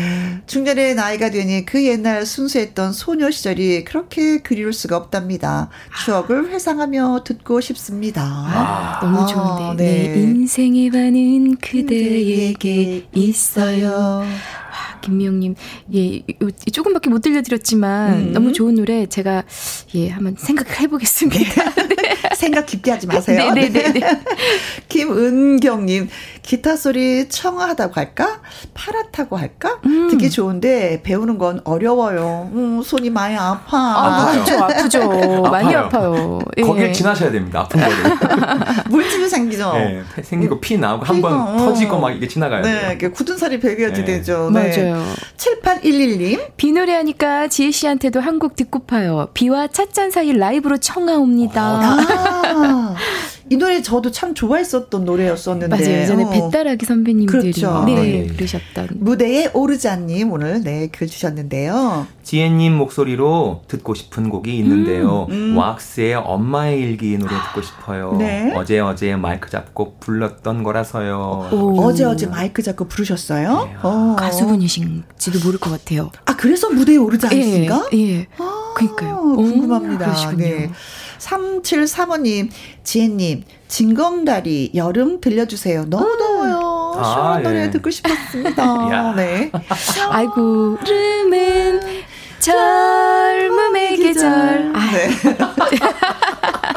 [0.45, 5.69] 중년의 나이가 되니 그 옛날 순수했던 소녀 시절이 그렇게 그리울 수가 없답니다.
[6.03, 8.99] 추억을 회상하며 듣고 싶습니다.
[9.01, 9.83] 너무 아, 좋은데.
[9.83, 10.07] 네.
[10.15, 10.19] 네.
[10.19, 14.25] 인생의 반은 그대에게 있어요.
[14.99, 15.55] 아, 김미영님,
[15.95, 18.33] 예, 요- 조금밖에 못 들려드렸지만 음.
[18.33, 19.43] 너무 좋은 노래 제가
[19.95, 21.63] 예 한번 생각을 해보겠습니다.
[22.35, 23.51] 생각 깊게 하지 마세요.
[23.53, 23.99] 네네네.
[24.87, 26.09] 김은경님,
[26.41, 28.41] 기타 소리 청아하다고 할까?
[28.73, 29.79] 파랗다고 할까?
[29.85, 30.09] 음.
[30.09, 32.49] 듣기 좋은데 배우는 건 어려워요.
[32.53, 33.77] 음, 손이 많이 아파.
[33.77, 35.41] 아, 아프죠, 아프죠.
[35.43, 35.85] 많이 아파요.
[36.13, 36.39] 아파요.
[36.57, 36.61] 예.
[36.61, 37.61] 거길 지나셔야 됩니다.
[37.61, 38.83] 아픈 거를.
[38.89, 39.71] 물집이 생기죠.
[39.75, 41.57] 예, 생기고 피 나오고 한번 어.
[41.57, 43.11] 터지고 막 이게 지나가야 네, 돼요.
[43.11, 44.05] 굳은 살이 배겨야지 네.
[44.05, 44.49] 되죠.
[44.53, 44.59] 네.
[44.77, 44.88] 맞아요.
[45.37, 46.51] 7811님.
[46.57, 49.27] 비 노래 하니까 지혜 씨한테도 한 곡 듣고 파요.
[49.33, 51.61] 비와 찻잔 사이 라이브로 청하옵니다.
[51.61, 52.95] 아,
[53.49, 56.01] 이 노래 저도 참 좋아했었던 노래였었는데 맞아요.
[56.01, 56.29] 예전에 어.
[56.29, 57.83] 배따라기 선배님들이 그렇죠.
[57.85, 58.27] 네, 아, 예.
[58.27, 62.05] 부르셨던 무대에 오르자님 오늘 네 그주셨는데요.
[62.23, 65.25] 지혜님 목소리로 듣고 싶은 곡이 있는데요.
[65.31, 65.57] 음, 음.
[65.57, 68.15] 왁스의 엄마의 일기 노래 듣고 싶어요.
[68.19, 68.53] 네.
[68.55, 71.49] 어제 어제 마이크 잡고 불렀던 거라서요.
[71.51, 71.81] 오.
[71.81, 73.63] 어제 어제 마이크 잡고 부르셨어요?
[73.65, 73.75] 네.
[73.81, 74.15] 어.
[74.19, 76.11] 가수분이신지도 모를 것 같아요.
[76.25, 77.89] 아 그래서 무대에 오르지 않습니까?
[77.93, 77.97] 예.
[77.97, 78.27] 예.
[78.37, 79.21] 아, 그니까요.
[79.35, 80.29] 궁금합니다.
[80.29, 80.69] 오, 네.
[81.19, 82.49] 373호님,
[82.83, 85.85] 지혜님, 진검다리 여름 들려주세요.
[85.85, 86.17] 너무 음.
[86.17, 86.93] 더워요.
[86.97, 87.43] 아, 시원한 예.
[87.43, 89.13] 노래 듣고 싶었습니다.
[89.15, 89.51] 네.
[90.09, 91.81] 아이고, 름은
[92.39, 93.97] 젊음의 네.
[93.97, 94.71] 계절.
[94.75, 94.91] 아.
[94.91, 95.09] 네.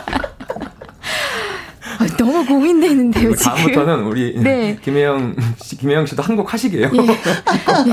[2.43, 3.52] 아, 너무 고민되는데요, 지금.
[3.55, 4.77] 다음부터는 우리 네.
[4.82, 6.90] 김혜영 씨, 김혜영 씨도 한 곡 하시게요.
[6.94, 6.98] 예.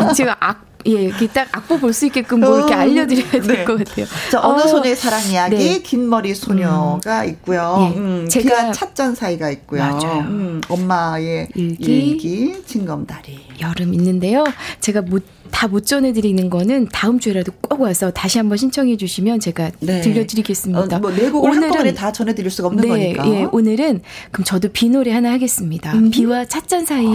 [0.10, 3.42] 예, 제가 악, 예, 이렇게 딱 악보 볼 수 있게끔 뭐 이렇게 음, 알려드려야 될
[3.42, 3.64] 네.
[3.66, 4.06] 것 같아요.
[4.32, 5.82] 자, 어느 어, 소녀의 사랑 이야기, 네.
[5.82, 7.92] 긴 머리 소녀가 있고요.
[7.94, 9.82] 예, 음, 제가- 찻잔 사이가 있고요.
[9.82, 10.20] 맞아요.
[10.22, 11.84] 음, 엄마의 일기.
[12.12, 13.40] 일기, 진검다리.
[13.62, 14.46] 여름 있는데요.
[14.80, 19.72] 제가 못, 다 못 전해드리는 거는 다음 주에라도 꼭 와서 다시 한번 신청해 주시면 제가
[19.80, 20.02] 네.
[20.02, 20.98] 들려드리겠습니다.
[20.98, 23.28] 어, 뭐네 곡을 한꺼번에 다 전해드릴 수가 없는 네, 거니까.
[23.30, 24.02] 예, 오늘은
[24.32, 25.94] 그럼 저도 비 노래 하나 하겠습니다.
[25.94, 26.10] 음.
[26.10, 27.06] 비와 찻잔 사이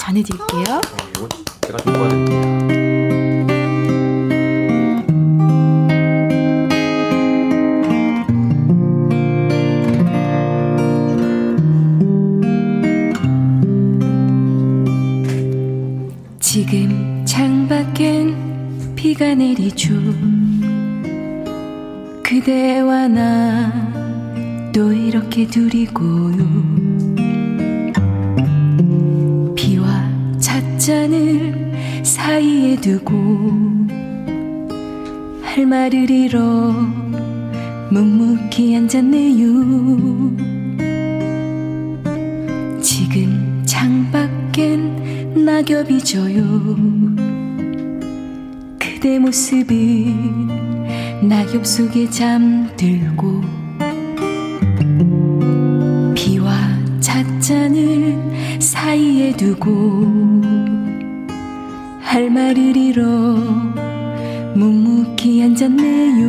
[0.00, 0.80] 전해드릴게요.
[1.60, 1.78] 제가.
[16.40, 17.03] 지금
[17.64, 19.94] 창밖엔 비가 내리죠.
[22.22, 23.94] 그대와 나
[24.74, 26.36] 또 이렇게 둘이고요.
[29.54, 30.10] 비와
[30.40, 33.14] 찻잔을 사이에 두고
[35.42, 36.72] 할 말을 잃어
[37.92, 39.46] 묵묵히 앉았네요.
[42.82, 47.23] 지금 창밖엔 낙엽이 져요
[49.04, 50.88] 그대 모습은
[51.28, 53.42] 낙엽 속에 잠들고
[56.14, 56.54] 비와
[57.00, 58.16] 찻잔을
[58.58, 60.06] 사이에 두고
[62.00, 63.04] 할 말을 잃어
[64.54, 66.24] 묵묵히 앉았네요.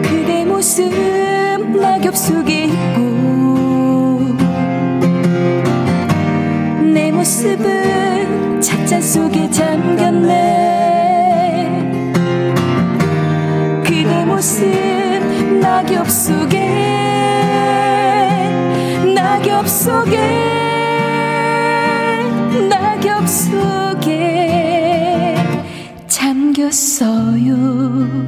[0.00, 0.92] 그대 모습
[1.76, 3.00] 낙엽 속에 있고
[6.94, 7.99] 내 모습은 찻
[8.90, 10.32] 잔 속에 잠겼네.
[13.84, 14.64] 그대 모습
[15.60, 16.58] 낙엽 속에
[19.14, 20.16] 낙엽 속에
[22.68, 25.36] 낙엽 속에
[26.08, 28.19] 잠겼어요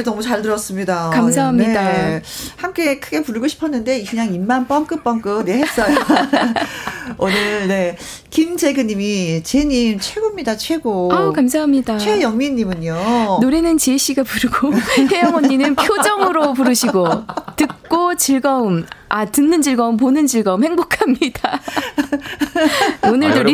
[0.00, 1.10] 노래 너무 잘 들었습니다.
[1.10, 1.82] 감사합니다.
[1.82, 2.22] 네.
[2.56, 5.94] 함께 크게 부르고 싶었는데 그냥 입만 뻥긋뻥긋 네, 했어요.
[7.18, 7.96] 오늘 네
[8.30, 11.10] 김재근님이 제님 최고입니다 최고.
[11.12, 11.98] 아우 감사합니다.
[11.98, 13.38] 최영민님은요.
[13.42, 14.72] 노래는 지혜 씨가 부르고
[15.12, 17.06] 혜영 언니는 표정으로 부르시고
[17.56, 21.39] 듣고 즐거움 아 듣는 즐거움 보는 즐거움 행복합니다.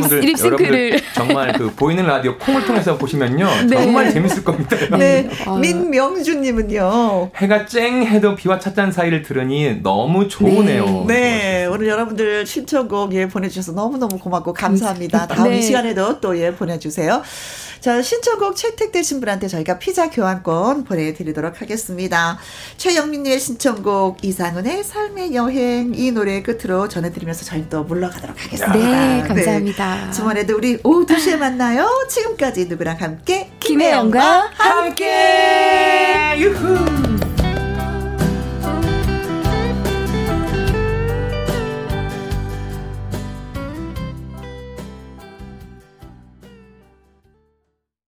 [0.05, 3.77] 아, 립, 여러분들, 여러분들 정말 그 보이는 라디오 콩을 통해서 보시면요 네.
[3.83, 4.77] 정말 재밌을 겁니다.
[4.97, 5.59] 네 아유.
[5.59, 7.31] 민명주님은요.
[7.37, 11.05] 해가 쨍 해도 비와 찻잔 사이를 들으니 너무 좋으네요.
[11.07, 15.27] 네, 오늘 여러분들 신청곡 예 보내주셔서 너무 너무 고맙고 감사합니다.
[15.27, 15.59] 다음 네.
[15.59, 17.23] 이 시간에도 또 예 보내주세요.
[17.81, 22.39] 자, 신청곡 채택되신 분한테 저희가 피자 교환권 보내드리도록 하겠습니다.
[22.77, 28.77] 최영민님의 신청곡 이상은의 삶의 여행 이 노래 끝으로 전해드리면서 저희 또 물러가도록 하겠습니다.
[28.77, 30.11] 네 감사합니다.
[30.13, 31.89] 주말에도 우리 오후 2시에 만나요.
[32.09, 37.26] 지금까지 누구랑 함께 김혜영과 함께 유후.